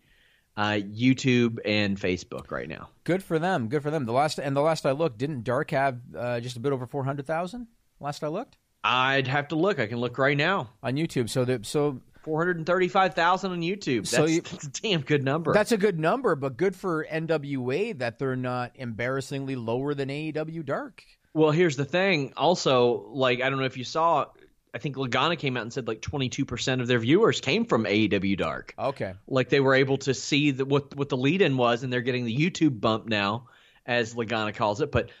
uh, 0.55 0.79
YouTube 0.79 1.59
and 1.65 1.99
Facebook 1.99 2.51
right 2.51 2.69
now. 2.69 2.89
Good 3.03 3.21
for 3.21 3.39
them. 3.39 3.67
Good 3.67 3.83
for 3.83 3.91
them. 3.91 4.05
The 4.05 4.13
last 4.13 4.39
and 4.39 4.55
the 4.55 4.61
last 4.61 4.85
I 4.85 4.91
looked, 4.91 5.17
didn't 5.17 5.43
Dark 5.43 5.71
have 5.71 5.99
uh, 6.17 6.39
just 6.39 6.55
a 6.55 6.59
bit 6.59 6.71
over 6.71 6.85
four 6.85 7.03
hundred 7.03 7.27
thousand? 7.27 7.67
Last 7.99 8.23
I 8.23 8.27
looked 8.27 8.57
I'd 8.85 9.27
have 9.27 9.47
to 9.47 9.55
look. 9.55 9.79
I 9.79 9.87
can 9.87 9.97
look 9.97 10.17
right 10.19 10.37
now. 10.37 10.69
on 10.83 10.95
YouTube. 10.95 11.29
So 11.29 11.43
the, 11.43 11.61
so 11.63 12.01
Four 12.25 12.39
hundred 12.39 12.57
and 12.57 12.65
thirty-five 12.65 13.13
thousand 13.13 13.51
on 13.51 13.61
YouTube. 13.61 13.99
That's, 14.09 14.09
So 14.09 14.25
you- 14.25 14.41
that's 14.41 14.65
a 14.65 14.69
damn 14.71 15.01
good 15.01 15.23
number. 15.23 15.53
that's 15.53 15.71
a 15.71 15.77
good 15.77 15.99
number, 15.99 16.35
but 16.35 16.57
good 16.57 16.75
for 16.75 17.05
NWA 17.09 17.93
that 17.99 18.19
they're 18.19 18.35
not 18.35 18.71
embarrassingly 18.75 19.55
lower 19.55 19.93
than 19.93 20.09
AEW 20.09 20.65
Dark. 20.65 21.03
Well, 21.33 21.51
here's 21.51 21.75
the 21.77 21.85
thing. 21.85 22.33
Also, 22.35 23.05
like 23.13 23.41
I 23.41 23.49
don't 23.49 23.59
know 23.59 23.65
if 23.65 23.77
you 23.77 23.83
saw, 23.83 24.25
I 24.73 24.79
think 24.79 24.95
Lagana 24.95 25.37
came 25.37 25.55
out 25.55 25.61
and 25.63 25.71
said 25.71 25.87
like 25.87 26.01
22% 26.01 26.81
of 26.81 26.87
their 26.87 26.97
viewers 26.99 27.41
came 27.41 27.63
from 27.65 27.85
AEW 27.85 28.37
Dark. 28.37 28.73
Okay. 28.79 29.13
Like 29.27 29.49
they 29.49 29.59
were 29.59 29.75
able 29.75 29.97
to 29.99 30.13
see 30.13 30.51
the, 30.51 30.65
what 30.65 30.95
what 30.95 31.09
the 31.09 31.17
lead-in 31.17 31.57
was, 31.57 31.83
and 31.83 31.93
they're 31.93 32.01
getting 32.01 32.25
the 32.25 32.35
YouTube 32.35 32.81
bump 32.81 33.05
now, 33.07 33.49
as 33.85 34.15
Lagana 34.15 34.55
calls 34.55 34.81
it. 34.81 34.91
But 34.91 35.11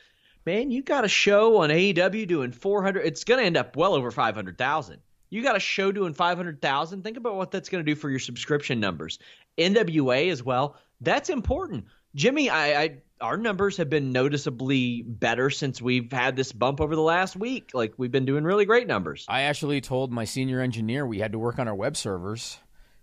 man, 0.45 0.71
you 0.71 0.81
got 0.81 1.05
a 1.05 1.07
show 1.09 1.57
on 1.57 1.69
AEW 1.69 2.27
doing 2.27 2.51
400. 2.51 3.05
It's 3.05 3.23
going 3.25 3.39
to 3.41 3.45
end 3.45 3.57
up 3.57 3.75
well 3.75 3.93
over 3.93 4.09
500,000. 4.09 4.99
You 5.35 5.43
got 5.43 5.57
a 5.57 5.59
show 5.59 5.91
doing 5.91 6.13
500,000. 6.13 7.03
Think 7.03 7.17
about 7.17 7.35
what 7.35 7.51
that's 7.51 7.67
going 7.67 7.83
to 7.83 7.91
do 7.91 7.93
for 7.93 8.09
your 8.09 8.19
subscription 8.19 8.79
numbers. 8.79 9.19
NWA 9.57 10.31
as 10.31 10.41
well. 10.41 10.77
That's 11.01 11.29
important. 11.29 11.87
Jimmy, 12.15 12.49
I, 12.49 12.81
I 12.81 12.97
our 13.19 13.35
numbers 13.35 13.75
have 13.75 13.89
been 13.89 14.13
noticeably 14.13 15.01
better 15.01 15.49
since 15.49 15.81
we've 15.81 16.09
had 16.09 16.37
this 16.37 16.53
bump 16.53 16.79
over 16.79 16.95
the 16.95 17.01
last 17.01 17.35
week. 17.35 17.71
Like 17.73 17.95
we've 17.97 18.13
been 18.13 18.23
doing 18.23 18.45
really 18.45 18.63
great 18.63 18.87
numbers. 18.87 19.25
I 19.27 19.41
actually 19.41 19.81
told 19.81 20.09
my 20.09 20.23
senior 20.23 20.61
engineer 20.61 21.05
we 21.05 21.19
had 21.19 21.33
to 21.33 21.39
work 21.39 21.59
on 21.59 21.67
our 21.67 21.75
web 21.75 21.97
servers 21.97 22.57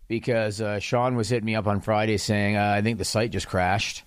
because 0.08 0.62
uh, 0.62 0.78
Sean 0.78 1.16
was 1.16 1.28
hitting 1.28 1.44
me 1.44 1.54
up 1.54 1.66
on 1.66 1.82
Friday 1.82 2.16
saying 2.16 2.56
uh, 2.56 2.72
I 2.74 2.80
think 2.80 2.96
the 2.96 3.04
site 3.04 3.32
just 3.32 3.46
crashed. 3.46 4.04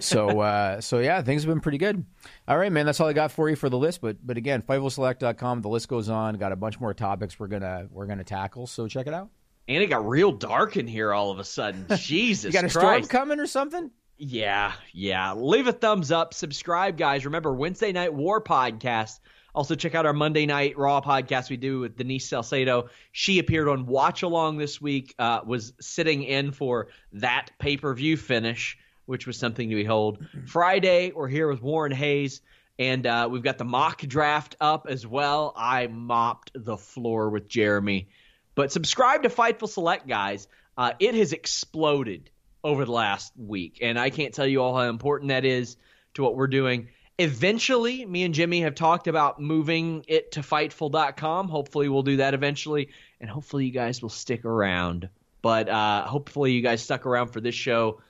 So 0.00 0.40
uh, 0.40 0.80
so 0.80 0.98
yeah, 0.98 1.22
things 1.22 1.42
have 1.42 1.52
been 1.52 1.60
pretty 1.60 1.78
good. 1.78 2.04
All 2.46 2.58
right, 2.58 2.70
man, 2.70 2.86
that's 2.86 3.00
all 3.00 3.08
I 3.08 3.12
got 3.12 3.32
for 3.32 3.48
you 3.48 3.56
for 3.56 3.68
the 3.68 3.78
list. 3.78 4.00
But 4.00 4.16
but 4.24 4.36
again, 4.36 4.62
FightfulSelect.com, 4.62 5.62
the 5.62 5.68
list 5.68 5.88
goes 5.88 6.08
on. 6.08 6.36
Got 6.36 6.52
a 6.52 6.56
bunch 6.56 6.80
more 6.80 6.94
topics 6.94 7.38
we're 7.38 7.48
gonna 7.48 7.88
we're 7.90 8.06
gonna 8.06 8.24
tackle. 8.24 8.66
So 8.66 8.88
check 8.88 9.06
it 9.06 9.14
out. 9.14 9.30
And 9.66 9.82
it 9.82 9.88
got 9.88 10.08
real 10.08 10.32
dark 10.32 10.76
in 10.76 10.86
here 10.86 11.12
all 11.12 11.30
of 11.30 11.38
a 11.38 11.44
sudden. 11.44 11.86
Jesus 11.96 12.52
You 12.52 12.52
got 12.52 12.64
a 12.64 12.70
storm 12.70 13.04
coming 13.04 13.38
or 13.38 13.46
something? 13.46 13.90
Yeah, 14.16 14.72
yeah. 14.92 15.34
Leave 15.34 15.68
a 15.68 15.72
thumbs 15.72 16.10
up. 16.10 16.34
Subscribe, 16.34 16.96
guys. 16.96 17.24
Remember, 17.24 17.54
Wednesday 17.54 17.92
Night 17.92 18.12
War 18.12 18.42
podcast. 18.42 19.20
Also, 19.54 19.74
check 19.74 19.94
out 19.94 20.06
our 20.06 20.12
Monday 20.12 20.46
Night 20.46 20.76
Raw 20.76 21.00
podcast 21.00 21.50
we 21.50 21.56
do 21.56 21.80
with 21.80 21.96
Denise 21.96 22.28
Salcedo. 22.28 22.88
She 23.12 23.38
appeared 23.38 23.68
on 23.68 23.86
Watch 23.86 24.22
Along 24.22 24.56
this 24.58 24.80
week, 24.80 25.14
uh, 25.18 25.40
was 25.44 25.72
sitting 25.80 26.22
in 26.22 26.52
for 26.52 26.88
that 27.12 27.50
pay 27.58 27.76
per 27.76 27.94
view 27.94 28.16
finish, 28.16 28.78
which 29.08 29.26
was 29.26 29.38
something 29.38 29.70
to 29.70 29.74
behold. 29.74 30.18
Friday, 30.46 31.12
we're 31.12 31.28
here 31.28 31.48
with 31.48 31.62
Warren 31.62 31.92
Hayes, 31.92 32.42
and 32.78 33.06
uh, 33.06 33.26
we've 33.30 33.42
got 33.42 33.56
the 33.56 33.64
mock 33.64 34.02
draft 34.02 34.54
up 34.60 34.86
as 34.86 35.06
well. 35.06 35.54
I 35.56 35.86
mopped 35.86 36.50
the 36.54 36.76
floor 36.76 37.30
with 37.30 37.48
Jeremy. 37.48 38.10
But 38.54 38.70
subscribe 38.70 39.22
to 39.22 39.30
Fightful 39.30 39.68
Select, 39.68 40.06
guys. 40.06 40.46
Uh, 40.76 40.92
it 40.98 41.14
has 41.14 41.32
exploded 41.32 42.28
over 42.62 42.84
the 42.84 42.92
last 42.92 43.32
week, 43.34 43.78
and 43.80 43.98
I 43.98 44.10
can't 44.10 44.34
tell 44.34 44.46
you 44.46 44.62
all 44.62 44.76
how 44.76 44.90
important 44.90 45.30
that 45.30 45.46
is 45.46 45.78
to 46.14 46.22
what 46.22 46.36
we're 46.36 46.46
doing. 46.46 46.88
Eventually, 47.18 48.04
me 48.04 48.24
and 48.24 48.34
Jimmy 48.34 48.60
have 48.60 48.74
talked 48.74 49.08
about 49.08 49.40
moving 49.40 50.04
it 50.06 50.32
to 50.32 50.40
Fightful.com. 50.40 51.48
Hopefully, 51.48 51.88
we'll 51.88 52.02
do 52.02 52.18
that 52.18 52.34
eventually, 52.34 52.90
and 53.22 53.30
hopefully, 53.30 53.64
you 53.64 53.72
guys 53.72 54.02
will 54.02 54.10
stick 54.10 54.44
around. 54.44 55.08
But 55.40 55.70
uh, 55.70 56.06
hopefully, 56.06 56.52
you 56.52 56.60
guys 56.60 56.82
stuck 56.82 57.06
around 57.06 57.28
for 57.28 57.40
this 57.40 57.54
show, 57.54 58.02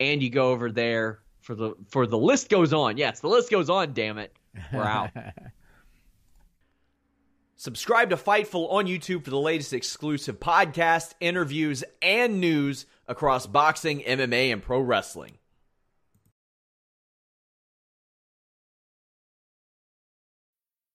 and 0.00 0.22
you 0.22 0.30
go 0.30 0.50
over 0.50 0.70
there 0.70 1.20
for 1.40 1.54
the 1.54 1.74
for 1.88 2.06
the 2.06 2.18
list 2.18 2.48
goes 2.48 2.72
on. 2.72 2.96
Yes, 2.96 3.20
the 3.20 3.28
list 3.28 3.50
goes 3.50 3.68
on. 3.70 3.92
Damn 3.92 4.18
it, 4.18 4.34
we're 4.72 4.82
out. 4.82 5.10
Subscribe 7.56 8.10
to 8.10 8.16
Fightful 8.16 8.70
on 8.72 8.86
YouTube 8.86 9.24
for 9.24 9.30
the 9.30 9.38
latest 9.38 9.72
exclusive 9.72 10.38
podcasts, 10.40 11.14
interviews, 11.20 11.84
and 12.02 12.40
news 12.40 12.84
across 13.08 13.46
boxing, 13.46 14.00
MMA, 14.00 14.52
and 14.52 14.62
pro 14.62 14.80
wrestling. 14.80 15.38